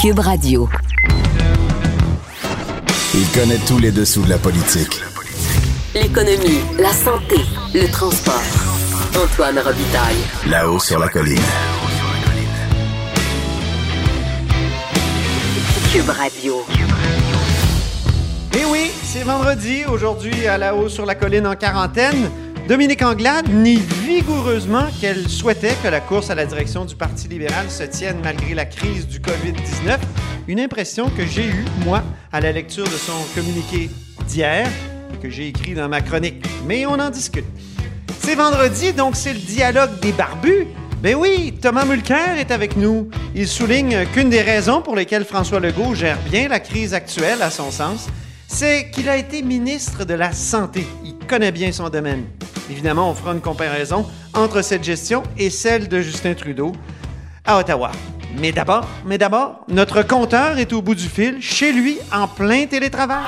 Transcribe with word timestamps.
Cube 0.00 0.20
Radio. 0.20 0.66
Il 3.12 3.28
connaît 3.38 3.58
tous 3.68 3.78
les 3.78 3.90
dessous 3.90 4.22
de 4.22 4.30
la 4.30 4.38
politique. 4.38 4.98
L'économie, 5.94 6.60
la 6.78 6.90
santé, 6.90 7.36
le 7.74 7.86
transport. 7.92 8.40
Antoine 9.22 9.58
Robitaille. 9.58 10.16
Là-haut 10.48 10.78
sur 10.78 10.98
la 10.98 11.08
colline. 11.08 11.36
Cube 15.92 16.08
Radio. 16.08 16.64
Eh 18.54 18.64
oui, 18.70 18.90
c'est 19.04 19.24
vendredi, 19.24 19.84
aujourd'hui 19.84 20.46
à 20.46 20.56
la 20.56 20.74
haut 20.74 20.88
sur 20.88 21.04
la 21.04 21.14
colline 21.14 21.46
en 21.46 21.56
quarantaine. 21.56 22.30
Dominique 22.70 23.02
Anglade 23.02 23.48
nie 23.48 23.82
vigoureusement 24.06 24.86
qu'elle 25.00 25.28
souhaitait 25.28 25.74
que 25.82 25.88
la 25.88 25.98
course 25.98 26.30
à 26.30 26.36
la 26.36 26.46
direction 26.46 26.84
du 26.84 26.94
Parti 26.94 27.26
libéral 27.26 27.68
se 27.68 27.82
tienne 27.82 28.18
malgré 28.22 28.54
la 28.54 28.64
crise 28.64 29.08
du 29.08 29.18
COVID-19. 29.18 29.98
Une 30.46 30.60
impression 30.60 31.10
que 31.10 31.26
j'ai 31.26 31.46
eue, 31.46 31.64
moi, 31.84 32.04
à 32.30 32.40
la 32.40 32.52
lecture 32.52 32.84
de 32.84 32.90
son 32.90 33.16
communiqué 33.34 33.90
d'hier 34.28 34.68
que 35.20 35.28
j'ai 35.28 35.48
écrit 35.48 35.74
dans 35.74 35.88
ma 35.88 36.00
chronique. 36.00 36.46
Mais 36.64 36.86
on 36.86 36.92
en 36.92 37.10
discute. 37.10 37.44
C'est 38.20 38.36
vendredi, 38.36 38.92
donc 38.92 39.16
c'est 39.16 39.32
le 39.32 39.40
dialogue 39.40 39.98
des 39.98 40.12
barbus. 40.12 40.68
Ben 41.02 41.16
oui, 41.16 41.58
Thomas 41.60 41.84
Mulcair 41.84 42.38
est 42.38 42.52
avec 42.52 42.76
nous. 42.76 43.10
Il 43.34 43.48
souligne 43.48 44.06
qu'une 44.14 44.30
des 44.30 44.42
raisons 44.42 44.80
pour 44.80 44.94
lesquelles 44.94 45.24
François 45.24 45.58
Legault 45.58 45.96
gère 45.96 46.18
bien 46.30 46.46
la 46.46 46.60
crise 46.60 46.94
actuelle, 46.94 47.42
à 47.42 47.50
son 47.50 47.72
sens, 47.72 48.06
c'est 48.46 48.90
qu'il 48.92 49.08
a 49.08 49.16
été 49.16 49.42
ministre 49.42 50.04
de 50.04 50.14
la 50.14 50.30
Santé. 50.30 50.86
Il 51.04 51.16
connaît 51.26 51.50
bien 51.50 51.72
son 51.72 51.88
domaine. 51.88 52.26
Évidemment, 52.70 53.10
on 53.10 53.14
fera 53.14 53.32
une 53.32 53.40
comparaison 53.40 54.06
entre 54.32 54.62
cette 54.62 54.84
gestion 54.84 55.24
et 55.36 55.50
celle 55.50 55.88
de 55.88 56.00
Justin 56.00 56.34
Trudeau 56.34 56.72
à 57.44 57.58
Ottawa. 57.58 57.90
Mais 58.38 58.52
d'abord, 58.52 58.86
mais 59.04 59.18
d'abord, 59.18 59.64
notre 59.68 60.02
compteur 60.02 60.56
est 60.56 60.72
au 60.72 60.80
bout 60.80 60.94
du 60.94 61.08
fil, 61.08 61.38
chez 61.40 61.72
lui, 61.72 61.98
en 62.14 62.28
plein 62.28 62.66
télétravail. 62.66 63.24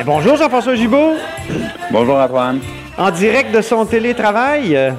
Et 0.00 0.04
bonjour 0.04 0.36
Jean-François 0.36 0.74
Gibault. 0.76 1.16
Bonjour 1.90 2.16
Antoine. 2.16 2.60
En 2.96 3.10
direct 3.10 3.54
de 3.54 3.60
son 3.60 3.84
télétravail, 3.84 4.74
euh, 4.74 4.92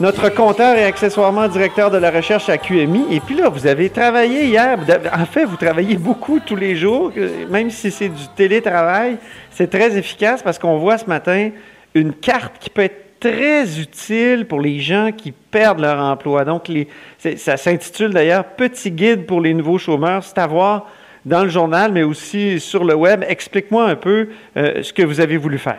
notre 0.00 0.28
compteur 0.28 0.76
et 0.76 0.84
accessoirement 0.84 1.48
directeur 1.48 1.90
de 1.90 1.98
la 1.98 2.10
recherche 2.10 2.48
à 2.48 2.58
QMI. 2.58 3.06
Et 3.10 3.20
puis 3.20 3.34
là, 3.34 3.48
vous 3.48 3.66
avez 3.66 3.90
travaillé 3.90 4.44
hier. 4.44 4.78
En 5.12 5.26
fait, 5.26 5.44
vous 5.44 5.56
travaillez 5.56 5.96
beaucoup 5.96 6.38
tous 6.40 6.56
les 6.56 6.76
jours, 6.76 7.12
euh, 7.16 7.46
même 7.50 7.70
si 7.70 7.90
c'est 7.90 8.08
du 8.08 8.28
télétravail. 8.36 9.16
C'est 9.50 9.68
très 9.68 9.96
efficace 9.98 10.42
parce 10.42 10.58
qu'on 10.58 10.78
voit 10.78 10.98
ce 10.98 11.06
matin 11.06 11.50
une 11.94 12.12
carte 12.12 12.54
qui 12.60 12.70
peut 12.70 12.82
être 12.82 13.18
très 13.18 13.80
utile 13.80 14.46
pour 14.46 14.60
les 14.60 14.78
gens 14.78 15.10
qui 15.10 15.32
perdent 15.32 15.80
leur 15.80 15.98
emploi. 15.98 16.44
Donc, 16.44 16.70
ça 17.36 17.56
s'intitule 17.56 18.12
d'ailleurs 18.12 18.44
Petit 18.44 18.92
guide 18.92 19.26
pour 19.26 19.40
les 19.40 19.54
nouveaux 19.54 19.78
chômeurs. 19.78 20.22
C'est 20.22 20.38
à 20.38 20.46
voir 20.46 20.86
dans 21.24 21.42
le 21.42 21.50
journal, 21.50 21.90
mais 21.92 22.04
aussi 22.04 22.60
sur 22.60 22.84
le 22.84 22.94
web. 22.94 23.24
Explique-moi 23.26 23.84
un 23.84 23.96
peu 23.96 24.28
euh, 24.56 24.82
ce 24.82 24.92
que 24.92 25.02
vous 25.02 25.20
avez 25.20 25.36
voulu 25.36 25.58
faire. 25.58 25.78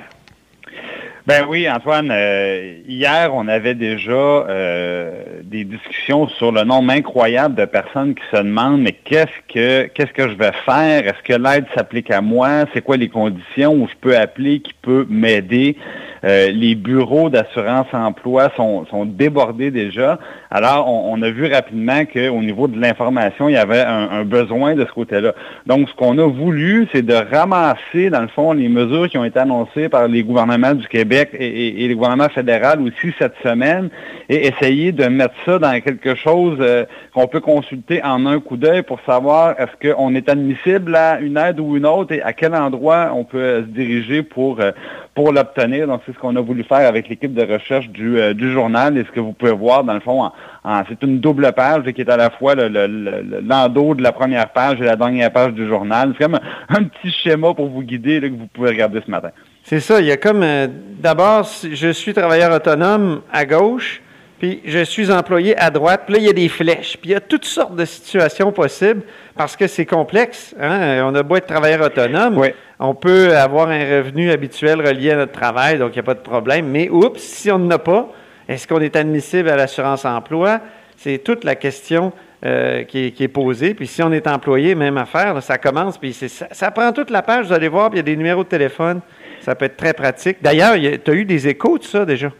Ben 1.30 1.46
oui, 1.48 1.70
Antoine, 1.70 2.10
euh, 2.12 2.80
hier, 2.88 3.30
on 3.36 3.48
avait 3.48 3.76
déjà 3.76 4.12
euh, 4.14 5.42
des 5.44 5.64
discussions 5.64 6.28
sur 6.28 6.52
le 6.52 6.64
nombre 6.64 6.92
incroyable 6.92 7.54
de 7.54 7.66
personnes 7.66 8.16
qui 8.16 8.24
se 8.32 8.38
demandent 8.38 8.82
mais 8.82 8.94
qu'est-ce 8.94 9.54
que 9.54 9.86
qu'est-ce 9.94 10.12
que 10.12 10.28
je 10.28 10.34
vais 10.34 10.52
faire? 10.66 11.06
Est-ce 11.06 11.22
que 11.24 11.34
l'aide 11.34 11.66
s'applique 11.76 12.10
à 12.10 12.22
moi? 12.22 12.66
C'est 12.74 12.82
quoi 12.82 12.98
les 12.98 13.10
conditions 13.10 13.76
où 13.76 13.88
je 13.88 13.94
peux 14.02 14.18
appeler 14.18 14.60
qui 14.62 14.74
peut 14.82 15.06
m'aider? 15.08 15.78
Euh, 16.24 16.52
les 16.52 16.76
bureaux 16.76 17.30
d'assurance 17.30 17.88
emploi 17.94 18.52
sont, 18.56 18.86
sont, 18.88 19.06
débordés 19.06 19.72
déjà. 19.72 20.20
Alors, 20.52 20.88
on, 20.88 21.22
a 21.22 21.30
vu 21.30 21.52
rapidement 21.52 22.06
qu'au 22.06 22.42
niveau 22.42 22.68
de 22.68 22.80
l'information, 22.80 23.50
il 23.50 23.54
y 23.54 23.58
avait 23.58 23.82
un, 23.82 24.24
besoin 24.26 24.76
de 24.76 24.86
ce 24.86 24.92
côté-là. 24.92 25.34
Donc, 25.66 25.90
ce 25.90 25.96
qu'on 25.96 26.18
a 26.18 26.28
voulu, 26.28 26.88
c'est 26.92 27.02
de 27.02 27.14
ramasser, 27.14 28.10
dans 28.10 28.22
le 28.22 28.28
fond, 28.28 28.54
les 28.54 28.70
mesures 28.70 29.10
qui 29.10 29.18
ont 29.18 29.26
été 29.26 29.40
annoncées 29.40 29.90
par 29.90 30.08
les 30.08 30.24
gouvernements 30.24 30.74
du 30.74 30.88
Québec 30.88 31.30
et, 31.34 31.84
et, 31.84 31.88
le 31.88 31.96
gouvernement 31.96 32.30
fédéral 32.30 32.82
aussi 32.82 33.14
cette 33.18 33.36
semaine 33.44 33.90
et 34.28 34.48
essayer 34.48 34.92
de 34.92 35.06
mettre 35.06 35.34
ça 35.46 35.60
dans 35.60 35.80
quelque 35.82 36.16
chose 36.16 36.58
euh, 36.60 36.86
qu'on 37.14 37.28
peut 37.28 37.40
consulter 37.40 38.04
en 38.04 38.26
un 38.26 38.40
coup 38.40 38.58
d'œil 38.58 38.84
pour 38.84 39.00
savoir 39.06 39.56
est-ce 39.60 39.94
qu'on 39.94 40.14
est 40.16 40.30
admissible 40.30 40.96
à 40.96 41.20
une 41.20 41.38
aide 41.38 41.60
ou 41.60 41.78
une 41.78 41.86
autre 41.86 42.14
et 42.14 42.22
à 42.22 42.34
quel 42.34 42.54
endroit 42.54 43.12
on 43.14 43.24
peut 43.24 43.62
se 43.62 43.68
diriger 43.68 44.22
pour, 44.22 44.60
euh, 44.60 44.72
pour 45.20 45.34
l'obtenir. 45.34 45.86
Donc, 45.86 46.00
c'est 46.06 46.14
ce 46.14 46.18
qu'on 46.18 46.38
a 46.38 46.40
voulu 46.40 46.64
faire 46.64 46.88
avec 46.88 47.10
l'équipe 47.10 47.34
de 47.34 47.44
recherche 47.44 47.90
du, 47.90 48.18
euh, 48.18 48.34
journal. 48.54 48.98
Et 48.98 49.04
ce 49.04 49.12
que 49.12 49.20
vous 49.20 49.34
pouvez 49.34 49.52
voir, 49.52 49.84
dans 49.84 49.94
le 49.94 50.00
fond, 50.00 50.32
c'est 50.88 51.04
une 51.04 51.20
double 51.20 51.52
page 51.52 51.84
qui 51.92 52.00
est 52.00 52.10
à 52.10 52.16
la 52.16 52.30
fois 52.30 52.56
l'endos 52.56 53.96
de 53.96 54.02
la 54.02 54.14
première 54.14 54.48
page 54.54 54.80
et 54.80 54.86
la 54.86 54.96
dernière 54.96 55.30
page 55.34 55.52
du 55.52 55.68
journal. 55.68 56.14
C'est 56.18 56.24
comme 56.24 56.40
un, 56.70 56.84
petit 56.84 57.12
schéma 57.12 57.54
pour 57.54 57.68
vous 57.68 57.84
guider 57.84 58.22
que 58.22 58.28
vous 58.28 58.48
pouvez 58.48 58.70
regarder 58.70 59.02
ce 59.06 59.12
matin. 59.12 59.32
C'est 59.64 59.82
ça. 59.82 60.00
Il 60.00 60.08
y 60.08 60.12
a 60.12 60.16
comme, 60.16 60.42
euh, 60.42 60.68
d'abord, 61.02 61.46
je 61.70 61.90
suis 61.90 62.14
travailleur 62.14 62.54
autonome 62.54 63.20
à 63.34 63.46
gauche, 63.46 64.02
puis 64.40 64.62
je 64.66 64.84
suis 64.84 65.12
employé 65.12 65.58
à 65.58 65.70
droite, 65.70 66.04
puis 66.06 66.16
là, 66.16 66.20
il 66.22 66.26
y 66.26 66.30
a 66.30 66.34
des 66.34 66.50
flèches, 66.50 66.98
puis 66.98 67.10
il 67.10 67.14
y 67.14 67.16
a 67.16 67.20
toutes 67.20 67.46
sortes 67.46 67.76
de 67.76 67.86
situations 67.86 68.52
possibles 68.52 69.02
parce 69.36 69.56
que 69.56 69.68
c'est 69.68 69.86
complexe. 69.86 70.56
Hein? 70.60 71.04
On 71.04 71.14
a 71.14 71.24
beau 71.24 71.36
être 71.36 71.48
travailleur 71.48 71.82
autonome, 71.82 72.42
on 72.80 72.96
peut 72.96 73.36
avoir 73.36 73.70
un 73.70 73.80
revenu 73.80 74.32
habituel 74.32 74.80
relié 74.86 75.12
à 75.12 75.18
notre 75.18 75.34
travail, 75.34 75.78
donc 75.78 75.92
il 75.92 75.96
n'y 75.96 76.00
a 76.00 76.04
pas 76.04 76.14
de 76.14 76.22
problème. 76.22 76.68
Mais 76.68 76.90
oups, 76.90 77.20
si 77.20 77.52
on 77.52 77.60
n'en 77.60 77.72
a 77.72 77.80
pas, 77.80 78.10
est-ce 78.48 78.68
qu'on 78.68 78.80
est 78.80 78.96
admissible 78.96 79.50
à 79.50 79.58
l'assurance 79.58 80.06
emploi? 80.06 80.62
C'est 80.96 81.20
toute 81.20 81.44
la 81.44 81.56
question 81.56 82.14
euh, 82.46 82.84
qui, 82.84 83.14
est, 83.20 83.28
posée. 83.28 83.74
Puis 83.74 83.86
si 83.86 84.02
on 84.02 84.12
est 84.14 84.26
employé, 84.26 84.74
même 84.74 84.98
affaire, 84.98 85.44
ça 85.44 85.58
commence, 85.58 85.98
puis 85.98 86.14
ça, 86.14 86.48
ça, 86.50 86.72
prend 86.72 86.94
toute 86.94 87.10
la 87.10 87.22
page, 87.22 87.48
vous 87.48 87.54
allez 87.54 87.68
voir, 87.68 87.90
puis 87.90 87.98
il 87.98 88.00
y 88.00 88.02
a 88.02 88.04
des 88.04 88.16
numéros 88.16 88.44
de 88.44 88.50
téléphone. 88.50 89.02
Ça 89.42 89.56
peut 89.56 89.66
être 89.66 89.78
très 89.78 89.94
pratique. 89.94 90.38
D'ailleurs, 90.42 90.76
tu 90.76 91.12
as 91.12 91.14
eu 91.14 91.26
des 91.26 91.48
échos 91.48 91.78
de 91.78 91.84
ça 91.84 92.06
déjà? 92.06 92.32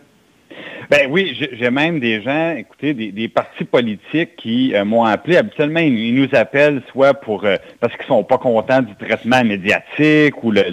Ben 0.90 1.08
oui, 1.08 1.38
j'ai 1.52 1.70
même 1.70 2.00
des 2.00 2.20
gens, 2.20 2.56
écoutez, 2.58 2.96
des, 2.96 3.28
partis 3.28 3.64
politiques 3.64 4.36
qui 4.38 4.74
euh, 4.74 4.84
m'ont 4.84 5.04
appelé. 5.04 5.38
Habituellement, 5.38 5.82
ils, 5.82 6.16
nous 6.16 6.28
appellent 6.34 6.82
soit 6.92 7.14
pour 7.14 7.46
euh, 7.46 7.58
parce 7.80 7.96
qu'ils 7.96 8.08
sont 8.08 8.24
pas 8.24 8.40
contents 8.40 8.82
du 8.82 8.96
traitement 8.96 9.44
médiatique 9.44 10.44
ou 10.44 10.50
le, 10.50 10.64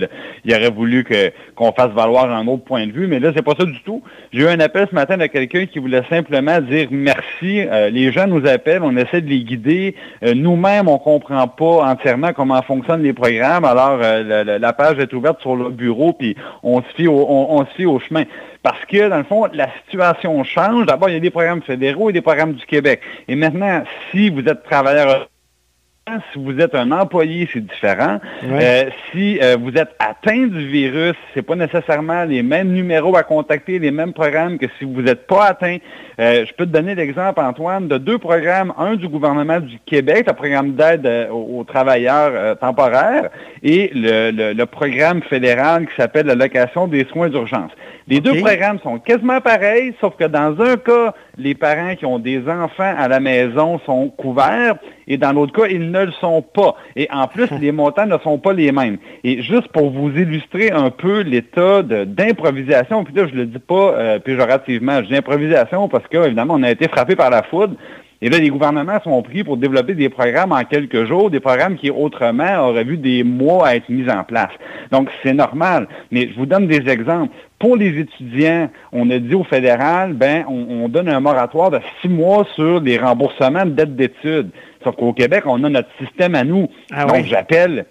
ils 0.46 0.54
auraient 0.54 0.70
voulu 0.70 1.04
que 1.04 1.30
qu'on 1.54 1.70
fasse 1.72 1.90
valoir 1.90 2.30
un 2.30 2.46
autre 2.46 2.64
point 2.64 2.86
de 2.86 2.92
vue, 2.92 3.06
mais 3.06 3.20
là, 3.20 3.30
c'est 3.36 3.42
pas 3.42 3.52
ça 3.58 3.66
du 3.66 3.78
tout. 3.82 4.02
J'ai 4.32 4.44
eu 4.44 4.48
un 4.48 4.58
appel 4.60 4.86
ce 4.88 4.94
matin 4.94 5.18
de 5.18 5.26
quelqu'un 5.26 5.66
qui 5.66 5.80
voulait 5.80 6.04
simplement 6.08 6.62
dire 6.62 6.88
merci. 6.90 7.60
Euh, 7.60 7.90
les 7.90 8.10
gens 8.10 8.26
nous 8.26 8.46
appellent, 8.46 8.84
on 8.84 8.96
essaie 8.96 9.20
de 9.20 9.28
les 9.28 9.40
guider. 9.40 9.96
Nous-mêmes, 10.22 10.88
on 10.88 10.98
comprend 10.98 11.46
pas 11.46 11.90
entièrement 11.90 12.32
comment 12.32 12.62
fonctionnent 12.62 13.02
les 13.02 13.12
programmes. 13.12 13.66
Alors, 13.66 13.98
la, 13.98 14.72
page 14.72 14.98
est 14.98 15.12
ouverte 15.12 15.42
sur 15.42 15.56
le 15.56 15.68
bureau, 15.68 16.14
puis 16.14 16.36
on 16.62 16.80
se 16.80 16.88
fie 16.96 17.06
au, 17.06 17.26
on 17.28 17.64
se 17.66 17.70
fie 17.76 17.86
au 17.86 17.98
chemin. 17.98 18.24
Parce 18.66 18.84
que, 18.86 19.08
dans 19.08 19.18
le 19.18 19.22
fond, 19.22 19.46
la 19.52 19.68
situation 19.84 20.42
change. 20.42 20.86
D'abord, 20.86 21.08
il 21.08 21.12
y 21.12 21.16
a 21.16 21.20
des 21.20 21.30
programmes 21.30 21.62
fédéraux 21.62 22.10
et 22.10 22.12
des 22.12 22.20
programmes 22.20 22.54
du 22.54 22.66
Québec. 22.66 23.00
Et 23.28 23.36
maintenant, 23.36 23.84
si 24.10 24.28
vous 24.28 24.40
êtes 24.40 24.64
travailleur 24.64 25.28
si 26.32 26.38
vous 26.38 26.60
êtes 26.60 26.76
un 26.76 26.92
employé, 26.92 27.48
c'est 27.52 27.66
différent. 27.66 28.20
Euh, 28.44 28.84
si 29.10 29.40
euh, 29.42 29.56
vous 29.60 29.72
êtes 29.76 29.90
atteint 29.98 30.46
du 30.46 30.68
virus, 30.68 31.14
c'est 31.34 31.42
pas 31.42 31.56
nécessairement 31.56 32.22
les 32.24 32.44
mêmes 32.44 32.68
numéros 32.68 33.16
à 33.16 33.24
contacter, 33.24 33.80
les 33.80 33.90
mêmes 33.90 34.12
programmes 34.12 34.56
que 34.56 34.66
si 34.78 34.84
vous 34.84 35.02
n'êtes 35.02 35.26
pas 35.26 35.46
atteint. 35.46 35.78
Euh, 36.20 36.46
je 36.46 36.54
peux 36.54 36.64
te 36.64 36.70
donner 36.70 36.94
l'exemple, 36.94 37.40
Antoine, 37.40 37.88
de 37.88 37.98
deux 37.98 38.18
programmes, 38.18 38.72
un 38.78 38.94
du 38.94 39.08
gouvernement 39.08 39.58
du 39.58 39.78
Québec, 39.84 40.26
le 40.28 40.32
programme 40.34 40.74
d'aide 40.74 41.28
aux, 41.32 41.64
travailleurs 41.64 42.56
temporaires, 42.58 43.28
et 43.62 43.90
le, 43.92 44.52
le, 44.52 44.66
programme 44.66 45.22
fédéral 45.22 45.86
qui 45.86 45.94
s'appelle 45.96 46.26
l'allocation 46.26 46.86
des 46.86 47.04
soins 47.06 47.28
d'urgence. 47.28 47.72
Les 48.08 48.20
deux 48.20 48.40
programmes 48.40 48.78
sont 48.84 48.98
quasiment 49.00 49.40
pareils, 49.40 49.92
sauf 50.00 50.14
que 50.16 50.24
dans 50.24 50.60
un 50.60 50.76
cas, 50.76 51.12
les 51.36 51.54
parents 51.54 51.96
qui 51.96 52.06
ont 52.06 52.20
des 52.20 52.48
enfants 52.48 52.94
à 52.96 53.08
la 53.08 53.18
maison 53.18 53.80
sont 53.84 54.08
couverts 54.10 54.76
et 55.08 55.18
dans 55.18 55.32
l'autre 55.32 55.52
cas, 55.52 55.68
ils 55.68 55.90
ne 55.90 55.95
le 56.04 56.12
sont 56.12 56.42
pas. 56.42 56.76
Et 56.94 57.08
en 57.10 57.26
plus, 57.26 57.50
les 57.60 57.72
montants 57.72 58.06
ne 58.06 58.18
sont 58.18 58.38
pas 58.38 58.52
les 58.52 58.72
mêmes. 58.72 58.98
Et 59.24 59.42
juste 59.42 59.68
pour 59.68 59.90
vous 59.90 60.10
illustrer 60.10 60.70
un 60.70 60.90
peu 60.90 61.20
l'état 61.20 61.82
d'improvisation, 61.82 63.04
puis 63.04 63.14
là, 63.14 63.26
je 63.26 63.34
le 63.34 63.46
dis 63.46 63.58
pas 63.58 63.94
euh, 63.94 64.18
péjorativement, 64.18 65.02
je 65.02 65.08
dis 65.08 65.16
improvisation 65.16 65.88
parce 65.88 66.06
que, 66.08 66.18
évidemment, 66.18 66.54
on 66.54 66.62
a 66.62 66.70
été 66.70 66.88
frappé 66.88 67.16
par 67.16 67.30
la 67.30 67.42
foudre. 67.42 67.74
Et 68.22 68.30
là, 68.30 68.38
les 68.38 68.48
gouvernements 68.48 68.98
sont 69.04 69.20
pris 69.22 69.44
pour 69.44 69.58
développer 69.58 69.94
des 69.94 70.08
programmes 70.08 70.52
en 70.52 70.64
quelques 70.64 71.04
jours, 71.04 71.30
des 71.30 71.40
programmes 71.40 71.76
qui 71.76 71.90
autrement 71.90 72.66
auraient 72.66 72.84
vu 72.84 72.96
des 72.96 73.22
mois 73.22 73.68
à 73.68 73.76
être 73.76 73.90
mis 73.90 74.08
en 74.08 74.24
place. 74.24 74.52
Donc, 74.90 75.10
c'est 75.22 75.34
normal. 75.34 75.86
Mais 76.10 76.30
je 76.32 76.38
vous 76.38 76.46
donne 76.46 76.66
des 76.66 76.88
exemples. 76.88 77.34
Pour 77.58 77.76
les 77.76 77.98
étudiants, 77.98 78.70
on 78.92 79.10
a 79.10 79.18
dit 79.18 79.34
au 79.34 79.44
fédéral, 79.44 80.14
ben, 80.14 80.44
on, 80.48 80.88
donne 80.88 81.08
un 81.08 81.20
moratoire 81.20 81.70
de 81.70 81.80
six 82.00 82.08
mois 82.08 82.46
sur 82.54 82.80
les 82.80 82.96
remboursements 82.96 83.66
de 83.66 83.70
dettes 83.70 83.96
d'études. 83.96 84.50
Sauf 84.84 84.96
qu'au 84.96 85.12
Québec, 85.12 85.44
on 85.46 85.62
a 85.64 85.68
notre 85.68 85.88
système 85.98 86.34
à 86.34 86.44
nous. 86.44 86.68
Ah 86.92 87.06
Donc, 87.06 87.24
j'appelle 87.24 87.86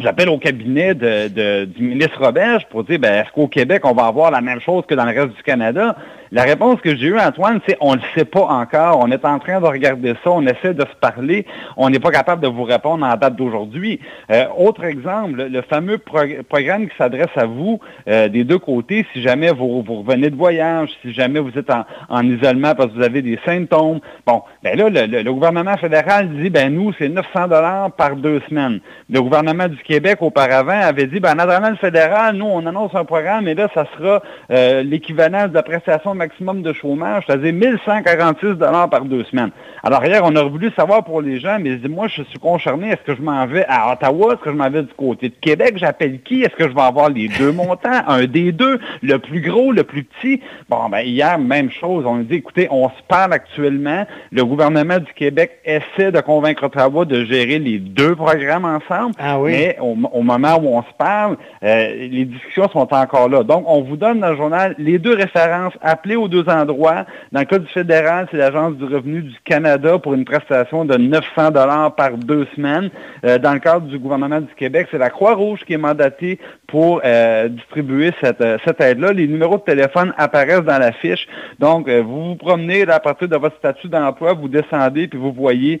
J'appelle 0.00 0.28
au 0.28 0.38
cabinet 0.38 0.94
de, 0.94 1.64
du 1.64 1.82
ministre 1.82 2.24
Roberge 2.24 2.64
pour 2.70 2.84
dire, 2.84 3.00
ben, 3.00 3.14
est-ce 3.14 3.32
qu'au 3.32 3.48
Québec, 3.48 3.82
on 3.84 3.94
va 3.94 4.06
avoir 4.06 4.30
la 4.30 4.40
même 4.40 4.60
chose 4.60 4.84
que 4.86 4.94
dans 4.94 5.04
le 5.04 5.10
reste 5.10 5.34
du 5.34 5.42
Canada? 5.42 5.96
La 6.30 6.42
réponse 6.42 6.80
que 6.82 6.94
j'ai 6.94 7.06
eue, 7.06 7.18
Antoine, 7.18 7.60
c'est 7.66 7.76
on 7.80 7.92
ne 7.92 7.96
le 7.96 8.02
sait 8.14 8.24
pas 8.24 8.44
encore. 8.44 8.98
On 9.00 9.10
est 9.10 9.24
en 9.24 9.38
train 9.38 9.60
de 9.60 9.66
regarder 9.66 10.14
ça, 10.22 10.30
on 10.30 10.46
essaie 10.46 10.74
de 10.74 10.82
se 10.82 10.96
parler. 11.00 11.46
On 11.76 11.88
n'est 11.88 12.00
pas 12.00 12.10
capable 12.10 12.42
de 12.42 12.48
vous 12.48 12.64
répondre 12.64 13.04
en 13.06 13.16
date 13.16 13.36
d'aujourd'hui. 13.36 14.00
Euh, 14.30 14.44
autre 14.56 14.84
exemple, 14.84 15.42
le, 15.50 15.62
fameux 15.62 15.98
programme 15.98 16.88
qui 16.88 16.96
s'adresse 16.96 17.34
à 17.36 17.46
vous 17.46 17.80
euh, 18.08 18.28
des 18.28 18.44
deux 18.44 18.58
côtés, 18.58 19.06
si 19.12 19.22
jamais 19.22 19.50
vous, 19.52 19.82
revenez 19.82 20.30
de 20.30 20.36
voyage, 20.36 20.90
si 21.02 21.12
jamais 21.14 21.40
vous 21.40 21.56
êtes 21.58 21.70
en, 21.70 22.22
isolement 22.22 22.74
parce 22.74 22.90
que 22.90 22.96
vous 22.96 23.04
avez 23.04 23.22
des 23.22 23.38
symptômes. 23.46 24.00
Bon, 24.26 24.42
ben 24.62 24.76
là, 24.76 25.06
le, 25.06 25.32
gouvernement 25.32 25.76
fédéral 25.76 26.28
dit, 26.28 26.50
ben 26.50 26.74
nous, 26.74 26.92
c'est 26.98 27.08
900 27.08 27.48
dollars 27.48 27.92
par 27.92 28.16
deux 28.16 28.40
semaines. 28.48 28.80
Le 29.08 29.22
gouvernement 29.22 29.68
du 29.68 29.78
Québec, 29.78 30.18
auparavant, 30.20 30.80
avait 30.80 31.06
dit, 31.06 31.20
ben 31.20 31.38
en 31.38 31.76
fédéral, 31.76 32.36
nous, 32.36 32.46
on 32.46 32.66
annonce 32.66 32.94
un 32.94 33.04
programme 33.04 33.48
et 33.48 33.54
là, 33.54 33.68
ça 33.74 33.86
sera 33.96 34.22
euh, 34.50 34.82
l'équivalent 34.82 35.48
de 35.48 35.54
la 35.54 35.62
prestation 35.62 36.14
maximum 36.18 36.62
de 36.62 36.72
chômage, 36.72 37.24
c'est-à-dire 37.26 37.52
1146 37.52 38.58
dollars 38.58 38.90
par 38.90 39.04
deux 39.04 39.24
semaines. 39.24 39.50
Alors 39.82 40.04
hier, 40.04 40.22
on 40.24 40.34
aurait 40.36 40.50
voulu 40.50 40.70
savoir 40.76 41.04
pour 41.04 41.22
les 41.22 41.40
gens, 41.40 41.58
mais 41.60 41.78
moi, 41.88 42.08
je 42.08 42.22
suis 42.24 42.38
concerné, 42.38 42.90
est-ce 42.90 43.02
que 43.02 43.14
je 43.14 43.22
m'en 43.22 43.46
vais 43.46 43.64
à 43.68 43.92
Ottawa, 43.92 44.34
est-ce 44.34 44.42
que 44.42 44.50
je 44.50 44.56
m'en 44.56 44.68
vais 44.68 44.82
du 44.82 44.92
côté 44.94 45.28
de 45.28 45.34
Québec, 45.40 45.74
j'appelle 45.76 46.20
qui, 46.22 46.42
est-ce 46.42 46.54
que 46.56 46.68
je 46.68 46.74
vais 46.74 46.82
avoir 46.82 47.08
les 47.08 47.28
deux 47.28 47.52
montants, 47.62 48.02
un 48.06 48.26
des 48.26 48.52
deux, 48.52 48.78
le 49.02 49.18
plus 49.18 49.40
gros, 49.40 49.72
le 49.72 49.84
plus 49.84 50.04
petit? 50.04 50.42
Bon, 50.68 50.88
ben 50.88 51.00
hier, 51.00 51.38
même 51.38 51.70
chose, 51.70 52.04
on 52.06 52.18
dit, 52.18 52.36
écoutez, 52.36 52.68
on 52.70 52.88
se 52.88 53.02
parle 53.06 53.32
actuellement, 53.32 54.04
le 54.32 54.44
gouvernement 54.44 54.98
du 54.98 55.12
Québec 55.14 55.58
essaie 55.64 56.10
de 56.12 56.20
convaincre 56.20 56.64
Ottawa 56.64 57.04
de 57.04 57.24
gérer 57.24 57.58
les 57.58 57.78
deux 57.78 58.16
programmes 58.16 58.64
ensemble, 58.64 59.14
ah 59.18 59.38
oui. 59.38 59.52
mais 59.52 59.78
au, 59.80 60.22
moment 60.22 60.56
où 60.60 60.76
on 60.76 60.82
se 60.82 60.92
parle, 60.98 61.36
euh, 61.62 62.08
les 62.10 62.24
discussions 62.24 62.68
sont 62.68 62.92
encore 62.92 63.28
là. 63.28 63.42
Donc, 63.42 63.64
on 63.66 63.82
vous 63.82 63.96
donne 63.96 64.20
dans 64.20 64.30
le 64.30 64.36
journal 64.36 64.74
les 64.78 64.98
deux 64.98 65.14
références, 65.14 65.74
aux 66.16 66.28
deux 66.28 66.48
endroits. 66.48 67.04
Dans 67.32 67.40
le 67.40 67.46
cas 67.46 67.58
du 67.58 67.66
fédéral, 67.66 68.26
c'est 68.30 68.36
l'Agence 68.36 68.74
du 68.74 68.84
revenu 68.84 69.22
du 69.22 69.36
Canada 69.44 69.98
pour 69.98 70.14
une 70.14 70.24
prestation 70.24 70.84
de 70.84 70.96
900 70.96 71.50
dollars 71.50 71.94
par 71.94 72.12
deux 72.12 72.46
semaines. 72.54 72.90
Euh, 73.24 73.38
dans 73.38 73.52
le 73.52 73.58
cadre 73.58 73.86
du 73.86 73.98
gouvernement 73.98 74.40
du 74.40 74.54
Québec, 74.56 74.88
c'est 74.90 74.98
la 74.98 75.10
Croix-Rouge 75.10 75.60
qui 75.66 75.74
est 75.74 75.78
mandatée 75.78 76.38
pour 76.66 77.00
euh, 77.04 77.48
distribuer 77.48 78.12
cette, 78.20 78.44
cette 78.64 78.80
aide-là. 78.80 79.12
Les 79.12 79.26
numéros 79.26 79.56
de 79.56 79.62
téléphone 79.62 80.12
apparaissent 80.16 80.64
dans 80.64 80.78
la 80.78 80.92
fiche. 80.92 81.26
Donc, 81.58 81.88
vous 81.88 82.28
vous 82.30 82.36
promenez 82.36 82.88
à 82.88 83.00
partir 83.00 83.28
de 83.28 83.36
votre 83.36 83.56
statut 83.56 83.88
d'emploi, 83.88 84.32
vous 84.34 84.48
descendez 84.48 85.08
puis 85.08 85.18
vous 85.18 85.32
voyez 85.32 85.80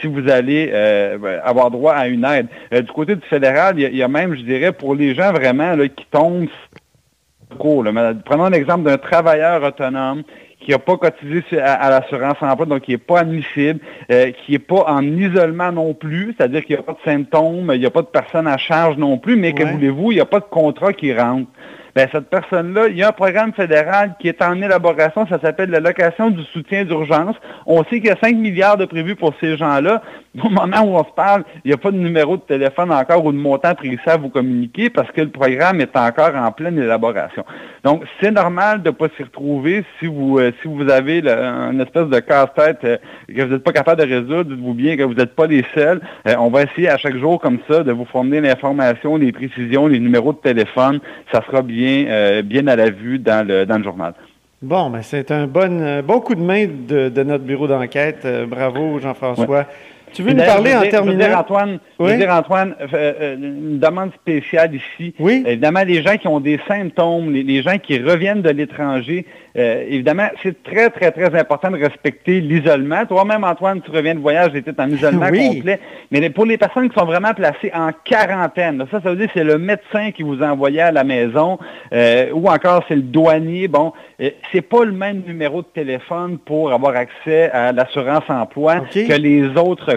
si 0.00 0.06
vous 0.06 0.28
allez 0.28 0.72
avoir 1.44 1.70
droit 1.70 1.92
à 1.92 2.08
une 2.08 2.24
aide. 2.24 2.46
du 2.72 2.92
côté 2.92 3.16
du 3.16 3.26
fédéral, 3.26 3.78
il 3.78 3.96
y, 3.96 4.02
a 4.02 4.08
même, 4.08 4.34
je 4.34 4.42
dirais, 4.42 4.72
pour 4.72 4.94
les 4.94 5.14
gens 5.14 5.32
vraiment 5.32 5.74
là, 5.74 5.88
qui 5.88 6.06
tombent 6.10 6.48
Prenons 7.58 8.44
un 8.44 8.52
exemple 8.52 8.84
d'un 8.84 8.98
travailleur 8.98 9.62
autonome 9.62 10.22
qui 10.60 10.70
n'a 10.70 10.78
pas 10.78 10.96
cotisé 10.96 11.42
à, 11.60 11.90
l'assurance 11.90 12.36
emploi, 12.40 12.66
donc 12.66 12.82
qui 12.82 12.92
n'est 12.92 12.98
pas 12.98 13.20
admissible, 13.20 13.80
euh, 14.10 14.30
qui 14.30 14.52
n'est 14.52 14.58
pas 14.58 14.84
en 14.86 15.02
isolement 15.02 15.72
non 15.72 15.94
plus, 15.94 16.34
c'est-à-dire 16.36 16.64
qu'il 16.64 16.76
n'y 16.76 16.80
a 16.80 16.84
pas 16.84 16.92
de 16.92 17.10
symptômes, 17.10 17.72
il 17.74 17.80
n'y 17.80 17.86
a 17.86 17.90
pas 17.90 18.02
de 18.02 18.06
personne 18.06 18.46
à 18.46 18.56
charge 18.58 18.96
non 18.96 19.18
plus, 19.18 19.36
mais 19.36 19.54
que 19.54 19.64
voulez-vous, 19.64 20.12
il 20.12 20.16
n'y 20.16 20.20
a 20.20 20.26
pas 20.26 20.40
de 20.40 20.44
contrat 20.44 20.92
qui 20.92 21.12
rentre. 21.12 21.48
Ben, 21.94 22.08
cette 22.10 22.30
personne-là, 22.30 22.88
il 22.88 22.96
y 22.96 23.02
a 23.02 23.08
un 23.08 23.12
programme 23.12 23.52
fédéral 23.52 24.14
qui 24.18 24.28
est 24.28 24.40
en 24.42 24.60
élaboration, 24.60 25.26
ça 25.26 25.38
s'appelle 25.40 25.70
l'allocation 25.70 26.30
du 26.30 26.42
soutien 26.44 26.84
d'urgence. 26.84 27.36
On 27.66 27.84
sait 27.84 28.00
qu'il 28.00 28.06
y 28.06 28.10
a 28.10 28.16
5 28.22 28.34
milliards 28.36 28.78
de 28.78 28.86
prévus 28.86 29.14
pour 29.14 29.34
ces 29.40 29.56
gens-là. 29.58 30.02
Au 30.42 30.48
moment 30.48 30.80
où 30.82 30.96
on 30.96 31.04
se 31.04 31.12
parle, 31.14 31.44
il 31.64 31.68
n'y 31.68 31.74
a 31.74 31.76
pas 31.76 31.90
de 31.90 31.98
numéro 31.98 32.38
de 32.38 32.42
téléphone 32.42 32.90
encore 32.90 33.22
ou 33.24 33.32
de 33.32 33.36
montant 33.36 33.74
précis 33.74 33.98
à 34.06 34.16
vous 34.16 34.30
communiquer 34.30 34.88
parce 34.88 35.10
que 35.12 35.20
le 35.20 35.28
programme 35.28 35.82
est 35.82 35.94
encore 35.94 36.34
en 36.34 36.50
pleine 36.52 36.78
élaboration. 36.78 37.44
Donc, 37.84 38.04
c'est 38.20 38.30
normal 38.30 38.82
de 38.82 38.88
ne 38.88 38.94
pas 38.94 39.08
s'y 39.14 39.22
retrouver 39.22 39.84
si 39.98 40.06
vous 40.06 40.38
euh, 40.38 40.52
si 40.62 40.68
vous 40.68 40.88
avez 40.88 41.18
une 41.18 41.80
espèce 41.80 42.06
de 42.06 42.20
casse-tête 42.20 42.78
euh, 42.84 42.96
que 43.28 43.42
vous 43.42 43.52
n'êtes 43.52 43.64
pas 43.64 43.72
capable 43.72 44.00
de 44.00 44.06
résoudre, 44.06 44.44
dites-vous 44.44 44.72
bien 44.72 44.96
que 44.96 45.02
vous 45.02 45.14
n'êtes 45.14 45.34
pas 45.34 45.46
les 45.46 45.64
seuls. 45.74 46.00
Euh, 46.26 46.34
on 46.38 46.48
va 46.48 46.62
essayer 46.62 46.88
à 46.88 46.96
chaque 46.96 47.16
jour 47.16 47.38
comme 47.38 47.58
ça 47.68 47.82
de 47.82 47.92
vous 47.92 48.06
fournir 48.06 48.40
l'information, 48.40 49.16
les 49.16 49.32
précisions, 49.32 49.86
les 49.86 50.00
numéros 50.00 50.32
de 50.32 50.38
téléphone. 50.38 51.00
Ça 51.30 51.42
sera 51.46 51.60
bien, 51.60 51.81
bien 52.42 52.66
à 52.66 52.76
la 52.76 52.90
vue 52.90 53.18
dans 53.18 53.46
le, 53.46 53.66
dans 53.66 53.78
le 53.78 53.84
journal. 53.84 54.14
Bon, 54.60 54.90
ben 54.90 55.02
c'est 55.02 55.30
un 55.32 55.46
bon, 55.46 56.02
bon 56.02 56.20
coup 56.20 56.36
de 56.36 56.40
main 56.40 56.66
de, 56.66 57.22
notre 57.22 57.44
bureau 57.44 57.66
d'enquête. 57.66 58.26
bravo, 58.48 59.00
Jean-François. 59.00 59.66
Tu 60.12 60.22
veux 60.22 60.32
nous 60.32 60.44
parler 60.44 60.74
en 60.74 60.82
terminant? 60.82 61.38
Antoine, 61.38 61.78
oui? 61.98 62.16
dire, 62.16 62.30
Antoine, 62.30 62.74
euh, 62.80 62.86
euh, 62.92 63.36
une 63.36 63.78
demande 63.78 64.12
spéciale 64.12 64.74
ici. 64.74 65.14
Oui? 65.18 65.42
Évidemment, 65.46 65.82
les 65.84 66.02
gens 66.02 66.16
qui 66.16 66.28
ont 66.28 66.40
des 66.40 66.60
symptômes, 66.68 67.32
les, 67.32 67.62
gens 67.62 67.78
qui 67.78 67.98
reviennent 67.98 68.42
de 68.42 68.50
l'étranger, 68.50 69.24
euh, 69.56 69.84
évidemment, 69.88 70.28
c'est 70.42 70.62
très, 70.62 70.90
très, 70.90 71.10
très 71.12 71.38
important 71.38 71.70
de 71.70 71.78
respecter 71.78 72.40
l'isolement. 72.40 73.06
Toi-même, 73.06 73.44
Antoine, 73.44 73.80
tu 73.82 73.90
reviens 73.90 74.14
de 74.14 74.20
voyage, 74.20 74.52
j'étais 74.54 74.78
en 74.80 74.90
isolement 74.90 75.26
complet. 75.26 75.80
Mais 76.10 76.30
pour 76.30 76.46
les 76.46 76.58
personnes 76.58 76.88
qui 76.88 76.98
sont 76.98 77.06
vraiment 77.06 77.34
placées 77.34 77.70
en 77.74 77.90
quarantaine, 78.04 78.84
ça, 78.90 79.00
ça 79.00 79.10
veut 79.10 79.16
dire 79.16 79.26
que 79.26 79.32
c'est 79.34 79.44
le 79.44 79.58
médecin 79.58 80.10
qui 80.10 80.22
vous 80.22 80.42
a 80.42 80.46
envoyé 80.46 80.80
à 80.80 80.92
la 80.92 81.04
maison, 81.04 81.58
ou 81.92 82.48
encore 82.48 82.84
c'est 82.88 82.96
le 82.96 83.02
douanier. 83.02 83.68
Bon, 83.68 83.92
c'est 84.52 84.62
pas 84.62 84.84
le 84.84 84.92
même 84.92 85.22
numéro 85.26 85.62
de 85.62 85.66
téléphone 85.66 86.38
pour 86.38 86.72
avoir 86.72 86.96
accès 86.96 87.50
à 87.50 87.72
l'assurance 87.72 88.24
emploi 88.28 88.80
que 88.92 89.20
les 89.20 89.46
autres 89.56 89.92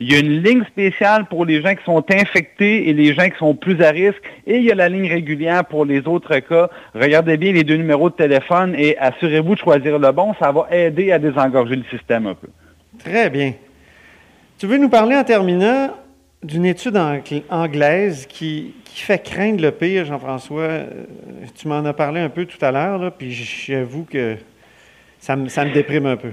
il 0.00 0.12
y 0.12 0.16
a 0.16 0.18
une 0.18 0.42
ligne 0.42 0.64
spéciale 0.64 1.26
pour 1.26 1.44
les 1.44 1.62
gens 1.62 1.74
qui 1.74 1.84
sont 1.84 2.04
infectés 2.10 2.88
et 2.88 2.92
les 2.92 3.14
gens 3.14 3.28
qui 3.28 3.38
sont 3.38 3.54
plus 3.54 3.82
à 3.82 3.90
risque. 3.90 4.22
Et 4.46 4.58
il 4.58 4.64
y 4.64 4.72
a 4.72 4.74
la 4.74 4.88
ligne 4.88 5.08
régulière 5.08 5.64
pour 5.64 5.84
les 5.84 6.06
autres 6.06 6.38
cas. 6.38 6.70
Regardez 6.94 7.36
bien 7.36 7.52
les 7.52 7.64
deux 7.64 7.76
numéros 7.76 8.10
de 8.10 8.14
téléphone 8.14 8.74
et 8.76 8.96
assurez-vous 9.00 9.54
de 9.54 9.60
choisir 9.60 9.98
le 9.98 10.12
bon. 10.12 10.34
Ça 10.38 10.52
va 10.52 10.66
aider 10.70 11.10
à 11.10 11.18
désengorger 11.18 11.76
le 11.76 11.84
système 11.84 12.26
un 12.26 12.34
peu. 12.34 12.48
Très 12.98 13.30
bien. 13.30 13.54
Tu 14.58 14.66
veux 14.66 14.76
nous 14.76 14.88
parler 14.88 15.16
en 15.16 15.24
terminant 15.24 15.90
d'une 16.42 16.66
étude 16.66 17.00
anglaise 17.48 18.26
qui, 18.26 18.74
fait 18.84 19.22
craindre 19.22 19.62
le 19.62 19.70
pire, 19.70 20.04
Jean-François. 20.04 20.62
Euh, 20.62 20.86
tu 21.54 21.68
m'en 21.68 21.84
as 21.84 21.92
parlé 21.92 22.20
un 22.20 22.28
peu 22.28 22.44
tout 22.44 22.62
à 22.62 22.70
l'heure, 22.70 23.12
puis 23.16 23.32
j'avoue 23.32 24.04
que 24.04 24.36
ça 25.18 25.36
me 25.36 25.72
déprime 25.72 26.06
un 26.06 26.16
peu. 26.16 26.32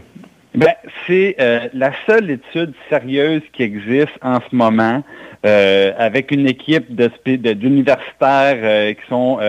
Ben, 0.56 0.74
c'est 1.06 1.36
euh, 1.40 1.68
la 1.74 1.92
seule 2.06 2.32
étude 2.32 2.74
sérieuse 2.90 3.42
qui 3.54 3.64
existe 3.64 4.18
en 4.22 4.40
ce 4.40 4.56
moment 4.56 5.04
euh, 5.46 5.92
avec 5.98 6.32
une 6.32 6.48
équipe 6.48 6.90
d'universitaires 6.96 8.58
euh, 8.64 8.94
qui 8.94 9.08
sont 9.08 9.40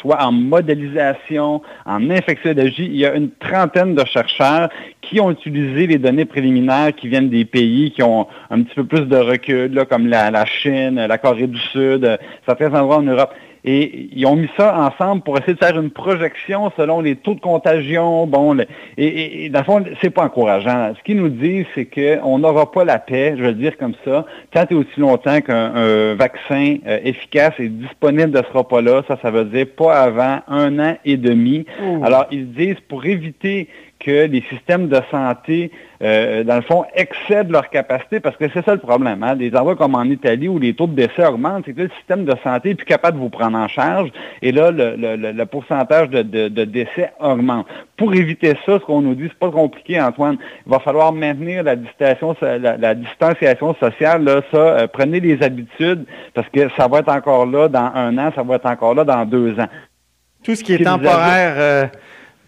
soit 0.00 0.22
en 0.24 0.32
modélisation, 0.32 1.62
en 1.86 2.10
infectiologie. 2.10 2.86
Il 2.86 2.96
y 2.96 3.06
a 3.06 3.14
une 3.14 3.30
trentaine 3.30 3.94
de 3.94 4.04
chercheurs 4.06 4.70
qui 5.02 5.20
ont 5.20 5.30
utilisé 5.30 5.86
les 5.86 5.98
données 5.98 6.24
préliminaires 6.24 6.94
qui 6.96 7.08
viennent 7.08 7.30
des 7.30 7.44
pays 7.44 7.92
qui 7.92 8.02
ont 8.02 8.26
un 8.50 8.62
petit 8.62 8.74
peu 8.74 8.84
plus 8.84 9.06
de 9.06 9.16
recul, 9.16 9.72
là, 9.72 9.84
comme 9.84 10.06
la 10.08 10.44
Chine, 10.46 11.06
la 11.06 11.18
Corée 11.18 11.46
du 11.46 11.58
Sud, 11.58 12.18
certains 12.46 12.74
endroits 12.74 12.96
en 12.96 13.02
Europe. 13.02 13.32
Et 13.64 14.08
ils 14.12 14.26
ont 14.26 14.36
mis 14.36 14.48
ça 14.56 14.76
ensemble 14.78 15.22
pour 15.22 15.38
essayer 15.38 15.54
de 15.54 15.58
faire 15.58 15.78
une 15.78 15.90
projection 15.90 16.72
selon 16.76 17.00
les 17.00 17.16
taux 17.16 17.34
de 17.34 17.40
contagion. 17.40 18.26
Bon, 18.26 18.56
et, 18.96 19.44
et, 19.44 19.48
dans 19.50 19.60
le 19.60 19.64
fond, 19.64 19.84
c'est 20.00 20.10
pas 20.10 20.24
encourageant. 20.24 20.92
Ce 20.96 21.02
qu'ils 21.02 21.18
nous 21.18 21.28
disent, 21.28 21.66
c'est 21.74 21.86
qu'on 21.86 22.38
n'aura 22.38 22.70
pas 22.70 22.84
la 22.84 22.98
paix, 22.98 23.34
je 23.36 23.42
vais 23.42 23.48
le 23.48 23.54
dire 23.54 23.76
comme 23.76 23.94
ça, 24.04 24.24
tant 24.52 24.64
et 24.70 24.74
aussi 24.74 24.98
longtemps 24.98 25.40
qu'un 25.40 26.14
vaccin 26.14 26.76
euh, 26.86 26.98
efficace 27.04 27.54
est 27.58 27.68
disponible 27.68 28.30
ne 28.30 28.42
sera 28.42 28.66
pas 28.66 28.80
là. 28.80 29.02
Ça, 29.08 29.18
ça 29.20 29.30
veut 29.30 29.44
dire 29.44 29.66
pas 29.76 30.00
avant 30.00 30.40
un 30.48 30.78
an 30.78 30.96
et 31.04 31.16
demi. 31.16 31.66
Alors, 32.02 32.26
ils 32.30 32.50
disent 32.52 32.80
pour 32.88 33.04
éviter 33.04 33.68
que 34.00 34.26
les 34.26 34.42
systèmes 34.48 34.88
de 34.88 35.00
santé, 35.10 35.70
euh, 36.02 36.42
dans 36.42 36.56
le 36.56 36.62
fond, 36.62 36.84
excèdent 36.94 37.50
leur 37.50 37.68
capacité, 37.68 38.18
parce 38.18 38.36
que 38.36 38.46
c'est 38.52 38.64
ça 38.64 38.72
le 38.72 38.80
problème. 38.80 39.22
Hein? 39.22 39.36
Des 39.36 39.54
endroits 39.54 39.76
comme 39.76 39.94
en 39.94 40.04
Italie 40.04 40.48
où 40.48 40.58
les 40.58 40.74
taux 40.74 40.86
de 40.86 40.94
décès 40.94 41.24
augmentent, 41.26 41.64
c'est 41.66 41.74
que 41.74 41.82
le 41.82 41.90
système 41.98 42.24
de 42.24 42.34
santé 42.42 42.70
est 42.70 42.74
plus 42.74 42.86
capable 42.86 43.18
de 43.18 43.22
vous 43.22 43.28
prendre 43.28 43.58
en 43.58 43.68
charge, 43.68 44.10
et 44.40 44.50
là, 44.50 44.70
le, 44.72 45.44
pourcentage 45.44 46.08
de, 46.08 46.48
décès 46.64 47.12
augmente. 47.20 47.66
Pour 47.96 48.14
éviter 48.14 48.56
ça, 48.64 48.78
ce 48.78 48.84
qu'on 48.84 49.02
nous 49.02 49.14
dit, 49.14 49.28
c'est 49.28 49.38
pas 49.38 49.50
compliqué, 49.50 50.00
Antoine. 50.00 50.38
Il 50.66 50.72
va 50.72 50.78
falloir 50.78 51.12
maintenir 51.12 51.62
la 51.62 51.76
distanciation, 51.76 52.34
la, 52.40 52.94
distanciation 52.94 53.74
sociale. 53.74 54.24
Là, 54.24 54.40
ça, 54.50 54.56
euh, 54.56 54.86
prenez 54.86 55.20
les 55.20 55.42
habitudes, 55.42 56.06
parce 56.32 56.48
que 56.48 56.70
ça 56.76 56.88
va 56.88 57.00
être 57.00 57.10
encore 57.10 57.44
là 57.44 57.68
dans 57.68 57.92
un 57.94 58.16
an, 58.16 58.32
ça 58.34 58.42
va 58.42 58.54
être 58.54 58.66
encore 58.66 58.94
là 58.94 59.04
dans 59.04 59.26
deux 59.26 59.60
ans. 59.60 59.68
Tout 60.42 60.54
ce 60.54 60.64
qui 60.64 60.72
est 60.72 60.84
temporaire. 60.84 61.54
Euh, 61.58 61.86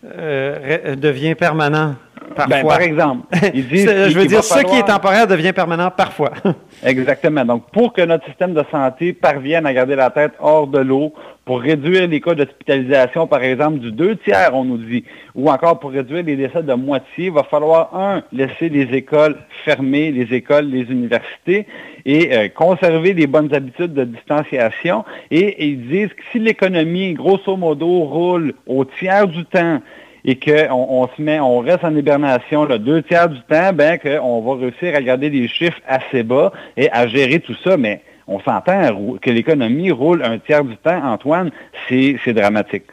devient 0.03 1.35
permanent. 1.35 1.97
Parfois. 2.35 2.63
par 2.63 2.81
exemple. 2.81 3.27
Ils 3.55 3.67
disent 3.67 4.09
je 4.09 4.19
veux 4.19 4.27
dire, 4.27 4.43
ce 4.43 4.61
qui 4.65 4.77
est 4.77 4.85
temporaire 4.85 5.27
devient 5.27 5.53
permanent 5.53 5.91
parfois. 5.91 6.33
Exactement. 6.85 7.45
Donc, 7.45 7.71
pour 7.71 7.93
que 7.93 8.03
notre 8.03 8.25
système 8.27 8.55
de 8.55 8.65
santé 8.71 9.13
parvienne 9.13 9.67
à 9.67 9.73
garder 9.73 9.97
la 9.97 10.11
tête 10.11 10.33
hors 10.41 10.67
de 10.67 10.79
l'eau, 10.79 11.13
pour 11.45 11.61
réduire 11.61 12.07
les 12.07 12.21
cas 12.21 12.35
d'hospitalisation, 12.35 13.27
par 13.27 13.43
exemple, 13.43 13.81
du 13.81 13.91
deux 13.91 14.17
tiers, 14.17 14.51
on 14.55 14.65
nous 14.65 14.79
dit, 14.79 15.05
ou 15.35 15.51
encore 15.51 15.81
pour 15.81 15.91
réduire 15.91 16.23
les 16.23 16.37
décès 16.37 16.63
de 16.63 16.75
moitié, 16.75 17.27
il 17.27 17.33
va 17.33 17.43
falloir, 17.43 17.95
un, 17.97 18.23
laisser 18.33 18.69
les 18.69 18.95
écoles 18.97 19.37
fermées, 19.65 20.13
les 20.13 20.33
écoles, 20.35 20.67
les 20.67 20.83
universités, 20.83 21.67
et 22.05 22.37
euh, 22.37 22.49
conserver 22.49 23.13
les 23.13 23.27
bonnes 23.27 23.53
habitudes 23.53 23.93
de 23.93 24.05
distanciation. 24.05 25.05
Et, 25.31 25.67
ils 25.67 25.89
disent 25.89 26.09
que 26.09 26.23
si 26.31 26.39
l'économie, 26.39 27.15
grosso 27.15 27.57
modo, 27.57 28.05
roule 28.05 28.55
au 28.67 28.85
tiers 28.85 29.27
du 29.27 29.45
temps, 29.45 29.81
et 30.25 30.39
qu'on 30.39 30.71
on 30.71 31.09
se 31.09 31.21
met, 31.21 31.41
on 31.41 31.59
reste 31.59 31.85
en 31.85 31.95
hibernation 31.95 32.67
deux 32.67 33.03
tiers 33.03 33.29
du 33.29 33.41
temps, 33.43 33.73
ben 33.73 33.99
qu'on 33.99 34.41
va 34.41 34.61
réussir 34.61 34.95
à 34.95 35.03
garder 35.03 35.31
des 35.31 35.49
chiffres 35.49 35.81
assez 35.87 36.23
bas 36.23 36.53
et 36.77 36.91
à 36.93 37.07
gérer 37.07 37.41
tout 37.41 37.57
ça. 37.65 37.77
Mais 37.77 38.03
on 38.29 38.41
s'entend 38.41 39.17
que 39.21 39.31
l'économie 39.31 39.91
roule 39.91 40.23
un 40.25 40.39
tiers 40.39 40.65
du 40.65 40.77
temps, 40.77 41.03
Antoine, 41.05 41.51
c'est 41.89 42.33
dramatique. 42.33 42.87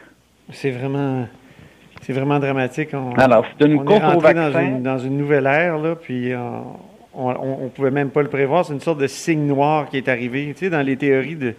C'est 0.52 0.70
vraiment, 0.70 1.26
c'est 2.02 2.12
vraiment 2.12 2.40
dramatique. 2.40 2.90
Alors, 3.16 3.44
c'est 3.58 3.66
une 3.66 3.84
course 3.84 4.16
au 4.16 4.20
vaccin. 4.20 4.50
Dans 4.50 4.60
une, 4.60 4.82
dans 4.82 4.98
une 4.98 5.16
nouvelle 5.16 5.46
ère, 5.46 5.78
là, 5.78 5.94
puis 5.94 6.32
euh, 6.32 6.38
on 7.14 7.64
ne 7.64 7.68
pouvait 7.68 7.92
même 7.92 8.10
pas 8.10 8.22
le 8.22 8.28
prévoir. 8.28 8.64
C'est 8.64 8.72
une 8.72 8.80
sorte 8.80 8.98
de 8.98 9.06
signe 9.06 9.46
noir 9.46 9.88
qui 9.88 9.98
est 9.98 10.08
arrivé. 10.08 10.52
Tu 10.56 10.64
sais, 10.64 10.70
dans 10.70 10.82
les 10.82 10.96
théories 10.96 11.36
de, 11.36 11.54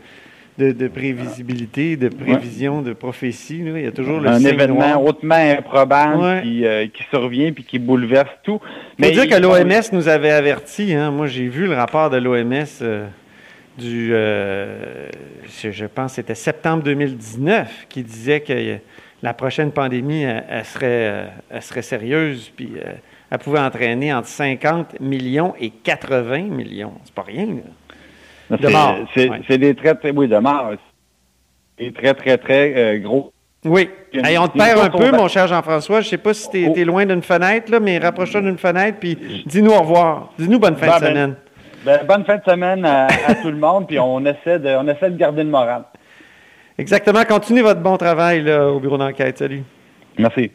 de, 0.58 0.88
prévisibilité, 0.88 1.96
de 1.98 2.10
prévision, 2.10 2.82
de 2.82 2.94
prophétie, 2.94 3.64
il 3.66 3.82
y 3.82 3.88
a 3.88 3.92
toujours 3.92 4.20
le 4.20 4.30
Un 4.30 4.38
signe 4.38 4.50
événement 4.50 5.04
hautement 5.04 5.36
improbable 5.36 6.44
qui, 6.44 6.66
euh, 6.66 6.88
qui, 6.88 7.04
survient 7.10 7.52
puis 7.52 7.64
qui 7.64 7.80
bouleverse 7.80 8.32
tout. 8.44 8.60
Il 9.00 9.06
faut 9.06 9.12
dire 9.12 9.28
que 9.28 9.42
l'OMS 9.42 9.82
nous 9.94 10.08
avait 10.08 10.32
averti. 10.32 10.94
Hein. 10.94 11.12
Moi, 11.12 11.28
j'ai 11.28 11.48
vu 11.48 11.68
le 11.68 11.74
rapport 11.74 12.10
de 12.10 12.18
l'OMS. 12.18 12.66
Euh, 12.82 13.08
du, 13.78 14.10
euh, 14.14 15.08
je, 15.48 15.86
pense, 15.86 16.14
c'était 16.14 16.36
septembre 16.36 16.84
2019, 16.84 17.88
qui 17.88 18.04
disait 18.04 18.42
que 18.42 18.78
la 19.24 19.34
prochaine 19.34 19.72
pandémie, 19.72 20.24
elle, 20.24 20.66
serait, 20.66 21.28
elle 21.50 21.62
serait 21.62 21.82
sérieuse, 21.82 22.52
puis 22.54 22.74
elle 23.32 23.40
pouvait 23.40 23.60
entraîner 23.60 24.14
entre 24.14 24.28
50 24.28 25.00
millions 25.00 25.54
et 25.58 25.70
80 25.70 26.42
millions. 26.50 26.92
C'est 27.06 27.14
pas 27.14 27.22
rien. 27.22 27.46
De 27.46 27.62
C'est 29.48 29.58
des 29.58 29.76
très, 29.76 29.96
très, 29.96 30.12
oui, 30.12 30.28
de 30.28 30.38
morts. 30.38 30.74
Des 31.78 31.92
très, 31.92 32.14
très, 32.14 32.38
très 32.38 32.74
euh, 32.76 33.00
gros. 33.00 33.32
Oui. 33.64 33.90
on 34.14 34.48
te 34.48 34.58
perd 34.58 34.80
un 34.80 34.90
peu, 34.90 35.12
mon 35.12 35.28
cher 35.28 35.48
Jean-François. 35.48 36.02
Je 36.02 36.08
ne 36.08 36.10
sais 36.10 36.18
pas 36.18 36.34
si 36.34 36.50
tu 36.50 36.64
es, 36.64 36.70
oh. 36.70 36.86
loin 36.86 37.06
d'une 37.06 37.22
fenêtre, 37.22 37.72
là, 37.72 37.80
mais 37.80 38.00
rapproche-toi 38.00 38.42
d'une 38.42 38.58
fenêtre, 38.58 38.98
puis 39.00 39.44
dis-nous 39.46 39.72
au 39.72 39.82
revoir. 39.82 40.30
Dis-nous 40.38 40.60
bonne 40.60 40.76
fin 40.76 40.88
de 40.88 40.92
ben, 40.92 41.08
semaine. 41.08 41.36
Ben, 41.86 42.00
bonne 42.08 42.26
fin 42.26 42.38
de 42.38 42.44
semaine 42.44 42.86
à, 42.86 43.08
tout 43.42 43.52
le 43.52 43.58
monde, 43.58 43.88
puis 43.88 44.00
on 44.00 44.26
essaie, 44.26 44.60
de, 44.60 44.70
on 44.70 44.88
essaie 44.88 45.12
de 45.12 45.18
garder 45.18 45.44
le 45.44 45.50
moral. 45.50 45.84
Exactement. 46.78 47.24
Continuez 47.24 47.62
votre 47.62 47.82
bon 47.82 47.98
travail 47.98 48.42
là, 48.42 48.68
au 48.68 48.80
bureau 48.80 48.98
d'enquête. 48.98 49.38
Salut. 49.38 49.64
Merci. 50.18 50.52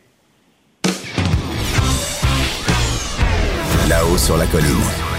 Là-haut 3.88 4.18
sur 4.18 4.36
la 4.36 4.46
colline. 4.46 5.15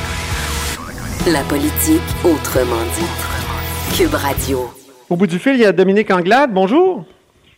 La 1.34 1.42
politique 1.42 2.00
autrement 2.24 2.82
dit. 2.96 3.98
Cube 3.98 4.14
Radio. 4.14 4.70
Au 5.10 5.18
bout 5.18 5.28
du 5.28 5.40
fil, 5.40 5.56
il 5.56 5.60
y 5.60 5.66
a 5.66 5.74
Dominique 5.74 6.10
Anglade. 6.10 6.54
Bonjour. 6.54 7.04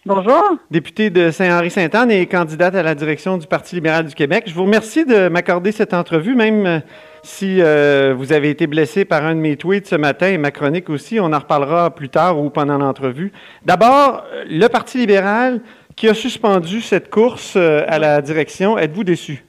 Bonjour. 0.08 0.56
Députée 0.72 1.12
de 1.12 1.30
Saint-Henri-Sainte-Anne 1.30 2.10
et 2.10 2.26
candidate 2.26 2.74
à 2.74 2.82
la 2.82 2.96
direction 2.96 3.38
du 3.38 3.46
Parti 3.46 3.76
libéral 3.76 4.08
du 4.08 4.16
Québec. 4.16 4.46
Je 4.48 4.56
vous 4.56 4.64
remercie 4.64 5.06
de 5.06 5.28
m'accorder 5.28 5.72
cette 5.72 5.94
entrevue, 5.94 6.34
même 6.34 6.66
euh, 6.66 6.80
si 7.22 7.62
euh, 7.62 8.16
vous 8.18 8.34
avez 8.34 8.50
été 8.50 8.66
blessé 8.66 9.06
par 9.06 9.24
un 9.24 9.36
de 9.36 9.40
mes 9.40 9.56
tweets 9.56 9.86
ce 9.86 9.96
matin 9.96 10.30
et 10.30 10.40
ma 10.40 10.50
chronique 10.50 10.90
aussi. 10.90 11.20
On 11.20 11.32
en 11.32 11.38
reparlera 11.38 11.94
plus 11.94 12.10
tard 12.10 12.42
ou 12.42 12.50
pendant 12.50 12.80
l'entrevue. 12.80 13.32
D'abord, 13.66 14.24
le 14.48 14.66
Parti 14.68 14.98
libéral 14.98 15.62
qui 15.96 16.10
a 16.10 16.16
suspendu 16.16 16.82
cette 16.82 17.12
course 17.12 17.54
euh, 17.56 17.84
à 17.88 18.00
la 18.00 18.24
direction, 18.24 18.80
êtes-vous 18.80 19.04
déçu? 19.04 19.46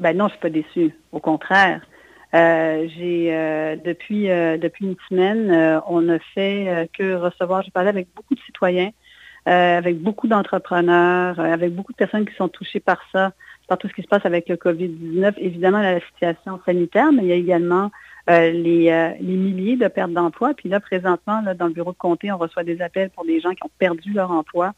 Ben 0.00 0.16
non, 0.16 0.28
je 0.28 0.34
ne 0.34 0.38
suis 0.38 0.40
pas 0.40 0.50
déçu. 0.50 0.94
Au 1.12 1.20
contraire. 1.20 1.82
Euh, 2.34 2.88
j'ai 2.96 3.28
euh, 3.32 3.76
depuis 3.76 4.30
euh, 4.30 4.56
depuis 4.58 4.84
une 4.84 4.96
semaine, 5.08 5.80
on 5.88 6.00
ne 6.00 6.18
fait 6.34 6.88
que 6.92 7.14
recevoir. 7.14 7.62
J'ai 7.62 7.70
parlé 7.70 7.88
avec 7.88 8.08
beaucoup 8.14 8.34
de 8.34 8.40
citoyens, 8.40 8.90
avec 9.46 10.00
beaucoup 10.00 10.26
d'entrepreneurs, 10.26 11.38
avec 11.38 11.74
beaucoup 11.74 11.92
de 11.92 11.96
personnes 11.96 12.26
qui 12.26 12.34
sont 12.34 12.48
touchées 12.48 12.80
par 12.80 13.00
ça, 13.12 13.32
par 13.68 13.78
tout 13.78 13.88
ce 13.88 13.94
qui 13.94 14.02
se 14.02 14.08
passe 14.08 14.26
avec 14.26 14.48
le 14.48 14.56
COVID-19. 14.56 15.34
Évidemment, 15.38 15.80
la 15.80 16.00
situation 16.00 16.60
sanitaire, 16.66 17.12
mais 17.12 17.22
il 17.22 17.28
y 17.28 17.32
a 17.32 17.36
également 17.36 17.90
les, 18.28 19.14
les, 19.20 19.36
milliers 19.36 19.76
de 19.76 19.86
pertes 19.86 20.12
d'emploi. 20.12 20.52
Puis 20.54 20.68
là, 20.68 20.80
présentement, 20.80 21.40
là, 21.42 21.54
dans 21.54 21.66
le 21.66 21.72
bureau 21.72 21.92
de 21.92 21.96
comté, 21.96 22.32
on 22.32 22.38
reçoit 22.38 22.64
des 22.64 22.82
appels 22.82 23.10
pour 23.10 23.24
des 23.24 23.40
gens 23.40 23.50
qui 23.50 23.62
ont 23.62 23.70
perdu 23.78 24.12
leur 24.12 24.32
emploi, 24.32 24.72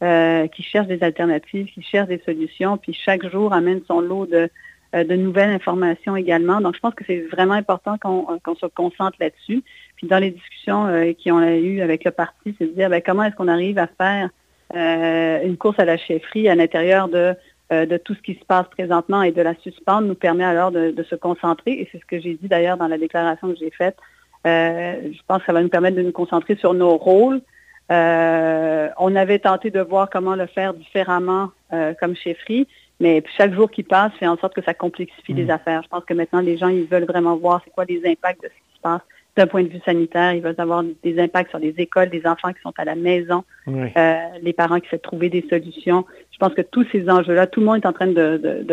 qui 0.00 0.62
cherchent 0.62 0.88
des 0.88 1.02
alternatives, 1.02 1.68
qui 1.72 1.82
cherchent 1.82 2.08
des 2.08 2.22
solutions. 2.26 2.76
Puis 2.76 2.92
chaque 2.92 3.26
jour 3.30 3.54
amène 3.54 3.80
son 3.88 4.00
lot 4.00 4.26
de 4.26 4.36
euh, 4.36 4.48
de 4.92 5.14
nouvelles 5.14 5.50
informations 5.50 6.16
également. 6.16 6.60
Donc, 6.60 6.74
je 6.74 6.80
pense 6.80 6.94
que 6.94 7.04
c'est 7.06 7.20
vraiment 7.32 7.54
important 7.54 7.96
qu'on 7.98 8.26
euh, 8.30 8.54
se 8.60 8.66
concentre 8.66 9.16
là-dessus. 9.20 9.62
Puis 9.96 10.08
dans 10.08 10.18
les 10.18 10.30
discussions 10.30 10.86
euh, 10.86 11.12
qui 11.12 11.30
ont 11.30 11.40
eu 11.42 11.80
avec 11.80 12.04
le 12.04 12.10
parti, 12.10 12.54
c'est 12.58 12.66
de 12.66 12.72
dire 12.72 12.90
ben, 12.90 13.00
comment 13.04 13.22
est-ce 13.24 13.36
qu'on 13.36 13.48
arrive 13.48 13.78
à 13.78 13.86
faire 13.86 14.30
une 14.72 15.56
course 15.56 15.80
à 15.80 15.84
la 15.84 15.96
chefferie 15.96 16.48
à 16.48 16.54
l'intérieur 16.54 17.08
de, 17.08 17.34
de 17.72 17.96
tout 17.96 18.14
ce 18.14 18.22
qui 18.22 18.34
se 18.34 18.44
passe 18.44 18.68
présentement 18.68 19.20
et 19.24 19.32
de 19.32 19.42
la 19.42 19.56
suspendre 19.56 20.06
nous 20.06 20.14
permet 20.14 20.44
alors 20.44 20.70
de, 20.70 20.94
se 21.02 21.16
concentrer. 21.16 21.72
Et 21.72 21.88
c'est 21.90 21.98
ce 21.98 22.06
que 22.06 22.20
j'ai 22.20 22.34
dit 22.34 22.46
d'ailleurs 22.46 22.76
dans 22.76 22.86
la 22.86 22.96
déclaration 22.96 23.48
que 23.48 23.58
j'ai 23.58 23.72
faite. 23.72 23.96
je 24.44 25.20
pense 25.26 25.40
que 25.40 25.46
ça 25.46 25.52
va 25.52 25.60
nous 25.60 25.70
permettre 25.70 25.96
de 25.96 26.02
nous 26.02 26.12
concentrer 26.12 26.54
sur 26.54 26.72
nos 26.72 26.96
rôles. 26.98 27.40
on 27.88 29.16
avait 29.16 29.40
tenté 29.40 29.72
de 29.72 29.80
voir 29.80 30.08
comment 30.08 30.36
le 30.36 30.46
faire 30.46 30.72
différemment 30.72 31.50
comme 31.98 32.14
chefferie. 32.14 32.68
Mais 33.00 33.22
chaque 33.36 33.54
jour 33.54 33.70
qui 33.70 33.82
passe 33.82 34.12
fait 34.14 34.26
en 34.26 34.36
sorte 34.36 34.54
que 34.54 34.62
ça 34.62 34.74
complexifie 34.74 35.32
les 35.32 35.46
mm. 35.46 35.50
affaires. 35.50 35.82
Je 35.82 35.88
pense 35.88 36.04
que 36.04 36.14
maintenant, 36.14 36.40
les 36.40 36.58
gens, 36.58 36.68
ils 36.68 36.84
veulent 36.84 37.06
vraiment 37.06 37.36
voir 37.36 37.62
c'est 37.64 37.70
quoi 37.70 37.84
les 37.86 38.02
impacts 38.06 38.42
de 38.42 38.48
ce 38.48 38.52
qui 38.52 38.76
se 38.76 38.80
passe 38.80 39.00
d'un 39.36 39.46
point 39.46 39.62
de 39.62 39.68
vue 39.68 39.80
sanitaire. 39.84 40.34
Ils 40.34 40.42
veulent 40.42 40.54
avoir 40.58 40.84
des 41.02 41.18
impacts 41.18 41.50
sur 41.50 41.58
les 41.58 41.74
écoles, 41.78 42.10
des 42.10 42.26
enfants 42.26 42.52
qui 42.52 42.60
sont 42.62 42.74
à 42.76 42.84
la 42.84 42.94
maison, 42.94 43.44
euh, 43.68 44.16
les 44.42 44.52
parents 44.52 44.80
qui 44.80 44.86
essaient 44.86 44.96
de 44.96 45.02
trouver 45.02 45.30
des 45.30 45.44
solutions. 45.48 46.04
Je 46.32 46.38
pense 46.38 46.52
que 46.54 46.62
tous 46.62 46.86
ces 46.92 47.08
enjeux-là, 47.08 47.46
tout 47.46 47.60
le 47.60 47.66
monde 47.66 47.76
est 47.76 47.86
en 47.86 47.92
train 47.92 48.08
de, 48.08 48.66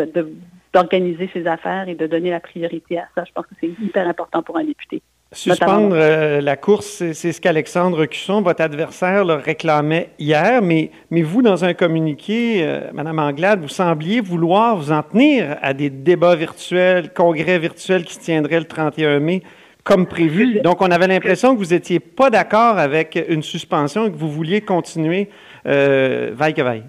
d'organiser 0.72 1.30
ses 1.32 1.46
affaires 1.46 1.88
et 1.88 1.94
de 1.94 2.06
donner 2.06 2.30
la 2.30 2.40
priorité 2.40 2.98
à 2.98 3.08
ça. 3.14 3.24
Je 3.24 3.32
pense 3.32 3.46
que 3.46 3.54
c'est 3.60 3.70
hyper 3.82 4.06
important 4.06 4.42
pour 4.42 4.58
un 4.58 4.64
député. 4.64 5.00
Suspendre 5.30 5.94
euh, 5.94 6.40
la 6.40 6.56
course, 6.56 7.12
c'est 7.12 7.32
ce 7.32 7.40
qu'Alexandre 7.40 8.06
Cusson, 8.06 8.40
votre 8.40 8.62
adversaire, 8.62 9.26
le 9.26 9.34
réclamait 9.34 10.08
hier, 10.18 10.62
mais, 10.62 10.90
mais 11.10 11.20
vous, 11.20 11.42
dans 11.42 11.66
un 11.66 11.74
communiqué, 11.74 12.62
euh, 12.62 12.90
Madame 12.94 13.18
Anglade, 13.18 13.60
vous 13.60 13.68
sembliez 13.68 14.22
vouloir 14.22 14.76
vous 14.78 14.90
en 14.90 15.02
tenir 15.02 15.58
à 15.60 15.74
des 15.74 15.90
débats 15.90 16.34
virtuels, 16.34 17.12
congrès 17.12 17.58
virtuels 17.58 18.04
qui 18.04 18.14
se 18.14 18.20
tiendraient 18.20 18.60
le 18.60 18.64
31 18.64 19.20
mai 19.20 19.42
comme 19.84 20.06
prévu. 20.06 20.60
Donc, 20.60 20.80
on 20.80 20.90
avait 20.90 21.06
l'impression 21.06 21.54
que 21.54 21.58
vous 21.58 21.74
n'étiez 21.74 22.00
pas 22.00 22.30
d'accord 22.30 22.78
avec 22.78 23.22
une 23.28 23.42
suspension 23.42 24.06
et 24.06 24.10
que 24.10 24.16
vous 24.16 24.30
vouliez 24.30 24.62
continuer 24.62 25.28
euh, 25.66 26.30
vaille 26.34 26.54
que 26.54 26.62
vaille. 26.62 26.84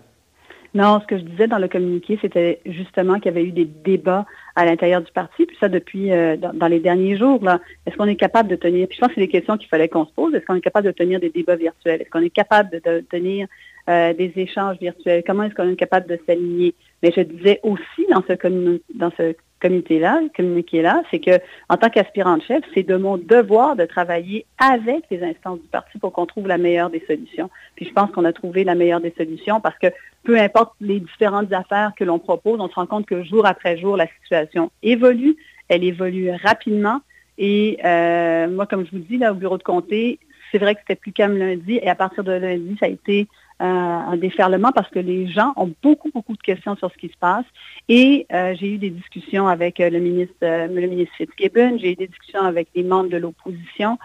Non, 0.74 1.01
ce 1.01 1.08
que 1.08 1.17
je 1.17 1.24
disais 1.24 1.48
dans 1.48 1.58
le 1.58 1.67
communiqué, 1.67 2.17
c'était 2.22 2.62
justement 2.65 3.15
qu'il 3.15 3.25
y 3.25 3.29
avait 3.29 3.43
eu 3.43 3.51
des 3.51 3.65
débats 3.65 4.25
à 4.56 4.65
l'intérieur 4.65 5.01
du 5.01 5.12
parti, 5.12 5.46
puis 5.46 5.58
ça 5.60 5.70
depuis 5.70 6.12
euh, 6.12 6.38
dans, 6.38 6.68
les 6.68 6.79
derniers 6.79 7.18
jours. 7.18 7.39
Est-ce 7.86 7.96
qu'on 7.96 8.08
est 8.08 8.15
capable 8.15 8.50
de 8.50 8.56
tenir, 8.56 8.88
puis 8.88 8.96
je 8.96 9.01
pense 9.01 9.10
que 9.10 9.15
c'est 9.15 9.22
des 9.22 9.27
questions 9.27 9.58
qu'il 9.58 9.70
fallait 9.70 9.88
qu'on 9.88 10.06
se 10.06 10.12
pose, 10.12 10.34
est-ce 10.34 10.46
qu'on 10.46 10.56
est 10.56 10.62
capable 10.62 10.88
de 10.88 10.91
tenir 10.91 11.20
des 11.20 11.29
débats 11.29 11.56
virtuels? 11.56 12.01
Est-ce 12.01 12.10
qu'on 12.10 12.22
est 12.22 12.29
capable 12.29 12.82
de, 12.84 13.00
tenir 13.10 13.48
euh, 13.89 14.13
des 14.13 14.32
échanges 14.36 14.77
virtuels? 14.79 15.24
Comment 15.25 15.44
est-ce 15.44 15.56
qu'on 15.56 15.70
est 15.70 15.75
capable 15.75 16.08
de 16.08 16.20
s'aligner? 16.25 16.74
Mais 17.01 17.12
je 17.15 17.22
disais 17.22 17.60
aussi 17.63 18.06
dans 18.10 18.24
ce, 18.27 18.79
dans 18.96 19.12
ce 19.18 19.36
comité-là, 19.62 20.22
communiqué-là, 20.36 21.03
c'est 21.12 21.20
que 21.20 21.39
en 21.70 21.77
tant 21.77 21.89
qu'aspirante 21.89 22.44
chef, 22.44 22.63
c'est 22.74 22.84
de 22.84 22.96
mon 22.96 23.18
devoir 23.18 23.75
de 23.75 23.86
travailler 23.86 24.46
avec 24.58 25.03
les 25.12 25.24
instances 25.24 25.60
du 25.60 25.68
parti 25.68 25.98
pour 26.00 26.13
qu'on 26.13 26.25
trouve 26.25 26.48
la 26.48 26.58
meilleure 26.58 26.89
des 26.89 27.03
solutions. 27.06 27.50
Puis 27.75 27.86
je 27.86 27.94
pense 27.94 28.12
qu'on 28.12 28.25
a 28.25 28.34
trouvé 28.34 28.63
la 28.63 28.75
meilleure 28.75 29.01
des 29.01 29.13
solutions 29.18 29.60
parce 29.60 29.77
que 29.77 29.88
peu 30.24 30.38
importe 30.38 30.74
les 30.82 31.00
différentes 31.00 31.52
affaires 31.54 31.94
que 31.98 32.04
l'on 32.04 32.20
propose, 32.20 32.60
on 32.60 32.70
se 32.70 32.76
rend 32.76 32.86
compte 32.86 33.06
que 33.06 33.24
jour 33.24 33.46
après 33.46 33.78
jour, 33.78 33.98
la 33.98 34.08
situation 34.22 34.72
évolue, 34.84 35.38
elle 35.68 35.84
évolue 35.84 36.32
rapidement. 36.32 37.02
Et 37.38 37.80
euh, 37.86 38.50
moi, 38.50 38.66
comme 38.66 38.86
je 38.86 38.92
vous 38.92 39.04
dis, 39.04 39.18
là, 39.18 39.32
au 39.32 39.36
bureau 39.36 39.58
de 39.58 39.64
comté, 39.64 40.20
c'est 40.52 40.58
vrai 40.58 40.76
que 40.76 40.82
c'était 40.82 41.00
plus 41.00 41.14
calme 41.14 41.38
lundi 41.38 41.76
et 41.82 41.90
à 41.90 41.96
partir 41.96 42.24
de 42.24 42.32
lundi, 42.32 42.76
ça 42.80 42.88
a 42.88 42.90
été 42.90 43.28
un 43.60 44.18
déferlement 44.18 44.72
parce 44.72 44.89
que 44.89 45.00
les 45.00 45.28
gens 45.28 45.54
ont 45.56 45.72
beaucoup, 45.84 46.10
beaucoup 46.13 46.36
de 46.36 46.42
questions 46.42 46.75
sur 46.75 46.92
ce 46.92 46.98
qui 46.98 47.10
se 47.10 47.18
passe. 47.20 47.46
Et 47.89 48.25
j'ai 48.32 48.74
eu 48.74 48.78
des 48.78 48.89
discussions 48.89 49.48
avec 49.48 49.80
le 49.80 50.00
ministre, 50.00 50.34
le 50.42 50.88
ministre 50.88 51.13
Fitzgibbon, 51.18 51.78
j'ai 51.78 51.92
eu 51.92 51.96
des 51.96 52.08
discussions 52.08 52.42
avec 52.42 52.70
des 52.74 52.84
membres 52.84 53.10
de 53.10 53.18
l'opposition 53.18 53.98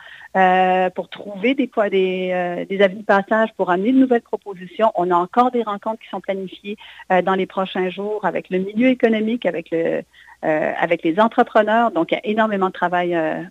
pour 0.95 1.09
trouver 1.09 1.55
des, 1.55 1.71
des, 1.91 2.67
des 2.69 2.83
avis 2.83 2.97
de 2.97 3.05
passage, 3.05 3.51
pour 3.57 3.71
amener 3.71 3.93
de 3.93 3.99
nouvelles 3.99 4.23
propositions. 4.23 4.91
On 4.97 5.11
a 5.11 5.17
encore 5.17 5.51
des 5.51 5.63
rencontres 5.63 6.01
qui 6.01 6.09
sont 6.09 6.21
planifiées 6.21 6.77
dans 7.25 7.35
les 7.35 7.47
prochains 7.47 7.91
jours 7.91 8.25
avec 8.25 8.51
le 8.51 8.59
milieu 8.59 8.89
économique, 8.89 9.47
avec 9.47 9.71
le, 9.71 10.03
euh, 10.45 10.73
avec 10.79 11.03
les 11.05 11.19
entrepreneurs. 11.21 11.91
Donc, 11.91 12.13
il 12.13 12.17
y 12.17 12.19
a 12.19 12.27
énormément 12.27 12.67
de 12.67 12.73
travail 12.73 13.15
euh, 13.15 13.43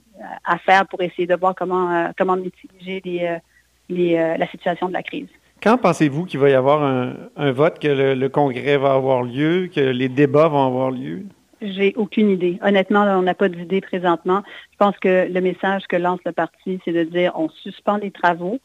à 0.46 0.60
faire 0.60 0.86
pour 0.86 1.02
essayer 1.02 1.26
de 1.26 1.34
voir 1.36 1.56
comment, 1.56 1.92
euh, 1.92 2.10
comment 2.16 2.36
mitiger 2.36 3.02
la 3.90 4.48
situation 4.48 4.90
de 4.90 4.94
la 4.94 5.02
crise. 5.02 5.28
Quand 5.64 5.78
pensez-vous 5.78 6.26
qu'il 6.26 6.42
va 6.42 6.50
y 6.50 6.54
avoir 6.54 6.84
un, 6.84 7.52
vote, 7.54 7.80
que 7.80 7.88
le, 7.88 8.28
Congrès 8.28 8.76
va 8.76 8.94
avoir 8.94 9.24
lieu, 9.24 9.70
que 9.74 9.80
les 9.80 10.10
débats 10.10 10.50
vont 10.50 10.68
avoir 10.68 10.92
lieu? 10.92 11.24
J'ai 11.62 11.94
aucune 11.96 12.30
idée. 12.30 12.60
Honnêtement, 12.62 13.04
on 13.04 13.22
n'a 13.22 13.34
pas 13.34 13.48
d'idée 13.48 13.80
présentement. 13.80 14.44
Je 14.74 14.78
pense 14.78 14.98
que 14.98 15.32
le 15.32 15.40
message 15.40 15.84
que 15.88 15.96
lance 15.96 16.20
le 16.26 16.34
parti, 16.34 16.82
c'est 16.84 16.92
de 16.92 17.04
dire 17.04 17.32
on 17.36 17.48
suspend 17.48 17.96
les 17.96 18.12
travaux. 18.12 18.60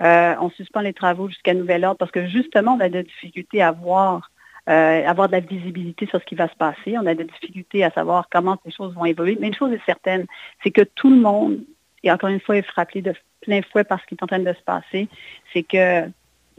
on 0.00 0.50
suspend 0.50 0.82
les 0.82 0.92
travaux 0.92 1.28
jusqu'à 1.28 1.54
nouvel 1.54 1.84
ordre 1.84 1.98
parce 1.98 2.12
que 2.12 2.28
justement, 2.28 2.74
on 2.74 2.80
a 2.80 2.88
des 2.88 3.02
difficultés 3.02 3.60
à 3.60 3.72
voir 3.72 4.30
euh, 4.68 5.06
avoir 5.06 5.26
de 5.28 5.32
la 5.32 5.40
visibilité 5.40 6.06
sur 6.06 6.20
ce 6.20 6.24
qui 6.24 6.36
va 6.36 6.48
se 6.48 6.54
passer. 6.54 6.96
On 6.96 7.04
a 7.04 7.14
des 7.14 7.24
difficultés 7.24 7.84
à 7.84 7.90
savoir 7.90 8.28
comment 8.30 8.56
ces 8.64 8.70
choses 8.70 8.94
vont 8.94 9.04
évoluer. 9.04 9.36
Mais 9.40 9.48
une 9.48 9.54
chose 9.54 9.72
est 9.72 9.84
certaine, 9.84 10.24
c'est 10.62 10.70
que 10.70 10.82
tout 10.82 11.10
le 11.10 11.20
monde, 11.20 11.58
et 12.02 12.10
encore 12.10 12.30
une 12.30 12.40
fois, 12.40 12.62
faut 12.62 12.72
rappeler 12.76 13.02
de 13.02 13.12
plein 13.42 13.60
fouet 13.60 13.84
par 13.84 14.00
ce 14.00 14.06
qui 14.06 14.14
est 14.14 14.22
en 14.22 14.26
train 14.26 14.38
de 14.38 14.52
se 14.52 14.62
passer, 14.62 15.08
c'est 15.52 15.64
que 15.64 16.08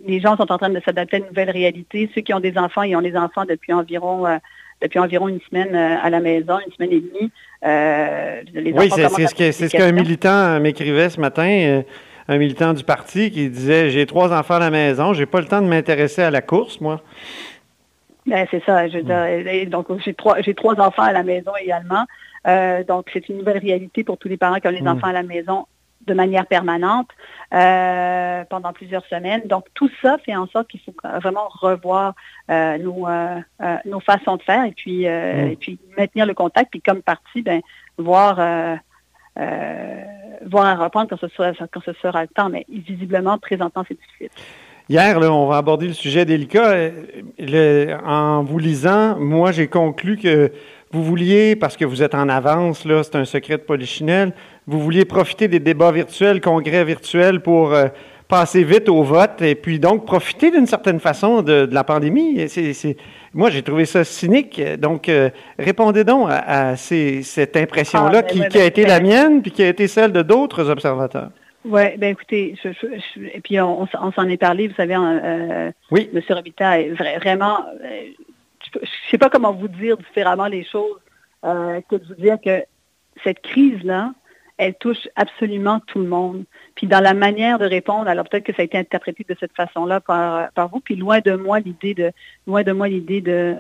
les 0.04 0.20
gens 0.20 0.36
sont 0.38 0.52
en 0.52 0.58
train 0.58 0.70
de 0.70 0.82
s'adapter 0.84 1.18
à 1.18 1.20
une 1.20 1.28
nouvelle 1.28 1.52
réalité. 1.52 2.10
Ceux 2.16 2.22
qui 2.22 2.34
ont 2.34 2.40
des 2.40 2.58
enfants, 2.58 2.84
ils 2.84 2.96
ont 2.96 3.02
des 3.02 3.16
enfants 3.16 3.46
depuis 3.46 3.74
environ 3.74 4.25
euh, 4.25 4.38
depuis 4.82 5.00
environ 5.00 5.28
une 5.28 5.40
semaine 5.50 5.74
euh, 5.74 5.98
à 6.02 6.10
la 6.10 6.20
maison, 6.20 6.58
une 6.66 6.74
semaine 6.74 6.92
et 6.92 7.02
demie. 7.02 7.32
oui, 8.75 8.90
c'est 8.92 9.52
ce 9.52 9.78
qu'un 9.78 9.92
militant 9.92 10.60
m'écrivait 10.60 11.10
ce 11.10 11.20
matin 11.20 11.84
un 12.28 12.38
militant 12.38 12.74
du 12.74 12.84
parti 12.84 13.32
qui 13.32 13.50
disait 13.50 13.90
j'ai 13.90 14.06
trois 14.06 14.34
enfants 14.34 14.56
à 14.56 14.60
la 14.60 14.72
maison, 14.72 15.14
j'ai 15.14 15.25
pas 15.25 15.40
le 15.40 15.48
temps 15.48 15.62
de 15.62 15.68
m'intéresser 15.68 16.24
à 16.24 16.32
la 16.32 16.42
course, 16.42 16.82
moi. 16.82 17.02
Ben, 18.25 18.48
c'est 18.50 18.64
ça. 18.66 18.88
Je 18.88 18.98
mm. 18.98 19.70
donc, 19.70 19.88
j'ai 20.04 20.14
trois, 20.14 20.42
j'ai 20.42 20.56
trois 20.56 20.80
enfants 20.80 21.04
à 21.04 21.12
la 21.12 21.24
maison 21.24 21.52
également. 21.62 22.06
Euh, 22.48 22.84
donc, 22.84 23.10
c'est 23.14 23.30
une 23.30 23.38
nouvelle 23.38 23.60
réalité 23.60 24.04
pour 24.04 24.18
tous 24.18 24.28
les 24.28 24.38
parents 24.38 24.60
qui 24.60 24.68
ont 24.68 24.72
les 24.72 24.82
mm. 24.82 24.88
enfants 24.88 25.08
à 25.08 25.14
la 25.14 25.24
maison 25.24 25.68
de 26.06 26.14
manière 26.14 26.46
permanente 26.46 27.10
euh, 27.54 28.44
pendant 28.50 28.74
plusieurs 28.74 29.06
semaines. 29.06 29.42
Donc, 29.46 29.66
tout 29.74 29.90
ça 30.02 30.18
fait 30.24 30.36
en 30.36 30.48
sorte 30.48 30.68
qu'il 30.68 30.80
faut 30.82 30.94
vraiment 31.22 31.48
revoir 31.50 32.14
euh, 32.50 32.78
nos, 32.78 33.08
nos 33.86 34.00
façons 34.00 34.38
de 34.38 34.44
faire 34.44 34.66
et 34.66 34.72
puis, 34.72 35.06
mm. 35.06 35.50
et 35.52 35.58
puis 35.60 35.80
maintenir 35.98 36.25
le 36.25 36.34
contact. 36.34 36.72
Puis, 36.72 36.82
comme 36.82 37.02
parti, 37.02 37.42
ben, 37.42 37.62
voir, 37.98 38.36
voir 40.46 40.80
reprendre 40.80 41.10
quand 41.10 41.20
ce, 41.20 41.28
sera, 41.30 41.54
quand 41.72 41.84
ce 41.84 41.94
sera 41.94 42.22
le 42.22 42.30
temps. 42.30 42.50
Mais 42.50 42.66
visiblement, 42.70 43.38
présentement, 43.38 43.84
c'est 43.88 43.98
difficile. 44.00 44.30
Hier, 44.88 45.18
on 45.18 45.48
va 45.48 45.58
aborder 45.58 45.88
le 45.88 45.94
sujet 45.94 46.25
délicat. 46.25 46.74
Euh, 46.74 47.98
en 48.06 48.44
vous 48.44 48.60
lisant, 48.60 49.18
moi, 49.20 49.52
j'ai 49.52 49.68
conclu 49.68 50.16
que 50.16 50.52
vous 50.92 51.04
vouliez, 51.04 51.56
parce 51.56 51.75
que 51.77 51.86
vous 51.86 52.04
êtes 52.04 52.15
en 52.15 52.30
avance, 52.30 52.86
là, 52.86 53.04
c'est 53.04 53.15
un 53.15 53.25
secret 53.25 53.58
de 53.58 53.63
polichinelle, 53.63 54.34
vous 54.68 54.80
vouliez 54.80 55.06
profiter 55.06 55.48
des 55.48 55.60
débats 55.60 55.92
virtuels, 55.92 56.42
congrès 56.42 56.86
virtuels 56.86 57.42
pour 57.42 57.74
euh, 57.74 57.88
passer 58.27 58.63
vite 58.63 58.89
au 58.89 59.04
vote 59.04 59.42
et 59.42 59.56
puis 59.56 59.80
donc 59.80 60.06
profiter 60.06 60.51
d'une 60.51 60.65
certaine 60.65 61.00
façon 61.00 61.42
de, 61.42 61.68
la 61.72 61.84
pandémie. 61.84 62.48
Moi, 63.34 63.50
j'ai 63.50 63.62
trouvé 63.62 63.86
ça 63.86 64.04
cynique. 64.04 64.62
Donc, 64.80 65.10
euh, 65.10 65.30
répondez 65.60 66.04
donc 66.04 66.30
à, 66.30 66.75
cette 66.75 67.58
impression-là 67.58 68.20
ah, 68.20 68.22
ben, 68.22 68.27
qui, 68.27 68.48
qui, 68.48 68.58
a 68.60 68.65
été 68.65 68.86
la 68.86 69.00
mienne 69.00 69.42
puis 69.42 69.51
qui 69.51 69.63
a 69.63 69.68
été 69.68 69.88
celle 69.88 70.12
de 70.12 70.22
d'autres 70.22 70.70
observateurs. 70.70 71.30
Oui, 71.68 71.98
ben 71.98 72.12
écoutez, 72.12 72.56
et 73.34 73.42
puis 73.42 73.60
on, 73.60 73.88
s'en 73.88 74.30
est 74.30 74.38
parlé, 74.38 74.68
vous 74.68 74.75
savez, 74.75 74.96
euh, 74.96 75.72
oui. 75.89 76.10
M. 76.13 76.22
Robita 76.30 76.80
est 76.80 76.89
vraiment, 76.89 77.65
euh, 77.84 78.01
je 79.05 79.09
ne 79.09 79.12
sais 79.12 79.17
pas 79.19 79.29
comment 79.29 79.53
vous 79.53 79.67
dire 79.67 79.97
différemment 79.97 80.47
les 80.47 80.63
choses 80.63 81.00
euh, 81.43 81.79
que 81.89 81.97
de 81.97 82.05
vous 82.05 82.15
dire 82.15 82.38
que 82.43 82.63
cette 83.24 83.39
crise-là, 83.41 84.13
elle 84.57 84.74
touche 84.75 85.07
absolument 85.15 85.79
tout 85.81 86.00
le 86.00 86.07
monde. 86.07 86.45
Puis 86.74 86.88
dans 86.88 87.01
la 87.01 87.13
manière 87.13 87.59
de 87.59 87.65
répondre, 87.65 88.07
alors 88.07 88.27
peut-être 88.27 88.45
que 88.45 88.53
ça 88.53 88.63
a 88.63 88.65
été 88.65 88.77
interprété 88.77 89.25
de 89.27 89.35
cette 89.39 89.55
façon-là 89.55 90.00
par, 90.00 90.51
par 90.53 90.69
vous, 90.69 90.79
puis 90.79 90.95
loin 90.95 91.19
de 91.19 91.33
moi 91.33 91.59
l'idée 91.59 91.93
de 91.93 92.12
loin 92.47 92.63
de 92.63 92.71
moi 92.71 92.88
l'idée 92.88 93.21
de 93.21 93.55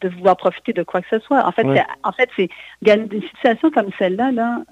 de 0.00 0.08
vouloir 0.08 0.36
profiter 0.36 0.72
de 0.72 0.84
quoi 0.84 1.02
que 1.02 1.08
ce 1.10 1.18
soit. 1.18 1.44
En 1.44 1.50
fait, 1.50 1.66
en 2.04 2.12
fait, 2.12 2.30
c'est 2.36 2.48
une 2.86 3.22
situation 3.34 3.68
comme 3.72 3.90
celle-là, 3.98 4.30
là, 4.30 4.62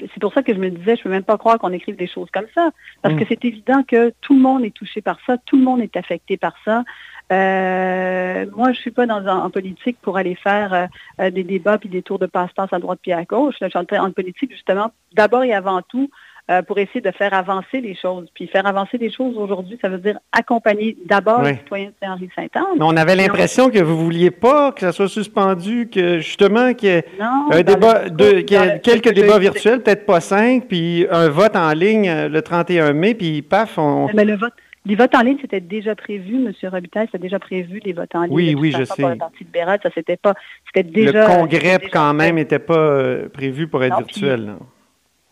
c'est 0.00 0.20
pour 0.20 0.32
ça 0.32 0.42
que 0.42 0.54
je 0.54 0.58
me 0.58 0.70
disais, 0.70 0.94
je 0.96 1.00
ne 1.00 1.04
peux 1.04 1.10
même 1.10 1.24
pas 1.24 1.38
croire 1.38 1.58
qu'on 1.58 1.72
écrive 1.72 1.96
des 1.96 2.06
choses 2.06 2.30
comme 2.32 2.46
ça, 2.54 2.70
parce 3.02 3.14
que 3.14 3.24
mm. 3.24 3.26
c'est 3.28 3.44
évident 3.44 3.82
que 3.82 4.12
tout 4.20 4.34
le 4.34 4.40
monde 4.40 4.64
est 4.64 4.74
touché 4.74 5.02
par 5.02 5.18
ça, 5.26 5.36
tout 5.44 5.56
le 5.56 5.64
monde 5.64 5.80
est 5.80 5.96
affecté 5.96 6.36
par 6.36 6.54
ça. 6.64 6.84
Euh, 7.30 8.46
moi, 8.56 8.72
je 8.72 8.78
suis 8.80 8.90
pas 8.90 9.06
dans 9.06 9.26
en 9.26 9.50
politique 9.50 9.98
pour 10.00 10.16
aller 10.16 10.34
faire 10.34 10.72
euh, 10.72 10.86
euh, 11.20 11.30
des 11.30 11.44
débats 11.44 11.78
puis 11.78 11.88
des 11.88 12.02
tours 12.02 12.18
de 12.18 12.26
passe-passe 12.26 12.72
à 12.72 12.78
droite 12.78 13.00
puis 13.02 13.12
à 13.12 13.24
gauche. 13.24 13.56
Je 13.60 13.68
suis 13.68 13.78
en 13.78 14.12
politique 14.12 14.52
justement, 14.52 14.92
d'abord 15.14 15.44
et 15.44 15.52
avant 15.52 15.82
tout, 15.82 16.10
euh, 16.50 16.62
pour 16.62 16.78
essayer 16.78 17.02
de 17.02 17.10
faire 17.10 17.34
avancer 17.34 17.82
les 17.82 17.94
choses. 17.94 18.26
Puis 18.32 18.46
faire 18.46 18.66
avancer 18.66 18.96
les 18.96 19.12
choses 19.12 19.36
aujourd'hui, 19.36 19.78
ça 19.82 19.90
veut 19.90 19.98
dire 19.98 20.18
accompagner 20.32 20.96
d'abord 21.04 21.42
les 21.42 21.56
citoyens 21.56 21.88
de 21.88 21.94
Saint-Henri-Saint-Anne. 22.00 22.80
On 22.80 22.96
avait 22.96 23.16
l'impression 23.16 23.68
que 23.68 23.78
vous 23.80 23.92
ne 23.92 24.02
vouliez 24.02 24.30
pas 24.30 24.72
que 24.72 24.80
ça 24.80 24.92
soit 24.92 25.10
suspendu, 25.10 25.90
que 25.92 26.20
justement 26.20 26.72
qu'il 26.72 26.88
y 26.88 26.92
ait, 26.92 27.04
un 27.50 27.60
débat, 27.60 28.08
de, 28.08 28.40
quelques 28.78 29.12
débats 29.12 29.38
virtuels, 29.38 29.82
peut-être 29.82 30.06
pas 30.06 30.20
cinq, 30.20 30.68
puis 30.68 31.06
un 31.10 31.28
vote 31.28 31.54
en 31.54 31.70
ligne 31.74 32.08
euh, 32.08 32.28
le 32.30 32.40
31 32.40 32.94
mai, 32.94 33.14
puis 33.14 33.42
paf, 33.42 33.76
on... 33.76 34.08
Mais 34.14 34.24
le 34.24 34.36
vote, 34.36 34.54
les 34.86 34.94
votes 34.94 35.14
en 35.14 35.20
ligne, 35.20 35.38
c'était 35.40 35.60
déjà 35.60 35.94
prévu, 35.94 36.36
M. 36.36 36.52
Robitaille, 36.70 37.06
c'était 37.06 37.18
déjà 37.18 37.38
prévu, 37.38 37.80
les 37.84 37.92
votes 37.92 38.14
en 38.14 38.22
ligne. 38.22 38.34
Oui, 38.34 38.54
oui, 38.54 38.72
je 38.76 38.84
sais. 38.84 39.02
Pour 39.02 39.10
le 39.10 39.16
Parti 39.16 39.44
libéral, 39.44 39.80
ça 39.82 39.90
c'était 39.94 40.16
pas, 40.16 40.34
c'était 40.66 40.88
déjà... 40.88 41.28
Le 41.28 41.40
congrès, 41.40 41.78
quand 41.92 42.14
même, 42.14 42.36
n'était 42.36 42.58
pas 42.58 42.74
euh, 42.74 43.28
prévu 43.28 43.68
pour 43.68 43.82
être 43.84 43.96
virtuel. 43.98 44.54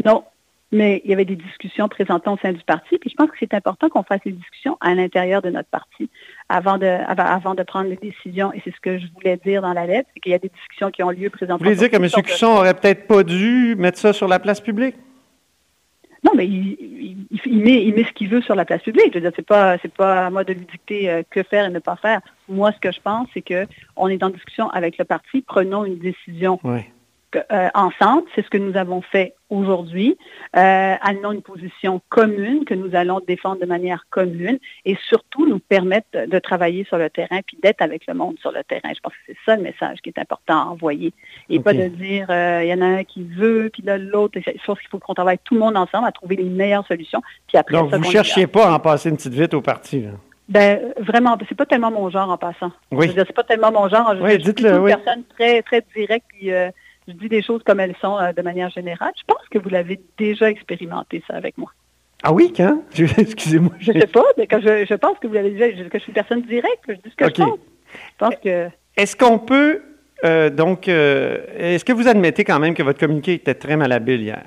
non, 0.05 0.25
mais 0.73 1.01
il 1.05 1.11
y 1.11 1.15
avait 1.15 1.25
des 1.25 1.37
discussions 1.37 1.89
présentées 1.89 2.29
au 2.29 2.37
sein 2.39 2.53
du 2.53 2.63
parti. 2.65 2.99
Puis 2.99 3.11
je 3.11 3.15
pense 3.15 3.31
que 3.31 3.37
c'est 3.39 3.55
important 3.55 3.89
qu'on 3.89 4.03
fasse 4.03 4.21
les 4.25 4.33
discussions 4.33 4.77
à 4.81 4.95
l'intérieur 4.95 5.41
de 5.41 5.51
notre 5.51 5.69
parti 5.69 6.11
avant 6.49 6.77
de, 6.77 6.87
avant, 6.87 7.55
de 7.55 7.63
prendre 7.63 7.89
les 7.89 7.97
décisions. 7.97 8.53
Et 8.53 8.61
c'est 8.65 8.75
ce 8.75 8.81
que 8.81 8.99
je 8.99 9.07
voulais 9.15 9.39
dire 9.45 9.63
dans 9.63 9.73
la 9.73 9.87
lettre, 9.87 10.09
c'est 10.13 10.21
qu'il 10.21 10.33
y 10.33 10.35
a 10.35 10.39
des 10.39 10.51
discussions 10.51 10.91
qui 10.91 11.03
ont 11.03 11.11
lieu 11.11 11.31
présentement. 11.31 11.59
Vous 11.59 11.65
voulez 11.65 11.89
dire 11.89 11.91
que 11.91 11.97
M. 11.97 12.25
Cusson 12.25 12.49
aurait 12.49 12.75
peut-être 12.75 13.07
pas 13.07 13.23
dû 13.23 13.77
mettre 13.79 13.99
ça 13.99 14.13
sur 14.13 14.27
la 14.27 14.39
place 14.39 14.61
publique? 14.61 14.97
Non, 16.27 16.33
mais 16.35 16.47
il, 16.47 17.95
met, 17.95 18.05
ce 18.05 18.13
qu'il 18.13 18.29
veut 18.29 18.43
sur 18.43 18.57
la 18.57 18.65
place 18.65 18.83
publique. 18.83 19.15
Je 19.15 19.21
veux 19.21 19.33
c'est 19.37 19.47
pas, 19.47 20.27
à 20.27 20.31
moi 20.31 20.43
de 20.43 20.55
lui 20.55 20.67
dicter 20.67 21.09
euh, 21.09 21.23
que 21.31 21.45
faire 21.45 21.67
et 21.67 21.71
ne 21.71 21.79
pas 21.79 21.95
faire. 21.95 22.21
Moi, 22.49 22.73
ce 22.73 22.81
que 22.81 22.91
je 22.91 23.01
pense, 23.01 23.29
c'est 23.33 23.43
que 23.43 23.67
on 23.95 24.09
est 24.09 24.23
en 24.25 24.31
discussion 24.31 24.69
avec 24.71 24.99
le 24.99 25.05
parti, 25.05 25.43
prenons 25.43 25.85
une 25.85 25.99
décision. 25.99 26.59
Euh, 27.53 27.69
ensemble, 27.75 28.25
c'est 28.35 28.45
ce 28.45 28.51
que 28.51 28.59
nous 28.59 28.77
avons 28.77 29.03
fait 29.03 29.35
aujourd'hui, 29.49 30.17
euh, 30.57 30.95
amenons 31.01 31.33
une 31.33 31.43
position 31.43 32.01
commune 32.09 32.65
que 32.65 32.75
nous 32.75 32.97
allons 32.97 33.21
défendre 33.27 33.61
de 33.61 33.67
manière 33.67 34.07
commune 34.11 34.59
et 34.85 34.97
surtout 35.09 35.47
nous 35.47 35.61
permettre 35.61 36.09
de, 36.13 36.39
travailler 36.39 36.85
sur 36.85 36.99
le 36.99 37.11
terrain 37.11 37.41
puis 37.47 37.57
d'être 37.63 37.81
avec 37.81 38.07
le 38.07 38.15
monde 38.15 38.37
sur 38.41 38.51
le 38.51 38.65
terrain. 38.65 38.91
Je 38.95 39.01
pense 39.01 39.13
que 39.13 39.19
c'est 39.27 39.37
ça 39.45 39.57
le 39.57 39.63
message 39.63 39.99
qui 40.03 40.09
est 40.09 40.19
important 40.19 40.61
à 40.61 40.65
envoyer 40.65 41.13
et 41.49 41.61
pas 41.61 41.73
de 41.73 41.87
dire 41.87 42.27
euh, 42.31 42.63
il 42.65 42.69
y 42.69 42.75
en 42.75 42.81
a 42.81 42.87
un 42.87 43.05
qui 43.05 43.23
veut 43.23 43.71
puis 43.73 43.83
là 43.83 43.99
l'autre. 43.99 44.39
Je 44.45 44.65
pense 44.65 44.79
qu'il 44.81 44.89
faut 44.89 44.99
qu'on 44.99 45.15
travaille 45.15 45.39
tout 45.45 45.55
le 45.55 45.61
monde 45.61 45.77
ensemble 45.77 46.07
à 46.07 46.13
trouver 46.13 46.37
les 46.37 46.45
meilleures 46.45 46.87
solutions. 46.87 47.23
Puis 47.47 47.57
après, 47.57 47.77
Donc 47.77 47.93
vous 47.93 47.99
ne 47.99 48.05
cherchiez 48.05 48.47
pas 48.47 48.69
à 48.69 48.73
en 48.75 48.81
passer 48.81 49.11
une 49.11 49.17
petite 49.17 49.35
vite 49.35 49.55
au 49.55 49.61
parti. 49.61 50.03
Là? 50.03 50.11
Ben, 50.49 50.93
vraiment, 50.99 51.37
c'est 51.49 51.57
pas 51.57 51.67
tellement 51.67 51.91
mon 51.91 52.09
genre 52.09 52.31
en 52.31 52.39
passant. 52.39 52.71
Oui. 52.93 53.13
C'est 53.17 53.33
pas 53.33 53.43
tellement 53.43 53.73
mon 53.73 53.89
genre. 53.89 54.15
Je, 54.17 54.23
oui, 54.23 54.39
dites-le, 54.39 54.79
oui. 54.79 54.93
une 54.93 54.97
personne 54.97 55.25
très, 55.37 55.63
très 55.63 55.85
directe 55.95 56.27
puis 56.29 56.53
je 57.09 57.13
dis 57.13 57.29
des 57.29 57.43
choses 57.43 57.63
comme 57.65 57.81
elles 57.81 57.97
sont 58.01 58.19
euh, 58.19 58.33
de 58.33 58.43
manière 58.43 58.71
générale. 58.71 59.13
Je 59.17 59.25
pense 59.27 59.47
que 59.51 59.59
vous 59.59 59.69
l'avez 59.69 60.01
déjà 60.19 60.51
expérimenté 60.51 61.23
ça 61.27 61.35
avec 61.35 61.57
moi. 61.59 61.71
Ah 62.23 62.33
oui, 62.33 62.53
quand? 62.57 62.83
Excusez-moi. 63.19 63.73
Je 63.79 63.93
ne 63.93 64.01
sais 64.01 64.07
pas, 64.07 64.25
mais 64.37 64.47
quand 64.47 64.61
je, 64.61 64.95
pense 64.95 65.19
que 65.19 65.27
vous 65.27 65.35
l'avez 65.35 65.51
déjà, 65.51 65.69
que 65.71 65.99
je 65.99 65.99
suis 65.99 66.09
une 66.09 66.15
personne 66.15 66.43
directe, 66.43 66.85
que 66.87 66.95
je 66.95 66.99
dis 66.99 67.11
ce 67.11 67.17
que 67.17 67.27
je 67.27 67.43
pense. 67.43 67.59
Je 67.93 68.19
pense 68.19 68.35
que... 68.43 68.69
Est-ce 68.97 69.15
qu'on 69.15 69.39
peut, 69.39 69.83
euh, 70.25 70.51
donc, 70.51 70.89
euh, 70.89 71.39
est-ce 71.57 71.85
que 71.85 71.93
vous 71.93 72.09
admettez 72.09 72.45
quand 72.45 72.59
même 72.59 72.75
que 72.75 72.83
votre 72.83 72.99
communiqué 72.99 73.35
était 73.35 73.55
très 73.55 73.77
malhabile 73.77 74.23
hier? 74.23 74.45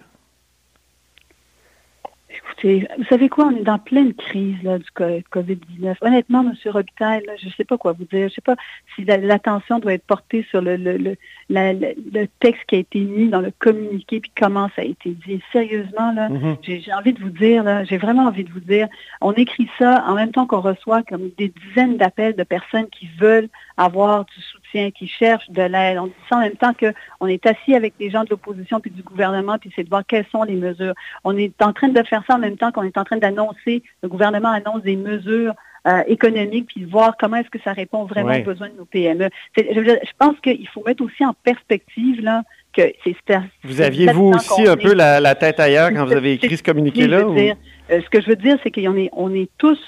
Écoutez, 2.49 2.87
vous 2.97 3.03
savez 3.05 3.29
quoi, 3.29 3.45
on 3.45 3.55
est 3.55 3.63
dans 3.63 3.77
pleine 3.77 4.13
crise 4.13 4.55
là, 4.63 4.79
du 4.79 4.85
COVID-19. 4.95 5.95
Honnêtement, 6.01 6.41
M. 6.41 6.53
Robitaille, 6.71 7.23
je 7.39 7.47
ne 7.47 7.51
sais 7.51 7.63
pas 7.63 7.77
quoi 7.77 7.93
vous 7.93 8.05
dire. 8.05 8.21
Je 8.21 8.23
ne 8.23 8.29
sais 8.29 8.41
pas 8.41 8.55
si 8.95 9.03
l'attention 9.05 9.79
doit 9.79 9.93
être 9.93 10.05
portée 10.05 10.45
sur 10.49 10.61
le, 10.61 10.75
le, 10.75 10.97
le, 10.97 11.15
le, 11.49 12.27
texte 12.39 12.63
qui 12.67 12.75
a 12.75 12.79
été 12.79 12.99
mis 13.01 13.27
dans 13.27 13.41
le 13.41 13.51
communiqué, 13.59 14.19
puis 14.19 14.31
comment 14.35 14.69
ça 14.75 14.81
a 14.81 14.85
été 14.85 15.11
dit. 15.27 15.41
Sérieusement, 15.51 16.11
là, 16.13 16.29
mm-hmm. 16.29 16.83
j'ai 16.83 16.93
envie 16.93 17.13
de 17.13 17.19
vous 17.19 17.29
dire, 17.29 17.63
là, 17.63 17.83
j'ai 17.83 17.97
vraiment 17.97 18.25
envie 18.25 18.43
de 18.43 18.51
vous 18.51 18.59
dire, 18.59 18.87
on 19.21 19.33
écrit 19.33 19.69
ça 19.77 20.03
en 20.07 20.15
même 20.15 20.31
temps 20.31 20.47
qu'on 20.47 20.61
reçoit 20.61 21.03
comme 21.03 21.29
des 21.37 21.53
dizaines 21.67 21.97
d'appels 21.97 22.35
de 22.35 22.43
personnes 22.43 22.87
qui 22.87 23.09
veulent 23.19 23.49
avoir 23.79 24.25
du 24.25 24.41
soutien, 24.41 24.91
qui 24.91 25.07
cherchent 25.07 25.49
de 25.49 25.61
l'aide. 25.61 25.97
On 25.97 26.07
dit 26.07 26.13
ça 26.29 26.35
en 26.35 26.41
même 26.41 26.57
temps 26.57 26.73
qu'on 26.73 27.27
est 27.27 27.45
assis 27.45 27.73
avec 27.73 27.93
les 27.99 28.09
gens 28.09 28.25
de 28.25 28.29
l'opposition 28.29 28.79
puis 28.81 28.91
du 28.91 29.01
gouvernement, 29.01 29.57
puis 29.57 29.71
c'est 29.75 29.85
de 29.85 29.89
voir 29.89 30.03
quelles 30.05 30.27
sont 30.31 30.43
les 30.43 30.55
mesures. 30.55 30.93
On 31.23 31.35
est 31.37 31.59
en 31.61 31.71
train 31.71 31.87
de 31.87 32.03
faire 32.03 32.21
ça 32.27 32.35
en 32.35 32.39
même 32.39 32.57
temps 32.57 32.71
qu'on 32.71 32.83
est 32.83 32.97
en 32.97 33.05
train 33.05 33.17
d'annoncer, 33.17 33.81
le 34.03 34.09
gouvernement 34.09 34.49
annonce 34.49 34.83
des 34.83 34.97
mesures 34.97 35.53
euh, 35.87 36.03
économiques, 36.07 36.67
puis 36.67 36.83
voir 36.83 37.15
comment 37.17 37.37
est-ce 37.37 37.49
que 37.49 37.61
ça 37.63 37.71
répond 37.71 38.03
vraiment 38.03 38.35
aux 38.35 38.43
besoins 38.43 38.67
de 38.67 38.75
nos 38.77 38.85
PME. 38.85 39.29
Je, 39.55 40.11
pense 40.17 40.37
qu'il 40.41 40.67
faut 40.67 40.83
mettre 40.85 41.01
aussi 41.01 41.25
en 41.25 41.33
perspective 41.33 42.21
là, 42.21 42.43
que 42.73 42.81
c'est 43.05 43.15
Vous 43.63 43.79
aviez 43.79 44.11
vous 44.11 44.33
aussi 44.33 44.67
un 44.67 44.75
peu 44.75 44.93
la, 44.93 45.35
tête 45.35 45.59
ailleurs 45.59 45.91
quand 45.93 46.05
vous 46.05 46.13
avez 46.13 46.33
écrit 46.33 46.57
ce 46.57 46.63
communiqué-là? 46.63 47.19
Euh, 47.19 47.53
ce 47.89 48.09
que 48.09 48.21
je 48.21 48.27
veux 48.27 48.35
dire, 48.35 48.57
c'est 48.61 48.71
qu'on 48.71 48.97
est, 48.97 49.09
on 49.13 49.33
est 49.33 49.49
tous 49.57 49.79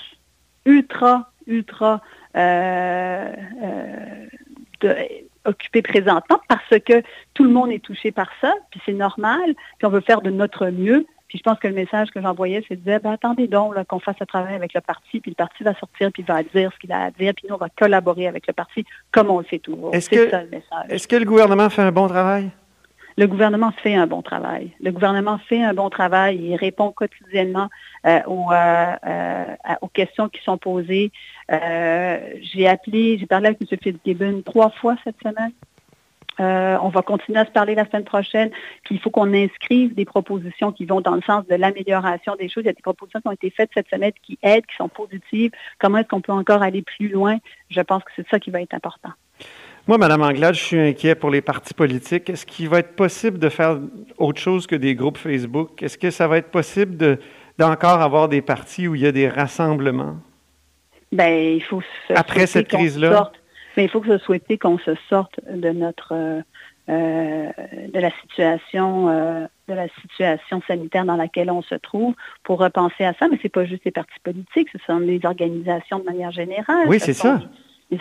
ultra, 0.66 1.30
ultra 1.46 2.02
euh, 2.36 3.34
occupés 5.46 5.82
présentement 5.82 6.40
parce 6.48 6.80
que 6.86 7.04
tout 7.34 7.44
le 7.44 7.50
monde 7.50 7.72
est 7.72 7.84
touché 7.84 8.12
par 8.12 8.30
ça, 8.42 8.54
puis 8.70 8.82
c'est 8.86 8.94
normal, 8.94 9.54
puis 9.78 9.86
on 9.86 9.90
veut 9.90 10.02
faire 10.02 10.22
de 10.22 10.30
notre 10.30 10.68
mieux, 10.68 11.06
puis 11.28 11.38
je 11.38 11.44
pense 11.44 11.60
que 11.60 11.68
le 11.68 11.74
message 11.74 12.10
que 12.12 12.22
j'envoyais, 12.22 12.64
c'est 12.68 12.76
de 12.76 12.82
dire, 12.82 13.00
ben, 13.00 13.12
attendez 13.12 13.48
donc 13.48 13.74
qu'on 13.88 14.00
fasse 14.00 14.20
le 14.20 14.26
travail 14.26 14.54
avec 14.54 14.74
le 14.74 14.82
parti, 14.82 15.20
puis 15.20 15.32
le 15.32 15.36
parti 15.36 15.64
va 15.64 15.74
sortir, 15.76 16.12
puis 16.12 16.24
va 16.24 16.44
dire 16.44 16.72
ce 16.74 16.80
qu'il 16.80 16.92
a 16.92 17.04
à 17.04 17.12
dire, 17.12 17.34
puis 17.34 17.46
nous, 17.48 17.56
on 17.56 17.58
va 17.58 17.70
collaborer 17.70 18.28
avec 18.28 18.48
le 18.48 18.54
parti 18.54 18.86
comme 19.12 19.30
on 19.30 19.40
le 19.40 19.46
fait 19.46 19.60
toujours. 19.60 19.92
C'est 19.94 20.30
ça 20.30 20.44
le 20.44 20.50
message. 20.50 20.86
Est-ce 20.90 21.08
que 21.08 21.16
le 21.16 21.26
gouvernement 21.26 21.70
fait 21.70 21.84
un 21.84 21.92
bon 21.92 22.08
travail? 22.08 22.52
Le 23.18 23.28
gouvernement 23.28 23.72
fait 23.72 23.96
un 23.96 24.08
bon 24.08 24.22
travail. 24.22 24.72
Le 24.82 24.92
gouvernement 24.92 25.38
fait 25.38 25.62
un 25.64 25.74
bon 25.74 25.90
travail. 25.90 26.38
Il 26.42 26.56
répond 26.56 26.92
quotidiennement 26.92 27.70
euh, 28.06 28.22
aux, 28.26 28.52
euh, 28.52 28.96
euh, 29.06 29.56
aux, 29.82 29.88
questions 29.88 30.30
qui 30.30 30.42
sont 30.44 30.58
posées. 30.58 31.12
j'ai 31.50 32.68
appelé, 32.68 33.18
j'ai 33.18 33.26
parlé 33.26 33.48
avec 33.48 33.62
M. 33.62 33.78
Fitzgibbon 33.82 34.42
trois 34.44 34.70
fois 34.70 34.96
cette 35.04 35.18
semaine. 35.22 35.52
On 36.40 36.90
va 36.90 37.04
continuer 37.04 37.40
à 37.40 37.46
se 37.46 37.52
parler 37.52 37.76
la 37.76 37.86
semaine 37.86 38.04
prochaine. 38.04 38.50
Il 38.90 39.00
faut 39.00 39.12
qu'on 39.12 39.32
inscrive 39.32 39.94
des 39.94 40.06
propositions 40.06 40.72
qui 40.72 40.86
vont 40.86 41.00
dans 41.00 41.14
le 41.14 41.22
sens 41.22 41.46
de 41.46 41.54
l'amélioration 41.54 42.36
des 42.36 42.50
choses. 42.50 42.64
Il 42.64 42.68
y 42.68 42.70
a 42.70 42.74
des 42.74 42.82
propositions 42.82 43.22
qui 43.22 43.28
ont 43.28 43.34
été 43.34 43.52
faites 43.52 43.70
cette 43.76 43.90
semaine 43.90 44.14
qui 44.24 44.40
aident, 44.42 44.66
qui 44.66 44.76
sont 44.76 44.90
positives. 44.90 45.52
Comment 45.78 46.00
est-ce 46.00 46.08
qu'on 46.08 46.22
peut 46.22 46.32
encore 46.32 46.64
aller 46.64 46.82
plus 46.82 47.10
loin? 47.10 47.38
Je 47.70 47.82
pense 47.82 48.04
que 48.04 48.12
c'est 48.16 48.28
ça 48.30 48.40
qui 48.40 48.50
va 48.50 48.60
être 48.60 48.74
important. 48.74 49.12
Moi, 49.88 49.98
Mme 49.98 50.22
Anglade, 50.22 50.54
je 50.54 50.64
suis 50.64 50.80
inquiet 50.80 51.16
pour 51.16 51.32
les 51.32 51.42
partis 51.42 51.74
politiques. 51.74 52.30
Est-ce 52.30 52.46
qu'il 52.46 52.70
va 52.70 52.80
être 52.80 52.96
possible 52.96 53.40
de 53.40 53.50
faire 53.50 53.80
autre 54.18 54.40
chose 54.40 54.68
que 54.68 54.76
des 54.76 54.94
groupes 54.96 55.18
Facebook? 55.18 55.82
Est-ce 55.82 55.98
que 55.98 56.12
ça 56.12 56.28
va 56.28 56.38
être 56.38 56.52
possible 56.52 57.18
d'encore 57.58 58.02
avoir 58.02 58.30
des 58.30 58.42
partis 58.42 58.88
où 58.88 58.96
il 58.96 59.02
y 59.02 59.08
a 59.08 59.12
des 59.12 59.28
rassemblements? 59.28 60.18
Bien, 61.12 61.30
il 61.30 61.64
faut 61.64 61.82
Après 62.14 62.46
cette 62.46 62.68
crise-là? 62.68 63.32
Mais 63.76 63.86
il 63.86 63.90
faut 63.90 64.02
que 64.02 64.18
ce 64.18 64.24
souhaiter 64.24 64.58
qu'on 64.58 64.78
se 64.78 64.96
sorte 65.10 65.40
de 65.50 65.70
notre 65.70 66.14
euh, 66.14 66.42
euh, 66.90 67.50
de 67.94 68.00
la 68.00 68.12
situation 68.22 69.08
euh, 69.10 69.46
de 69.70 69.74
la 69.74 69.88
situation 70.02 70.62
sanitaire 70.68 71.06
dans 71.06 71.16
laquelle 71.16 71.50
on 71.50 71.62
se 71.62 71.76
trouve 71.76 72.14
pour 72.44 72.60
repenser 72.60 73.06
à 73.06 73.14
ça. 73.14 73.30
Mais 73.30 73.40
c'est 73.42 73.50
pas 73.50 73.66
juste 73.66 73.86
les 73.86 73.92
partis 73.92 74.20
politiques, 74.24 74.68
ce 74.74 74.78
sont 74.86 75.00
les 75.00 75.22
organisations 75.24 76.00
de 76.00 76.04
manière 76.04 76.32
générale. 76.32 76.88
Oui, 76.88 77.00
c'est 77.00 77.14
ça. 77.14 77.40
Il 77.92 78.00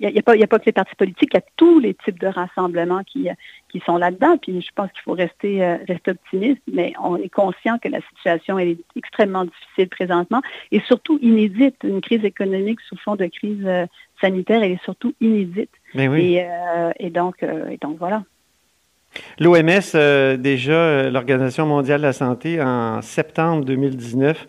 n'y 0.00 0.18
a, 0.18 0.22
pas, 0.22 0.32
a 0.32 0.46
pas 0.46 0.58
que 0.58 0.64
les 0.64 0.72
partis 0.72 0.94
politiques, 0.96 1.30
il 1.34 1.36
y 1.36 1.38
a 1.38 1.44
tous 1.56 1.78
les 1.78 1.94
types 1.94 2.18
de 2.18 2.26
rassemblements 2.26 3.04
qui, 3.04 3.28
qui 3.68 3.80
sont 3.84 3.98
là-dedans. 3.98 4.38
Puis 4.38 4.62
je 4.62 4.70
pense 4.74 4.90
qu'il 4.92 5.02
faut 5.02 5.12
rester, 5.12 5.76
rester 5.86 6.12
optimiste, 6.12 6.62
mais 6.72 6.94
on 7.02 7.16
est 7.16 7.28
conscient 7.28 7.78
que 7.78 7.88
la 7.88 8.00
situation 8.14 8.58
est 8.58 8.78
extrêmement 8.96 9.44
difficile 9.44 9.88
présentement 9.88 10.40
et 10.72 10.80
surtout 10.80 11.18
inédite. 11.20 11.76
Une 11.84 12.00
crise 12.00 12.24
économique 12.24 12.80
sous 12.88 12.96
fond 12.96 13.16
de 13.16 13.26
crise 13.26 13.68
sanitaire, 14.20 14.62
elle 14.62 14.72
est 14.72 14.84
surtout 14.84 15.14
inédite. 15.20 15.70
Mais 15.94 16.08
oui. 16.08 16.34
et, 16.34 16.44
euh, 16.44 17.10
donc, 17.10 17.42
euh, 17.42 17.68
et 17.68 17.78
donc, 17.78 17.98
voilà. 17.98 18.22
L'OMS, 19.38 19.80
euh, 19.94 20.36
déjà, 20.36 21.08
l'Organisation 21.08 21.66
mondiale 21.66 22.00
de 22.00 22.06
la 22.06 22.12
santé, 22.12 22.60
en 22.60 23.00
septembre 23.02 23.64
2019, 23.64 24.46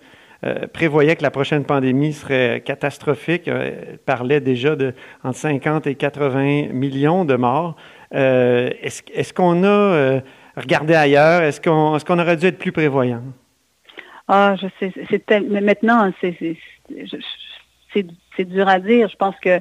prévoyait 0.74 1.16
que 1.16 1.24
la 1.24 1.32
prochaine 1.32 1.66
pandémie 1.66 2.14
serait 2.14 2.62
catastrophique. 2.66 3.48
Elle 3.48 4.00
parlait 4.06 4.40
déjà 4.40 4.76
de 4.76 4.94
entre 5.24 5.38
50 5.38 5.88
et 5.88 5.96
80 5.96 6.68
millions 6.74 7.26
de 7.26 7.36
morts. 7.36 7.76
Est-ce 8.12 9.34
qu'on 9.34 9.64
a 9.64 10.22
regardé 10.56 10.94
ailleurs? 10.94 11.42
Est-ce 11.42 11.62
qu'on 11.62 11.98
est 11.98 12.04
qu'on 12.04 12.20
aurait 12.20 12.38
dû 12.38 12.48
être 12.48 12.60
plus 12.60 12.72
prévoyant? 12.72 13.24
Ah, 14.28 14.56
je 14.62 14.68
sais. 14.80 14.94
Mais 15.50 15.62
maintenant, 15.62 16.12
c'est 16.22 16.36
c'est 18.36 18.46
dur 18.46 18.68
à 18.68 18.80
dire. 18.80 19.10
Je 19.10 19.16
pense 19.16 19.36
que 19.42 19.60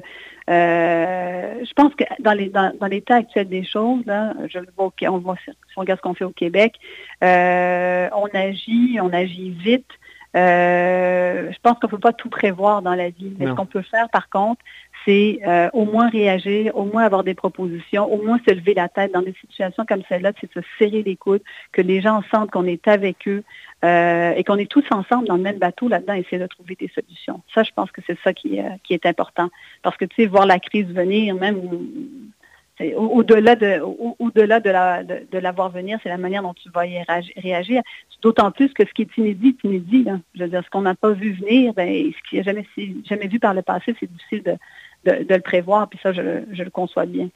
euh, 0.49 1.65
je 1.65 1.73
pense 1.73 1.93
que 1.95 2.03
dans 2.19 2.33
les 2.33 2.49
dans, 2.49 2.87
l'état 2.89 3.15
actuel 3.15 3.49
des 3.49 3.65
choses, 3.65 4.05
là, 4.05 4.33
je 4.47 4.59
le 4.59 4.67
vois, 4.77 4.91
on 5.03 5.17
voit 5.17 5.35
si 5.45 5.51
on 5.75 5.81
regarde 5.81 5.99
ce 5.99 6.03
qu'on 6.03 6.13
fait 6.13 6.25
au 6.25 6.31
Québec, 6.31 6.75
euh, 7.23 8.07
on 8.15 8.27
agit, 8.33 8.97
on 9.01 9.11
agit 9.11 9.51
vite. 9.51 9.89
Euh, 10.35 11.51
je 11.51 11.57
pense 11.61 11.79
qu'on 11.79 11.87
ne 11.87 11.91
peut 11.91 11.99
pas 11.99 12.13
tout 12.13 12.29
prévoir 12.29 12.81
dans 12.81 12.95
la 12.95 13.09
vie. 13.09 13.33
Mais 13.39 13.47
ce 13.47 13.51
qu'on 13.51 13.65
peut 13.65 13.81
faire, 13.81 14.09
par 14.09 14.29
contre, 14.29 14.61
c'est 15.05 15.39
euh, 15.47 15.69
au 15.73 15.85
moins 15.85 16.09
réagir, 16.09 16.75
au 16.75 16.83
moins 16.83 17.03
avoir 17.03 17.23
des 17.23 17.33
propositions, 17.33 18.11
au 18.11 18.21
moins 18.21 18.39
se 18.45 18.53
lever 18.53 18.73
la 18.73 18.89
tête 18.89 19.13
dans 19.13 19.21
des 19.21 19.35
situations 19.39 19.85
comme 19.87 20.01
celle-là, 20.09 20.33
c'est 20.41 20.51
se 20.51 20.59
serrer 20.77 21.01
les 21.01 21.15
coudes, 21.15 21.41
que 21.71 21.81
les 21.81 22.01
gens 22.01 22.21
sentent 22.29 22.51
qu'on 22.51 22.65
est 22.65 22.87
avec 22.87 23.27
eux 23.27 23.43
euh, 23.85 24.33
et 24.35 24.43
qu'on 24.43 24.57
est 24.57 24.69
tous 24.69 24.83
ensemble 24.91 25.27
dans 25.27 25.37
le 25.37 25.43
même 25.43 25.59
bateau 25.59 25.87
là-dedans, 25.87 26.13
essayer 26.13 26.39
de 26.39 26.47
trouver 26.47 26.75
des 26.75 26.91
solutions. 26.93 27.41
Ça, 27.53 27.63
je 27.63 27.71
pense 27.73 27.91
que 27.91 28.01
c'est 28.05 28.19
ça 28.23 28.33
qui, 28.33 28.59
qui 28.83 28.93
est 28.93 29.05
important. 29.05 29.49
Parce 29.81 29.95
que, 29.95 30.05
tu 30.05 30.15
sais, 30.17 30.25
voir 30.25 30.45
la 30.45 30.59
crise 30.59 30.87
venir, 30.87 31.35
même 31.35 31.61
au-delà 32.95 33.55
de, 33.55 33.81
au-delà 34.19 34.59
de, 34.59 34.69
la, 34.69 35.03
de, 35.03 35.55
voir 35.55 35.69
venir, 35.69 35.99
c'est 36.03 36.09
la 36.09 36.17
manière 36.17 36.43
dont 36.43 36.53
tu 36.53 36.69
vas 36.69 36.85
y 36.85 36.99
réagir. 37.37 37.81
D'autant 38.21 38.51
plus 38.51 38.73
que 38.73 38.85
ce 38.85 38.93
qui 38.93 39.03
est 39.03 39.17
inédit, 39.17 39.55
est 39.63 39.67
inédit. 39.67 40.05
Je 40.35 40.43
veux 40.43 40.49
dire, 40.49 40.63
ce 40.63 40.69
qu'on 40.69 40.81
n'a 40.81 40.95
pas 40.95 41.11
vu 41.11 41.33
venir, 41.33 41.73
ben, 41.73 41.87
ce 41.87 42.29
qui 42.29 42.37
n'a 42.37 42.43
jamais, 42.43 42.65
jamais 43.05 43.27
vu 43.27 43.39
par 43.39 43.53
le 43.53 43.61
passé, 43.61 43.95
c'est 43.99 44.11
difficile 44.11 44.43
de, 44.43 45.23
de, 45.23 45.35
le 45.35 45.41
prévoir. 45.41 45.87
Puis 45.87 45.99
ça, 46.01 46.11
je, 46.13 46.43
je, 46.51 46.63
le 46.63 46.69
conçois 46.69 47.05
bien. 47.05 47.29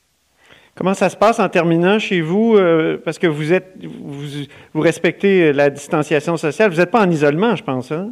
Comment 0.75 0.93
ça 0.93 1.09
se 1.09 1.17
passe 1.17 1.39
en 1.39 1.49
terminant 1.49 1.99
chez 1.99 2.21
vous? 2.21 2.55
Euh, 2.55 2.99
parce 3.03 3.19
que 3.19 3.27
vous 3.27 3.53
êtes 3.53 3.75
vous, 3.83 4.45
vous 4.73 4.81
respectez 4.81 5.53
la 5.53 5.69
distanciation 5.69 6.37
sociale. 6.37 6.71
Vous 6.71 6.77
n'êtes 6.77 6.91
pas 6.91 7.05
en 7.05 7.09
isolement, 7.11 7.55
je 7.55 7.63
pense, 7.63 7.91
hein? 7.91 8.11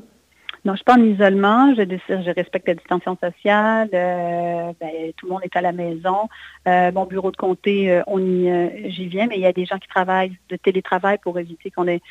Non, 0.66 0.74
je 0.74 0.78
suis 0.78 0.84
pas 0.84 0.96
en 0.96 1.04
isolement. 1.04 1.74
Je, 1.74 2.32
respecte 2.32 2.68
la 2.68 2.74
distanciation 2.74 3.18
sociale. 3.22 3.90
Euh, 3.94 4.74
ben, 4.80 5.14
tout 5.16 5.28
le 5.28 5.32
monde 5.32 5.42
est 5.44 5.56
à 5.56 5.62
la 5.62 5.72
maison. 5.72 6.28
Euh, 6.68 6.92
mon 6.92 7.06
bureau 7.06 7.32
de 7.32 7.38
comté, 7.38 7.90
euh, 7.92 8.70
j'y 8.90 9.08
viens, 9.08 9.28
mais 9.28 9.36
il 9.38 9.42
y 9.42 9.46
a 9.46 9.54
des 9.54 9.66
gens 9.66 9.78
qui 9.78 9.88
travaillent 9.88 10.38
de 10.50 10.58
télétravail 10.58 11.18
pour 11.24 11.40
éviter 11.40 11.72
qu'on 11.72 11.88
ait 11.88 12.02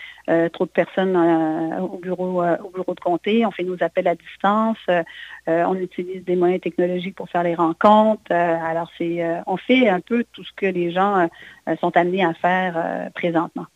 trop 0.52 0.64
de 0.64 0.70
personnes 0.70 1.16
au 1.80 1.98
bureau, 1.98 2.42
au 2.42 2.70
bureau 2.70 2.94
de 2.94 3.00
comté. 3.00 3.44
On 3.44 3.50
fait 3.50 3.64
nos 3.64 3.82
appels 3.82 4.08
à 4.08 4.14
distance. 4.14 4.78
on 5.46 5.74
utilise 5.74 6.24
des 6.24 6.36
moyens 6.36 6.60
technologiques 6.60 7.16
pour 7.16 7.28
faire 7.28 7.42
les 7.42 7.54
rencontres. 7.54 8.32
alors 8.32 8.90
c'est, 8.96 9.24
on 9.46 9.56
fait 9.56 9.88
un 9.88 10.00
peu 10.00 10.24
tout 10.32 10.44
ce 10.44 10.52
que 10.56 10.66
les 10.66 10.90
gens 10.92 11.28
sont 11.80 11.96
amenés 11.96 12.24
à 12.24 12.34
faire 12.34 13.10
présentement. 13.14 13.66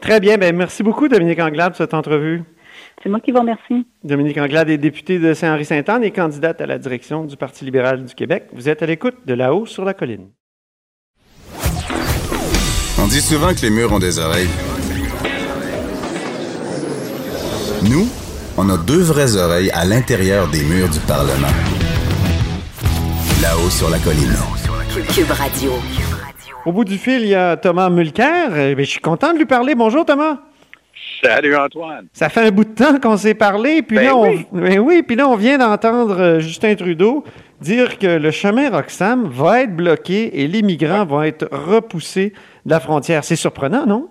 Très 0.00 0.20
bien. 0.20 0.36
Ben, 0.36 0.54
merci 0.54 0.82
beaucoup, 0.82 1.08
Dominique 1.08 1.40
Anglade, 1.40 1.70
pour 1.70 1.78
cette 1.78 1.94
entrevue. 1.94 2.42
C'est 3.02 3.08
moi 3.08 3.20
qui 3.20 3.32
vous 3.32 3.40
remercie. 3.40 3.86
Dominique 4.02 4.38
Anglade 4.38 4.70
est 4.70 4.78
députée 4.78 5.18
de 5.18 5.34
Saint-Henri-Sainte-Anne 5.34 6.04
et 6.04 6.10
candidate 6.10 6.60
à 6.60 6.66
la 6.66 6.78
direction 6.78 7.24
du 7.24 7.36
Parti 7.36 7.64
libéral 7.64 8.04
du 8.04 8.14
Québec. 8.14 8.44
Vous 8.52 8.68
êtes 8.68 8.82
à 8.82 8.86
l'écoute 8.86 9.16
de 9.26 9.34
là-haut 9.34 9.66
sur 9.66 9.84
la 9.84 9.94
colline. 9.94 10.28
On 12.98 13.06
dit 13.06 13.20
souvent 13.20 13.52
que 13.52 13.60
les 13.60 13.70
murs 13.70 13.92
ont 13.92 13.98
des 13.98 14.18
oreilles. 14.18 14.48
Nous, 17.90 18.08
on 18.56 18.70
a 18.70 18.78
deux 18.78 19.02
vraies 19.02 19.36
oreilles 19.36 19.70
à 19.72 19.84
l'intérieur 19.84 20.48
des 20.48 20.62
murs 20.64 20.88
du 20.88 21.00
Parlement. 21.00 21.48
Là-haut 23.42 23.68
sur 23.68 23.90
la 23.90 23.98
colline. 23.98 24.32
Cube 25.12 25.30
Radio. 25.30 25.72
Au 26.64 26.72
bout 26.72 26.84
du 26.84 26.96
fil, 26.96 27.20
il 27.22 27.28
y 27.28 27.34
a 27.34 27.58
Thomas 27.58 27.90
Mulcair. 27.90 28.56
Eh 28.56 28.74
je 28.78 28.84
suis 28.84 29.00
content 29.00 29.32
de 29.34 29.38
lui 29.38 29.44
parler. 29.44 29.74
Bonjour 29.74 30.06
Thomas. 30.06 30.38
Salut 31.24 31.56
Antoine. 31.56 32.06
Ça 32.12 32.28
fait 32.28 32.42
un 32.42 32.50
bout 32.50 32.64
de 32.64 32.74
temps 32.74 33.00
qu'on 33.00 33.16
s'est 33.16 33.34
parlé, 33.34 33.80
puis 33.80 33.96
ben 33.96 34.04
là, 34.04 34.14
on, 34.14 34.36
ben 34.52 34.78
oui. 34.78 35.02
puis 35.02 35.16
là, 35.16 35.26
on 35.26 35.36
vient 35.36 35.56
d'entendre 35.56 36.20
euh, 36.20 36.38
Justin 36.38 36.74
Trudeau 36.74 37.24
dire 37.62 37.98
que 37.98 38.06
le 38.06 38.30
chemin 38.30 38.68
Roxham 38.68 39.26
va 39.26 39.62
être 39.62 39.74
bloqué 39.74 40.42
et 40.42 40.46
les 40.48 40.60
migrants 40.60 41.06
vont 41.06 41.22
être 41.22 41.48
repoussés 41.50 42.34
de 42.66 42.70
la 42.70 42.78
frontière. 42.78 43.24
C'est 43.24 43.36
surprenant, 43.36 43.86
non? 43.86 44.10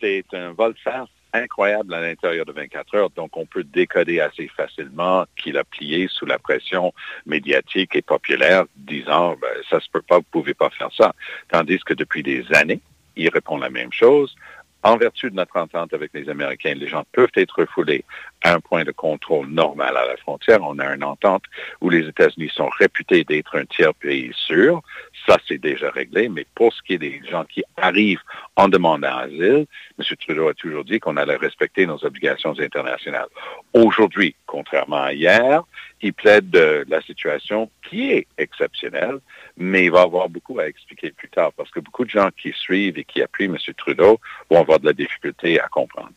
C'est 0.00 0.24
un 0.32 0.52
vol-face 0.52 1.10
incroyable 1.34 1.92
à 1.92 2.00
l'intérieur 2.00 2.46
de 2.46 2.52
24 2.52 2.94
heures, 2.94 3.10
donc 3.10 3.36
on 3.36 3.44
peut 3.44 3.64
décoder 3.64 4.20
assez 4.20 4.48
facilement 4.56 5.26
qu'il 5.36 5.58
a 5.58 5.64
plié 5.64 6.08
sous 6.08 6.24
la 6.24 6.38
pression 6.38 6.94
médiatique 7.26 7.94
et 7.94 8.02
populaire, 8.02 8.64
disant 8.76 9.36
ben, 9.40 9.48
ça 9.68 9.80
se 9.80 9.90
peut 9.90 10.02
pas, 10.02 10.16
vous 10.16 10.26
pouvez 10.30 10.54
pas 10.54 10.70
faire 10.70 10.90
ça. 10.96 11.14
Tandis 11.50 11.78
que 11.80 11.92
depuis 11.92 12.22
des 12.22 12.44
années, 12.54 12.80
il 13.16 13.28
répond 13.28 13.58
la 13.58 13.68
même 13.68 13.92
chose 13.92 14.34
en 14.82 14.96
vertu 14.96 15.30
de 15.30 15.36
notre 15.36 15.56
entente 15.58 15.94
avec 15.94 16.12
les 16.14 16.28
Américains, 16.28 16.74
les 16.74 16.88
gens 16.88 17.04
peuvent 17.12 17.30
être 17.36 17.60
refoulés 17.60 18.04
un 18.44 18.60
point 18.60 18.84
de 18.84 18.92
contrôle 18.92 19.48
normal 19.48 19.96
à 19.96 20.06
la 20.06 20.16
frontière. 20.16 20.58
On 20.62 20.78
a 20.78 20.94
une 20.94 21.04
entente 21.04 21.44
où 21.80 21.90
les 21.90 22.06
États-Unis 22.08 22.50
sont 22.54 22.68
réputés 22.78 23.24
d'être 23.24 23.56
un 23.56 23.64
tiers 23.64 23.94
pays 23.94 24.32
sûr. 24.34 24.82
Ça, 25.26 25.38
c'est 25.46 25.58
déjà 25.58 25.90
réglé. 25.90 26.28
Mais 26.28 26.46
pour 26.54 26.72
ce 26.72 26.82
qui 26.82 26.94
est 26.94 26.98
des 26.98 27.22
gens 27.30 27.44
qui 27.44 27.62
arrivent 27.76 28.22
en 28.56 28.68
demandant 28.68 29.16
asile, 29.16 29.66
M. 29.98 30.16
Trudeau 30.20 30.48
a 30.48 30.54
toujours 30.54 30.84
dit 30.84 30.98
qu'on 30.98 31.16
allait 31.16 31.36
respecter 31.36 31.86
nos 31.86 32.04
obligations 32.04 32.58
internationales. 32.58 33.28
Aujourd'hui, 33.72 34.34
contrairement 34.46 35.02
à 35.02 35.12
hier, 35.12 35.62
il 36.00 36.12
plaide 36.12 36.50
de 36.50 36.84
la 36.88 37.00
situation 37.02 37.70
qui 37.88 38.10
est 38.10 38.26
exceptionnelle, 38.38 39.18
mais 39.56 39.84
il 39.84 39.92
va 39.92 40.02
avoir 40.02 40.28
beaucoup 40.28 40.58
à 40.58 40.66
expliquer 40.66 41.12
plus 41.12 41.28
tard 41.28 41.52
parce 41.56 41.70
que 41.70 41.80
beaucoup 41.80 42.04
de 42.04 42.10
gens 42.10 42.30
qui 42.36 42.52
suivent 42.52 42.98
et 42.98 43.04
qui 43.04 43.22
appuient 43.22 43.44
M. 43.44 43.56
Trudeau 43.76 44.18
vont 44.50 44.60
avoir 44.60 44.80
de 44.80 44.86
la 44.86 44.92
difficulté 44.92 45.60
à 45.60 45.68
comprendre. 45.68 46.12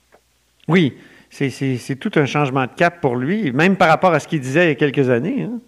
Oui, 0.68 0.98
c'est 1.30 2.00
tout 2.00 2.12
un 2.16 2.26
changement 2.26 2.66
de 2.66 2.72
cap 2.76 3.02
pour 3.02 3.16
lui, 3.16 3.52
même 3.52 3.76
par 3.76 3.90
rapport 3.90 4.14
à 4.14 4.20
ce 4.20 4.28
qu'il 4.28 4.40
disait 4.40 4.66
il 4.66 4.70
y 4.70 4.72
a 4.72 4.76
quelques 4.76 5.10
années. 5.10 5.44
Hein. 5.44 5.60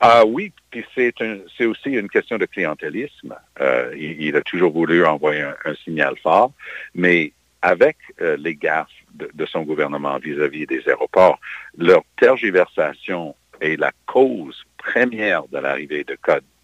Ah 0.00 0.24
oui, 0.26 0.52
puis 0.70 0.84
c'est 0.94 1.64
aussi 1.64 1.90
une 1.90 2.08
question 2.08 2.36
de 2.36 2.44
clientélisme. 2.44 3.34
Euh, 3.60 3.94
il, 3.96 4.36
a 4.36 4.42
toujours 4.42 4.72
voulu 4.72 5.04
envoyer 5.06 5.40
un, 5.40 5.74
signal 5.84 6.14
fort, 6.22 6.52
mais 6.94 7.32
avec 7.62 7.96
euh, 8.20 8.36
les 8.38 8.54
gaffes 8.54 8.90
de, 9.14 9.46
son 9.46 9.62
gouvernement 9.62 10.18
vis-à-vis 10.18 10.66
des 10.66 10.86
aéroports, 10.86 11.40
leur 11.78 12.02
tergiversation 12.18 13.34
est 13.60 13.80
la 13.80 13.90
cause 14.04 14.64
première 14.76 15.48
de 15.48 15.58
l'arrivée 15.58 16.04
de 16.04 16.18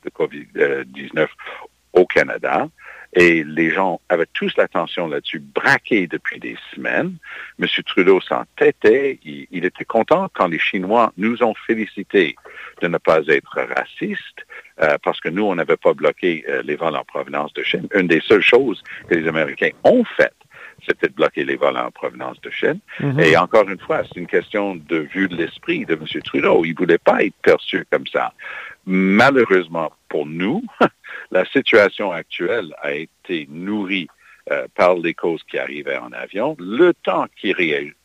de 0.05 0.11
COVID-19 0.11 1.29
au 1.93 2.05
Canada. 2.07 2.69
Et 3.14 3.44
les 3.44 3.70
gens 3.70 4.01
avaient 4.09 4.27
tous 4.33 4.57
l'attention 4.57 5.07
là-dessus, 5.07 5.38
braqués 5.38 6.07
depuis 6.07 6.40
des 6.40 6.57
semaines. 6.75 7.16
M. 7.61 7.66
Trudeau 7.85 8.20
s'entêtait. 8.20 9.18
Il, 9.25 9.46
il, 9.51 9.64
était 9.64 9.85
content 9.85 10.31
quand 10.33 10.46
les 10.46 10.59
Chinois 10.59 11.12
nous 11.18 11.42
ont 11.42 11.55
félicités 11.66 12.37
de 12.81 12.88
ne 12.88 12.98
pas 12.98 13.20
être 13.29 13.61
racistes, 13.77 14.46
euh, 14.81 14.96
parce 15.03 15.20
que 15.20 15.29
nous, 15.29 15.44
on 15.44 15.55
n'avait 15.55 15.77
pas 15.77 15.92
bloqué 15.92 16.44
euh, 16.48 16.62
les 16.64 16.77
vols 16.77 16.96
en 16.96 17.05
provenance 17.05 17.53
de 17.53 17.62
Chine. 17.62 17.87
Une 17.94 18.09
des 18.09 18.20
seules 18.20 18.42
choses 18.42 18.83
que 19.09 19.14
les 19.14 19.29
Américains 19.29 19.70
ont 19.85 20.05
faites, 20.16 20.35
c'était 20.87 21.09
de 21.09 21.14
bloquer 21.14 21.44
les 21.44 21.57
vols 21.57 21.77
en 21.77 21.90
provenance 21.90 22.40
de 22.40 22.51
Chine. 22.51 22.81
Mhm. 23.01 23.20
Et 23.20 23.37
encore 23.37 23.68
une 23.68 23.79
fois, 23.79 24.03
c'est 24.05 24.18
une 24.18 24.27
question 24.27 24.77
de 24.77 24.96
vue 25.14 25.29
de 25.29 25.37
l'esprit 25.37 25.85
de 25.85 25.94
M. 25.94 26.05
Trudeau. 26.25 26.64
Il 26.64 26.72
ne 26.72 26.79
voulait 26.79 26.98
pas 26.98 27.22
être 27.22 27.37
perçu 27.42 27.87
comme 27.90 28.07
ça. 28.07 28.33
Malheureusement 28.87 29.92
pour 30.09 30.27
nous, 30.27 30.62
la 31.33 31.45
situation 31.47 32.12
actuelle 32.12 32.75
a 32.81 32.92
été 32.92 33.49
nourrie 33.51 34.07
euh, 34.51 34.66
par 34.77 34.95
les 34.95 35.14
causes 35.14 35.42
qui 35.51 35.59
arrivaient 35.59 35.97
en 35.97 36.12
avion. 36.12 36.57
Le 36.59 36.92
temps 36.92 37.27
qu'ils 37.37 37.57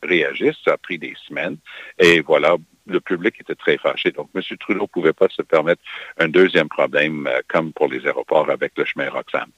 réagissent, 0.02 0.56
ça 0.64 0.72
a 0.72 0.76
pris 0.78 0.98
des 0.98 1.14
semaines. 1.26 1.58
Et 1.98 2.20
voilà, 2.20 2.56
le 2.86 3.00
public 3.00 3.34
était 3.40 3.54
très 3.54 3.76
fâché. 3.76 4.12
Donc, 4.12 4.30
M. 4.34 4.40
Trudeau 4.58 4.82
ne 4.82 4.86
pouvait 4.86 5.12
pas 5.12 5.28
se 5.28 5.42
permettre 5.42 5.82
un 6.18 6.28
deuxième 6.28 6.68
problème 6.68 7.26
euh, 7.26 7.40
comme 7.48 7.72
pour 7.72 7.88
les 7.88 8.06
aéroports 8.06 8.50
avec 8.50 8.72
le 8.76 8.84
chemin 8.86 9.10
Roxham. 9.10 9.48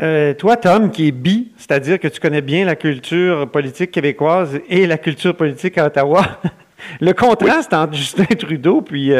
Euh, 0.00 0.32
toi, 0.34 0.56
Tom, 0.56 0.92
qui 0.92 1.08
est 1.08 1.12
bi, 1.12 1.50
c'est-à-dire 1.56 1.98
que 1.98 2.08
tu 2.08 2.20
connais 2.20 2.40
bien 2.40 2.64
la 2.64 2.76
culture 2.76 3.50
politique 3.50 3.90
québécoise 3.90 4.60
et 4.68 4.86
la 4.86 4.96
culture 4.96 5.36
politique 5.36 5.76
à 5.76 5.86
Ottawa, 5.86 6.40
le 7.00 7.12
contraste 7.14 7.74
entre 7.74 7.94
Justin 7.94 8.24
Trudeau 8.24 8.80
puis 8.80 9.12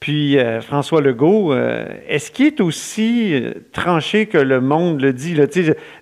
puis 0.00 0.38
euh, 0.38 0.60
François 0.60 1.00
Legault, 1.00 1.52
euh, 1.52 1.86
est-ce 2.06 2.30
qu'il 2.30 2.46
est 2.46 2.60
aussi 2.60 3.32
euh, 3.32 3.54
tranché 3.72 4.26
que 4.26 4.36
le 4.36 4.60
monde 4.60 5.00
le 5.00 5.12
dit? 5.14 5.34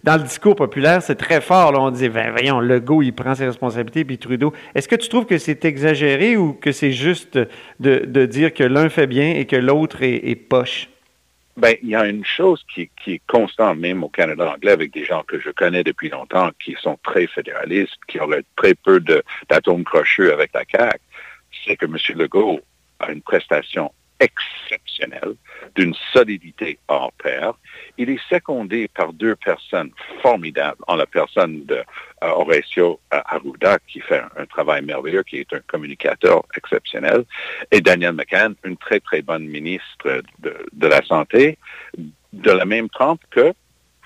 Dans 0.03 0.17
le 0.17 0.25
discours 0.25 0.57
populaire, 0.57 1.01
c'est 1.01 1.15
très 1.15 1.41
fort. 1.41 1.73
On 1.79 1.91
dit, 1.91 2.09
ben, 2.09 2.33
voyons, 2.33 2.59
Legault, 2.59 3.03
il 3.03 3.13
prend 3.13 3.35
ses 3.37 3.47
responsabilités, 3.47 4.05
puis 4.05 4.19
Trudeau. 4.19 4.53
Est-ce 4.75 4.89
que 4.89 4.97
tu 4.97 5.09
trouves 5.09 5.27
que 5.27 5.39
c'est 5.39 5.65
exagéré 5.65 6.37
ou 6.37 6.55
que 6.55 6.73
c'est 6.73 6.91
juste 6.91 7.39
de, 7.79 8.27
dire 8.27 8.53
que 8.53 8.65
l'un 8.65 8.89
fait 8.89 9.07
bien 9.07 9.35
et 9.35 9.45
que 9.45 9.57
l'autre 9.57 9.99
est, 10.03 10.35
poche? 10.35 10.89
Ben, 11.57 11.77
il 11.81 11.91
y 11.91 11.95
a 11.95 12.05
une 12.07 12.25
chose 12.25 12.65
qui, 12.75 12.91
est 13.07 13.23
constante 13.29 13.79
même 13.79 14.03
au 14.03 14.09
Canada 14.09 14.55
anglais 14.55 14.73
avec 14.73 14.93
des 14.93 15.05
gens 15.05 15.23
que 15.23 15.39
je 15.39 15.51
connais 15.51 15.85
depuis 15.85 16.09
longtemps 16.09 16.51
qui 16.63 16.75
sont 16.83 16.99
très 17.05 17.29
fédéralistes, 17.29 17.95
qui 18.09 18.19
auraient 18.19 18.45
très 18.57 18.75
peu 18.75 19.01
d'atomes 19.49 19.85
crochus 19.85 20.33
avec 20.33 20.51
la 20.53 20.65
CAQ, 20.69 20.99
c'est 21.65 21.77
que 21.77 21.87
M. 21.87 21.97
Legault 22.17 22.61
a 23.05 23.13
une 23.13 23.23
prestation 23.23 23.93
exceptionnelle, 24.21 25.35
d'une 25.75 25.95
solidité 26.13 26.79
hors 26.89 27.13
pair. 27.13 27.55
Il 27.99 28.11
est 28.11 28.21
secondé 28.29 28.89
par 28.89 29.13
deux 29.13 29.37
personnes 29.37 29.91
formidables, 30.23 30.79
en 30.87 30.97
la 30.97 31.07
personne 31.07 31.65
de 31.65 31.77
euh, 31.77 31.83
Horacio 32.23 33.01
euh, 33.13 33.21
Arruda, 33.25 33.79
qui 33.89 34.01
fait 34.01 34.23
un, 34.37 34.47
travail 34.47 34.83
merveilleux, 34.83 35.25
qui 35.25 35.39
est 35.39 35.53
un 35.53 35.61
communicateur 35.67 36.43
exceptionnel, 36.57 37.25
et 37.71 37.81
Daniel 37.81 38.13
McCann, 38.13 38.55
une 38.65 38.77
très, 38.77 39.01
très 39.01 39.21
bonne 39.21 39.47
ministre 39.47 40.23
de, 40.39 40.57
de 40.73 40.87
la 40.87 41.03
Santé, 41.03 41.59
de 42.33 42.51
la 42.51 42.65
même 42.65 42.89
trempe 42.89 43.21
que 43.31 43.53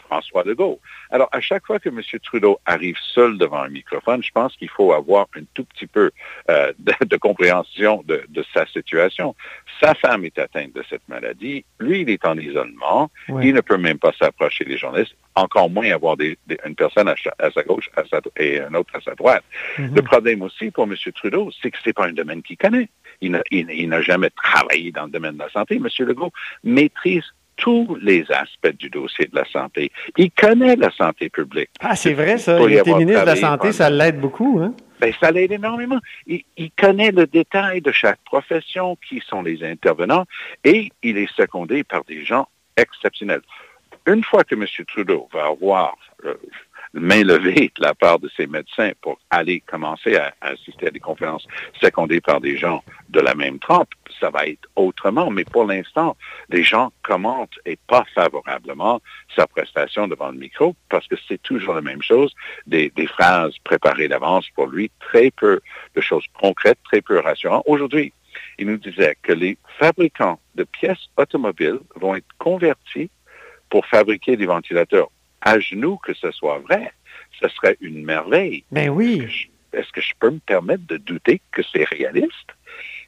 François 0.08 0.42
Legault. 0.44 0.80
Alors, 1.10 1.28
à 1.32 1.40
chaque 1.40 1.66
fois 1.66 1.78
que 1.78 1.88
M. 1.88 2.00
Trudeau 2.22 2.58
arrive 2.66 2.96
seul 3.14 3.38
devant 3.38 3.62
un 3.62 3.68
microphone, 3.68 4.22
je 4.22 4.32
pense 4.32 4.56
qu'il 4.56 4.70
faut 4.70 4.92
avoir 4.92 5.26
un 5.36 5.42
tout 5.54 5.64
petit 5.64 5.86
peu 5.86 6.10
euh, 6.50 6.72
de, 7.04 7.16
compréhension 7.16 8.02
de, 8.06 8.44
sa 8.54 8.66
situation. 8.66 9.34
Sa 9.80 9.94
femme 9.94 10.24
est 10.24 10.38
atteinte 10.38 10.72
de 10.74 10.82
cette 10.88 11.06
maladie. 11.08 11.64
Lui, 11.78 12.00
il 12.02 12.10
est 12.10 12.24
en 12.24 12.36
isolement. 12.38 13.10
Il 13.28 13.54
ne 13.54 13.60
peut 13.60 13.76
même 13.76 13.98
pas 13.98 14.12
s'approcher 14.18 14.64
des 14.64 14.78
journalistes, 14.78 15.14
encore 15.34 15.70
moins 15.70 15.90
avoir 15.92 16.16
une 16.18 16.74
personne 16.74 17.08
à, 17.08 17.14
sa 17.50 17.62
gauche 17.62 17.90
et 18.36 18.60
un 18.60 18.74
autre 18.74 18.90
à 18.94 19.00
sa 19.00 19.14
droite. 19.14 19.44
Mm-hmm. 19.76 19.94
Le 19.94 20.02
problème 20.02 20.42
aussi 20.42 20.70
pour 20.70 20.84
M. 20.84 20.94
Trudeau, 21.14 21.50
c'est 21.60 21.70
que 21.70 21.78
ce 21.78 21.88
n'est 21.88 21.92
pas 21.92 22.06
un 22.06 22.12
domaine 22.12 22.42
qu'il 22.42 22.56
connaît. 22.56 22.88
Il 23.20 23.88
n'a 23.88 24.02
jamais 24.02 24.30
travaillé 24.30 24.92
dans 24.92 25.04
le 25.04 25.10
domaine 25.10 25.34
de 25.34 25.40
la 25.40 25.50
santé. 25.50 25.76
M. 25.76 25.88
Legault 26.06 26.32
maîtrise 26.64 27.24
tous 27.58 27.98
les 28.00 28.24
aspects 28.30 28.76
du 28.78 28.88
dossier 28.88 29.26
de 29.26 29.36
la 29.36 29.44
santé. 29.44 29.92
Il 30.16 30.30
connaît 30.30 30.76
la 30.76 30.90
santé 30.90 31.28
publique. 31.28 31.68
Ah, 31.80 31.94
c'est 31.94 32.14
vrai, 32.14 32.38
ça. 32.38 32.58
Il 32.62 32.72
était 32.72 32.94
ministre 32.94 33.22
de 33.22 33.26
la 33.26 33.36
Santé, 33.36 33.72
ça 33.72 33.90
l'aide 33.90 34.20
beaucoup, 34.20 34.60
hein? 34.62 34.72
Ben, 35.00 35.12
ça 35.20 35.30
l'aide 35.30 35.52
énormément. 35.52 35.98
Il, 36.26 36.42
il, 36.56 36.70
connaît 36.72 37.12
le 37.12 37.26
détail 37.26 37.80
de 37.82 37.92
chaque 37.92 38.18
profession, 38.24 38.96
qui 39.08 39.22
sont 39.28 39.42
les 39.42 39.62
intervenants, 39.62 40.24
et 40.64 40.90
il 41.02 41.18
est 41.18 41.32
secondé 41.34 41.84
par 41.84 42.04
des 42.04 42.24
gens 42.24 42.48
exceptionnels. 42.76 43.42
Une 44.06 44.24
fois 44.24 44.42
que 44.42 44.54
M. 44.54 44.64
Trudeau 44.86 45.28
va 45.32 45.46
avoir 45.46 45.96
euh, 46.24 46.34
main 46.98 47.22
levée 47.22 47.72
de 47.76 47.82
la 47.82 47.94
part 47.94 48.18
de 48.18 48.28
ses 48.36 48.46
médecins 48.46 48.92
pour 49.00 49.18
aller 49.30 49.60
commencer 49.60 50.16
à, 50.16 50.34
assister 50.40 50.88
à 50.88 50.90
des 50.90 51.00
conférences 51.00 51.46
secondées 51.80 52.20
par 52.20 52.40
des 52.40 52.56
gens 52.56 52.82
de 53.08 53.20
la 53.20 53.34
même 53.34 53.58
trempe, 53.58 53.88
ça 54.20 54.30
va 54.30 54.46
être 54.46 54.68
autrement. 54.76 55.30
Mais 55.30 55.44
pour 55.44 55.64
l'instant, 55.64 56.16
les 56.48 56.62
gens 56.62 56.92
commentent 57.02 57.58
et 57.64 57.78
pas 57.86 58.04
favorablement 58.14 59.00
sa 59.34 59.46
prestation 59.46 60.08
devant 60.08 60.30
le 60.30 60.38
micro 60.38 60.74
parce 60.88 61.06
que 61.06 61.16
c'est 61.28 61.42
toujours 61.42 61.74
la 61.74 61.82
même 61.82 62.02
chose, 62.02 62.32
des, 62.66 62.90
des 62.94 63.06
phrases 63.06 63.54
préparées 63.64 64.08
d'avance 64.08 64.46
pour 64.54 64.66
lui, 64.66 64.90
très 65.00 65.30
peu 65.30 65.60
de 65.94 66.00
choses 66.00 66.24
concrètes, 66.40 66.78
très 66.84 67.00
peu 67.00 67.18
rassurantes. 67.18 67.64
Aujourd'hui, 67.66 68.12
il 68.58 68.66
nous 68.66 68.76
disait 68.76 69.16
que 69.22 69.32
les 69.32 69.58
fabricants 69.78 70.40
de 70.54 70.64
pièces 70.64 71.08
automobiles 71.16 71.80
vont 71.96 72.14
être 72.14 72.26
convertis 72.38 73.10
pour 73.70 73.86
fabriquer 73.86 74.36
des 74.36 74.46
ventilateurs 74.46 75.10
à 75.40 75.58
genoux 75.60 75.98
que 75.98 76.14
ce 76.14 76.30
soit 76.30 76.58
vrai. 76.58 76.92
Ce 77.40 77.48
serait 77.48 77.76
une 77.80 78.04
merveille. 78.04 78.64
Ben 78.70 78.88
oui. 78.88 79.48
Est-ce 79.72 79.92
que, 79.92 80.00
je 80.00 80.12
peux 80.18 80.30
me 80.30 80.38
permettre 80.38 80.86
de 80.86 80.96
douter 80.96 81.40
que 81.52 81.62
c'est 81.62 81.84
réaliste? 81.84 82.54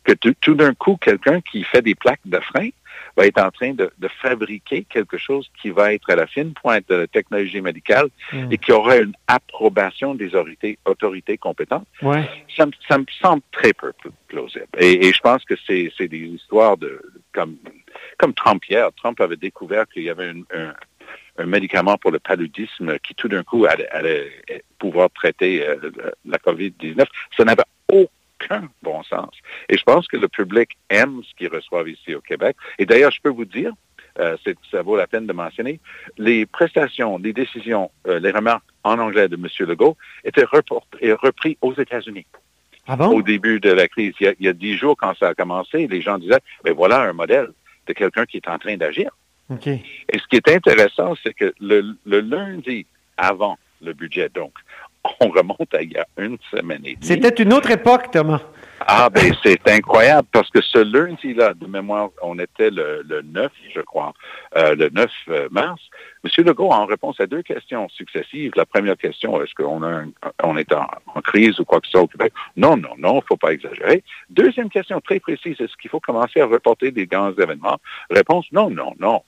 Que 0.05 0.13
tout, 0.13 0.55
d'un 0.55 0.75
coup, 0.75 0.97
quelqu'un 0.97 1.41
qui 1.41 1.63
fait 1.63 1.83
des 1.83 1.95
plaques 1.95 2.21
de 2.25 2.39
frein 2.41 2.71
va 3.17 3.27
être 3.27 3.43
en 3.43 3.51
train 3.51 3.73
de, 3.73 3.91
fabriquer 4.23 4.85
quelque 4.85 5.19
chose 5.19 5.51
qui 5.61 5.71
va 5.71 5.93
être 5.93 6.09
à 6.11 6.17
la 6.17 6.27
fine 6.27 6.53
pointe 6.53 6.89
de 6.89 6.95
la 6.95 7.07
technologie 7.07 7.61
médicale 7.61 8.09
hmm. 8.33 8.53
et 8.53 8.59
qui 8.59 8.73
aura 8.73 8.97
une 8.97 9.15
approbation 9.27 10.15
des 10.15 10.29
autorités, 10.29 10.79
autorités 10.85 11.39
compétentes. 11.39 11.87
Ouais. 12.03 12.29
Ça, 12.57 12.67
me 12.67 13.05
semble 13.21 13.43
très 13.53 13.73
peu 13.73 13.93
plausible. 14.29 14.67
Et, 14.79 15.13
je 15.13 15.21
pense 15.21 15.45
que 15.45 15.55
c'est 15.67 16.09
des 16.09 16.19
histoires 16.19 16.77
de 16.77 17.01
comme 17.33 17.57
comme 18.19 18.35
Trump 18.35 18.63
hier. 18.69 18.89
Trump 18.97 19.21
avait 19.21 19.37
découvert 19.37 19.89
qu'il 19.89 20.05
y 20.05 20.11
avait 20.11 20.29
un, 20.29 20.75
un 21.41 21.47
médicament 21.47 21.97
pour 21.99 22.11
le 22.11 22.19
paludisme 22.19 22.99
qui 23.01 23.15
tout 23.15 23.29
d'un 23.29 23.43
coup 23.43 23.67
allait, 23.67 24.31
pouvoir 24.79 25.11
traiter 25.11 25.67
euh, 25.67 25.77
la 26.25 26.39
COVID-19. 26.39 27.07
Ça 27.37 27.45
n'avait 27.45 27.65
aucun 27.89 28.69
bon 28.83 29.03
sens. 29.03 29.31
Et 29.69 29.77
je 29.77 29.83
pense 29.85 30.07
que 30.07 30.17
le 30.17 30.29
public 30.29 30.71
aime 30.89 31.21
ce 31.29 31.35
qu'il 31.35 31.49
reçoit 31.49 31.89
ici 31.89 32.15
au 32.15 32.21
Québec. 32.21 32.57
Et 32.79 32.87
d'ailleurs, 32.87 33.11
je 33.11 33.21
peux 33.21 33.31
vous 33.31 33.45
dire, 33.45 33.73
euh, 34.19 34.37
ça 34.71 34.83
vaut 34.83 34.97
la 34.97 35.07
peine 35.07 35.27
de 35.27 35.33
mentionner, 35.33 35.81
les 36.19 36.47
prestations, 36.47 37.19
les 37.19 37.33
décisions, 37.33 37.91
euh, 38.07 38.19
les 38.19 38.31
remarques 38.31 38.65
en 38.85 38.99
anglais 38.99 39.29
de 39.29 39.37
M. 39.37 39.47
Legault 39.69 39.97
étaient 40.25 40.47
et 41.01 41.13
repris 41.13 41.59
aux 41.61 41.75
États-Unis. 41.75 42.27
Ah 42.87 42.97
bon? 42.97 43.09
Au 43.09 43.23
début 43.23 43.61
de 43.61 43.71
la 43.71 43.87
crise. 43.89 44.15
Il 44.21 44.35
y, 44.41 44.49
a, 44.49 44.53
dix 44.53 44.77
jours, 44.77 44.97
quand 44.97 45.15
ça 45.17 45.29
a 45.29 45.35
commencé, 45.35 45.87
les 45.87 46.01
gens 46.01 46.19
disaient, 46.19 46.41
ben 46.65 46.73
voilà 46.75 47.03
un 47.03 47.13
modèle 47.13 47.51
de 47.87 47.93
quelqu'un 47.93 48.27
qui 48.27 48.39
est 48.39 48.49
en 48.49 48.59
train 48.59 48.77
d'agir. 48.77 49.11
Okay. 49.51 49.83
Et 50.13 50.19
ce 50.19 50.27
qui 50.29 50.37
est 50.37 50.49
intéressant, 50.49 51.15
c'est 51.23 51.35
que 51.35 51.53
le, 51.61 51.97
le, 52.07 52.21
lundi 52.21 52.87
avant 53.17 53.59
le 53.83 53.93
budget, 53.93 54.29
donc, 54.29 54.53
on 55.21 55.29
remonte 55.29 55.75
à 55.75 55.83
il 55.83 55.93
y 55.93 55.97
a 55.97 56.07
une 56.19 56.39
semaine 56.51 56.83
et 56.85 56.95
demie. 56.95 57.07
C'était 57.07 57.43
une 57.43 57.53
autre 57.53 57.71
époque, 57.71 58.11
Thomas. 58.13 58.43
Ah, 58.87 59.11
ben 59.11 59.35
c'est 59.43 59.69
incroyable 59.69 60.27
parce 60.33 60.49
que 60.49 60.63
ce 60.63 60.79
lundi-là, 60.79 61.53
de 61.55 61.67
mémoire, 61.67 62.11
on 62.23 62.39
était 62.39 62.71
le, 62.71 63.05
9, 63.23 63.53
je 63.75 63.81
crois, 63.83 64.15
euh, 64.57 64.75
le 64.75 64.89
9 64.89 65.11
euh, 65.29 65.49
mars. 65.51 65.81
M. 66.25 66.45
Legault, 66.47 66.71
en 66.71 66.87
réponse 66.87 67.21
à 67.21 67.27
deux 67.27 67.43
questions 67.43 67.89
successives, 67.91 68.53
la 68.57 68.65
première 68.65 68.97
question, 68.97 69.43
est-ce 69.43 69.55
qu'on 69.55 69.83
on 70.43 70.57
est 70.57 70.73
en, 70.73 70.87
crise 71.23 71.61
ou 71.61 71.65
quoi 71.65 71.81
que 71.81 71.87
ce 71.87 71.93
soit 71.93 72.03
au 72.03 72.07
Québec? 72.07 72.33
Non, 72.57 72.77
non, 72.77 72.95
non, 72.99 73.15
il 73.15 73.17
ne 73.17 73.27
faut 73.29 73.37
pas 73.37 73.53
exagérer. 73.53 74.03
Deuxième 74.31 74.71
question 74.71 75.01
très 75.01 75.21
précise, 75.21 75.61
est-ce 75.61 75.77
qu'il 75.77 75.91
faut 75.91 76.01
commencer 76.01 76.41
à 76.41 76.47
reporter 76.47 76.91
des 76.91 77.07
grands 77.07 77.33
événements? 77.33 77.79
Réponse, 78.11 78.47
non, 78.53 78.71
non, 78.71 78.95
non. 78.99 79.23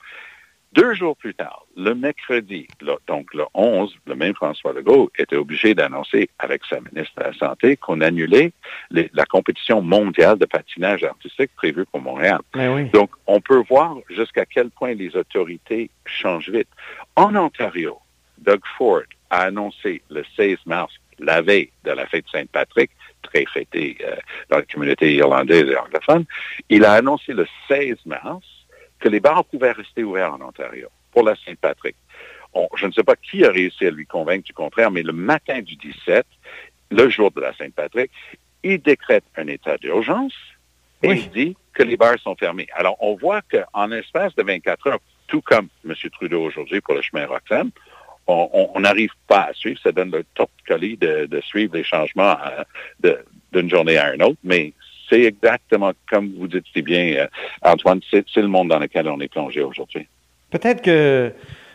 Deux 0.73 0.95
jours 0.95 1.15
plus 1.15 1.35
tard, 1.35 1.67
le 1.77 1.93
mercredi, 1.93 2.67
donc 3.07 3.31
le 3.35 3.43
11, 3.53 3.95
le 4.07 4.15
même 4.15 4.33
François 4.33 4.73
Legault 4.73 5.11
était 5.19 5.35
obligé 5.35 5.75
d'annoncer 5.75 6.29
avec 6.39 6.63
sa 6.67 6.79
ministre 6.79 7.13
de 7.17 7.23
la 7.23 7.33
Santé 7.33 7.77
qu'on 7.77 8.01
annulait 8.01 8.53
la 8.89 9.25
compétition 9.25 9.83
mondiale 9.83 10.39
de 10.39 10.45
patinage 10.45 11.03
artistique 11.03 11.51
prévue 11.55 11.85
pour 11.85 12.01
Montréal. 12.01 12.39
Oui. 12.55 12.85
Donc, 12.89 13.11
on 13.27 13.39
peut 13.39 13.61
voir 13.69 13.97
jusqu'à 14.09 14.47
quel 14.47 14.71
point 14.71 14.95
les 14.95 15.15
autorités 15.15 15.91
changent 16.07 16.49
vite. 16.49 16.69
En 17.15 17.35
Ontario, 17.35 17.99
Doug 18.39 18.61
Ford 18.75 19.03
a 19.29 19.43
annoncé 19.43 20.01
le 20.09 20.23
16 20.35 20.57
mars, 20.65 20.91
la 21.19 21.41
veille 21.41 21.69
de 21.83 21.91
la 21.91 22.07
fête 22.07 22.25
Saint-Patrick, 22.31 22.89
très 23.21 23.45
fêtée 23.45 23.97
euh, 24.03 24.15
dans 24.49 24.57
la 24.57 24.63
communauté 24.63 25.13
irlandaise 25.13 25.69
et 25.69 25.77
anglophone, 25.77 26.25
il 26.69 26.83
a 26.83 26.93
annoncé 26.93 27.33
le 27.33 27.45
16 27.67 27.97
mars 28.05 28.43
que 29.03 29.09
les 29.09 29.19
bars 29.19 29.43
pouvaient 29.43 29.73
rester 29.73 30.01
ouverts 30.01 30.33
en 30.33 30.41
Ontario 30.41 30.87
pour 31.11 31.23
la 31.23 31.35
Saint-Patrick. 31.35 31.97
je 32.77 32.87
ne 32.87 32.91
sais 32.93 33.03
pas 33.03 33.17
qui 33.17 33.43
a 33.43 33.51
réussi 33.51 33.85
à 33.85 33.91
lui 33.91 34.05
convaincre 34.05 34.45
du 34.45 34.53
contraire, 34.53 34.91
mais 34.91 35.03
le 35.03 35.11
matin 35.11 35.61
du 35.61 35.75
17, 35.75 36.25
le 36.89 37.09
jour 37.09 37.29
de 37.31 37.41
la 37.41 37.53
Saint-Patrick, 37.53 38.11
il 38.63 38.81
décrète 38.81 39.25
un 39.35 39.47
état 39.47 39.77
d'urgence 39.77 40.33
et 41.01 41.11
il 41.11 41.29
dit 41.31 41.57
que 41.73 41.83
les 41.83 41.97
bars 41.97 42.17
sont 42.17 42.35
fermés. 42.35 42.67
Alors, 42.75 42.95
on 43.01 43.15
voit 43.15 43.41
qu'en 43.41 43.91
espace 43.91 44.33
de 44.35 44.43
24 44.43 44.87
heures, 44.87 44.99
tout 45.27 45.41
comme 45.41 45.67
M. 45.85 45.93
Trudeau 46.13 46.41
aujourd'hui 46.41 46.79
pour 46.79 46.93
le 46.93 47.01
chemin 47.01 47.25
Roxham, 47.25 47.71
on 48.27 48.79
n'arrive 48.79 49.11
pas 49.27 49.47
à 49.49 49.53
suivre. 49.53 49.81
Ça 49.83 49.91
donne 49.91 50.11
le 50.11 50.23
top 50.33 50.49
colis 50.65 50.95
de, 50.95 51.41
suivre 51.41 51.75
les 51.75 51.83
changements 51.83 52.37
euh, 53.03 53.17
d'une 53.51 53.69
journée 53.69 53.97
à 53.97 54.13
une 54.13 54.23
autre, 54.23 54.39
mais 54.45 54.71
c'est 55.09 55.21
exactement 55.21 55.91
comme 56.09 56.31
vous 56.37 56.47
dites 56.47 56.65
si 56.73 56.81
bien, 56.81 57.15
euh, 57.15 57.27
Antoine, 57.61 57.99
c'est 58.11 58.35
le 58.35 58.47
monde 58.47 58.69
dans 58.69 58.79
lequel 58.79 59.07
on 59.07 59.19
est 59.19 59.27
plongé 59.27 59.61
aujourd'hui. 59.61 60.07
Peut-être 60.49 60.81
que 60.81 61.31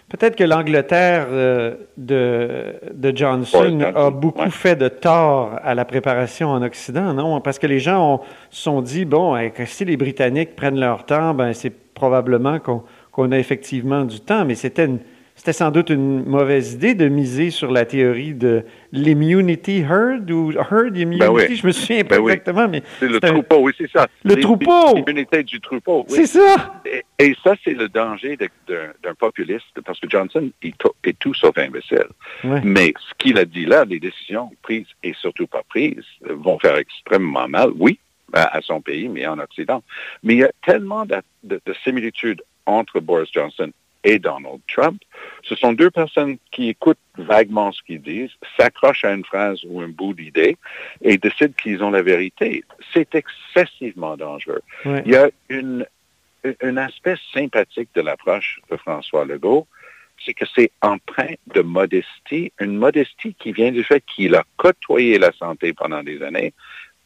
peut-être 0.09 0.37
que 0.37 0.45
l'Angleterre 0.45 1.27
euh, 1.31 1.75
de, 1.97 2.75
de, 2.93 3.15
Johnson 3.15 3.81
a 3.81 4.11
beaucoup 4.11 4.51
fait 4.51 4.77
de 4.77 4.89
tort 4.89 5.59
à 5.63 5.75
la 5.75 5.85
préparation 5.85 6.49
en 6.49 6.63
Occident, 6.63 7.13
non? 7.13 7.41
Parce 7.41 7.59
que 7.59 7.67
les 7.67 7.81
gens 7.81 8.23
se 8.51 8.63
sont 8.63 8.81
dit, 8.81 9.05
bon, 9.05 9.37
si 9.67 9.85
les 9.85 9.97
Britanniques 9.97 10.57
prennent 10.57 10.81
leur 10.81 11.05
temps, 11.05 11.35
ben 11.35 11.53
c'est 11.53 11.75
probablement 11.95 12.59
qu'on 12.61 13.33
a 13.33 13.39
effectivement 13.39 14.05
du 14.05 14.21
temps, 14.21 14.45
mais 14.45 14.55
c'était 14.55 14.87
une 14.87 15.01
c'était 15.39 15.53
sans 15.53 15.71
doute 15.71 15.91
une 15.91 16.25
mauvaise 16.25 16.73
idée 16.73 16.97
de 16.97 17.09
miser 17.09 17.51
sur 17.51 17.71
la 17.71 17.85
théorie 17.85 18.35
de 18.35 18.65
l'immunity 18.91 19.79
herd 19.89 20.29
ou 20.33 20.51
herd 20.51 20.97
immunity, 20.97 21.21
ben 21.21 21.31
oui. 21.31 21.55
je 21.55 21.65
me 21.65 21.71
souviens 21.71 22.03
pas 22.03 22.17
ben 22.17 22.25
exactement, 22.25 22.69
mais 22.69 22.83
c'est 22.99 23.07
le 23.07 23.21
troupeau, 23.21 23.59
oui, 23.61 23.73
c'est 23.79 23.89
ça. 23.89 24.09
Le 24.25 24.35
troupeau. 24.35 24.97
L'immunité 24.97 25.45
du 25.45 25.61
troupeau. 25.61 26.05
Oui. 26.09 26.17
C'est 26.17 26.27
ça. 26.27 26.83
Et, 27.21 27.37
ça, 27.45 27.55
c'est 27.63 27.75
le 27.75 27.89
danger 27.89 28.37
d'un 28.37 29.15
populiste, 29.15 29.81
parce 29.85 30.01
que 30.01 30.11
Johnson 30.11 30.51
est, 30.61 30.75
est 31.05 31.19
tout 31.21 31.35
sauf 31.35 31.57
imbécile. 31.57 32.09
Mais 32.43 32.93
ce 32.99 33.15
qu'il 33.19 33.39
a 33.39 33.45
dit 33.45 33.65
là, 33.65 33.85
les 33.85 34.01
décisions 34.01 34.51
prises 34.63 34.89
et 35.05 35.15
surtout 35.15 35.47
pas 35.47 35.63
prises 35.69 36.05
vont 36.29 36.59
faire 36.59 36.77
extrêmement 36.77 37.47
mal, 37.47 37.71
oui, 37.77 38.01
à 38.33 38.61
son 38.61 38.81
pays, 38.81 39.09
mais 39.09 39.25
en 39.29 39.39
Occident. 39.39 39.85
Mais 40.25 40.35
il 40.35 40.41
y 40.41 40.45
a 40.45 40.51
tellement 40.67 41.07
de, 41.07 41.23
de 41.45 41.75
similitudes 41.85 42.43
entre 42.67 42.99
Boris 42.99 43.31
Johnson 43.33 43.71
et 44.05 44.19
Donald 44.19 44.61
Trump, 44.69 45.01
ce 45.43 45.55
sont 45.55 45.73
deux 45.73 45.91
personnes 45.91 46.39
qui 46.51 46.69
écoutent 46.69 46.99
vaguement 47.17 47.73
ce 47.73 47.83
qu'ils 47.83 48.03
disent, 48.03 48.31
s'accrochent 48.57 49.05
à 49.05 49.13
une 49.13 49.25
phrase 49.25 49.61
ou 49.67 49.81
un 49.81 49.89
bout 49.89 50.15
d'idée 50.15 50.57
et 51.03 51.19
décident 51.19 51.55
qu'ils 51.61 51.83
ont 51.83 51.91
la 51.91 52.03
vérité. 52.03 52.65
C'est 52.93 53.15
excessivement 53.15 54.17
dangereux. 54.17 54.63
Il 54.85 55.13
y 55.13 55.17
a 55.17 55.31
une, 55.49 55.87
un 56.63 56.77
aspect 56.77 57.17
sympathique 57.33 57.91
de 57.95 58.01
l'approche 58.01 58.61
de 58.71 58.77
François 58.77 59.25
Legault, 59.25 59.67
c'est 60.25 60.35
que 60.35 60.47
c'est 60.55 60.73
empreint 60.83 61.35
de 61.55 61.61
modestie, 61.61 62.53
une 62.61 62.77
modestie 62.77 63.35
qui 63.35 63.53
vient 63.53 63.71
du 63.71 63.85
fait 63.85 64.03
qu'il 64.05 64.35
a 64.35 64.45
côtoyé 64.57 65.19
la 65.19 65.33
santé 65.33 65.73
pendant 65.73 66.03
des 66.03 66.23
années, 66.23 66.53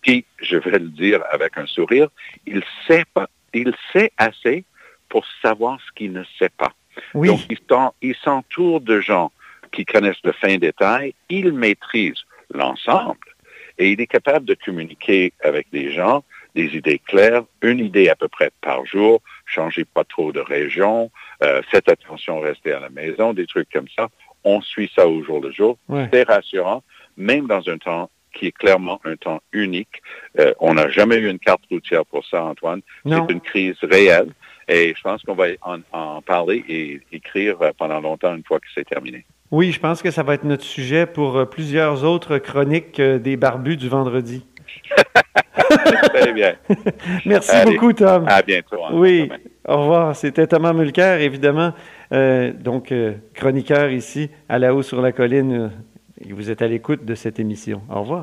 puis, 0.02 0.24
je 0.42 0.56
vais 0.56 0.78
le 0.78 0.88
dire 0.88 1.22
avec 1.30 1.56
un 1.56 1.66
sourire, 1.66 2.08
il 2.44 2.62
sait 2.86 3.04
pas, 3.14 3.28
il 3.54 3.72
sait 3.92 4.12
assez 4.18 4.64
pour 5.08 5.24
savoir 5.40 5.78
ce 5.80 5.92
qu'il 5.94 6.12
ne 6.12 6.24
sait 6.38 6.50
pas. 6.50 6.72
Donc, 7.14 7.40
il 8.02 8.14
s'entoure 8.16 8.80
de 8.80 9.00
gens 9.00 9.32
qui 9.72 9.84
connaissent 9.84 10.22
le 10.24 10.32
fin 10.32 10.56
détail, 10.58 11.14
il 11.28 11.52
maîtrise 11.52 12.24
l'ensemble 12.52 13.18
et 13.78 13.90
il 13.90 14.00
est 14.00 14.06
capable 14.06 14.44
de 14.44 14.54
communiquer 14.54 15.32
avec 15.42 15.66
des 15.72 15.90
gens 15.92 16.22
des 16.54 16.76
idées 16.76 16.98
claires, 16.98 17.44
une 17.62 17.78
idée 17.78 18.08
à 18.08 18.16
peu 18.16 18.28
près 18.28 18.50
par 18.60 18.84
jour, 18.84 19.22
changez 19.46 19.84
pas 19.84 20.04
trop 20.04 20.32
de 20.32 20.40
région, 20.40 21.10
euh, 21.42 21.62
faites 21.70 21.88
attention, 21.88 22.40
restez 22.40 22.72
à 22.72 22.80
la 22.80 22.90
maison, 22.90 23.32
des 23.32 23.46
trucs 23.46 23.70
comme 23.70 23.88
ça. 23.96 24.08
On 24.44 24.60
suit 24.60 24.90
ça 24.94 25.08
au 25.08 25.22
jour 25.22 25.40
le 25.40 25.50
jour. 25.52 25.78
C'est 26.12 26.24
rassurant, 26.24 26.82
même 27.16 27.46
dans 27.46 27.68
un 27.68 27.78
temps 27.78 28.10
qui 28.34 28.46
est 28.46 28.52
clairement 28.52 29.00
un 29.04 29.16
temps 29.16 29.40
unique. 29.52 30.02
Euh, 30.38 30.52
on 30.58 30.74
n'a 30.74 30.88
jamais 30.88 31.16
eu 31.16 31.28
une 31.28 31.38
carte 31.38 31.62
routière 31.70 32.04
pour 32.06 32.24
ça, 32.26 32.42
Antoine. 32.44 32.80
C'est 33.06 33.32
une 33.32 33.40
crise 33.40 33.76
réelle. 33.82 34.32
Et 34.68 34.94
je 34.96 35.02
pense 35.02 35.22
qu'on 35.22 35.34
va 35.34 35.46
en, 35.92 36.22
parler 36.22 36.64
et 36.68 37.00
écrire 37.12 37.56
pendant 37.78 38.00
longtemps 38.00 38.34
une 38.34 38.44
fois 38.44 38.58
que 38.58 38.66
c'est 38.74 38.84
terminé. 38.84 39.24
Oui, 39.52 39.70
je 39.70 39.78
pense 39.78 40.00
que 40.00 40.10
ça 40.10 40.22
va 40.22 40.32
être 40.32 40.44
notre 40.44 40.64
sujet 40.64 41.04
pour 41.04 41.36
euh, 41.36 41.44
plusieurs 41.44 42.04
autres 42.04 42.38
chroniques 42.38 42.98
euh, 42.98 43.18
des 43.18 43.36
barbus 43.36 43.76
du 43.76 43.86
vendredi. 43.86 44.46
Très 46.14 46.32
bien. 46.32 46.54
Merci 47.26 47.56
beaucoup, 47.66 47.92
Tom. 47.92 48.24
À 48.28 48.40
bientôt. 48.40 48.78
oui, 48.92 49.28
au 49.68 49.76
revoir. 49.76 50.16
C'était 50.16 50.46
Thomas 50.46 50.72
Mulcair, 50.72 51.20
évidemment, 51.20 51.74
euh, 52.12 52.52
donc 52.52 52.94
chroniqueur 53.34 53.90
ici 53.90 54.30
à 54.48 54.58
La 54.58 54.74
Haut 54.74 54.82
sur 54.82 55.02
la 55.02 55.12
Colline. 55.12 55.70
et 56.24 56.32
vous 56.32 56.50
êtes 56.50 56.62
à 56.62 56.66
l'écoute 56.66 57.04
de 57.04 57.14
cette 57.14 57.38
émission. 57.38 57.82
Au 57.90 58.00
revoir. 58.00 58.22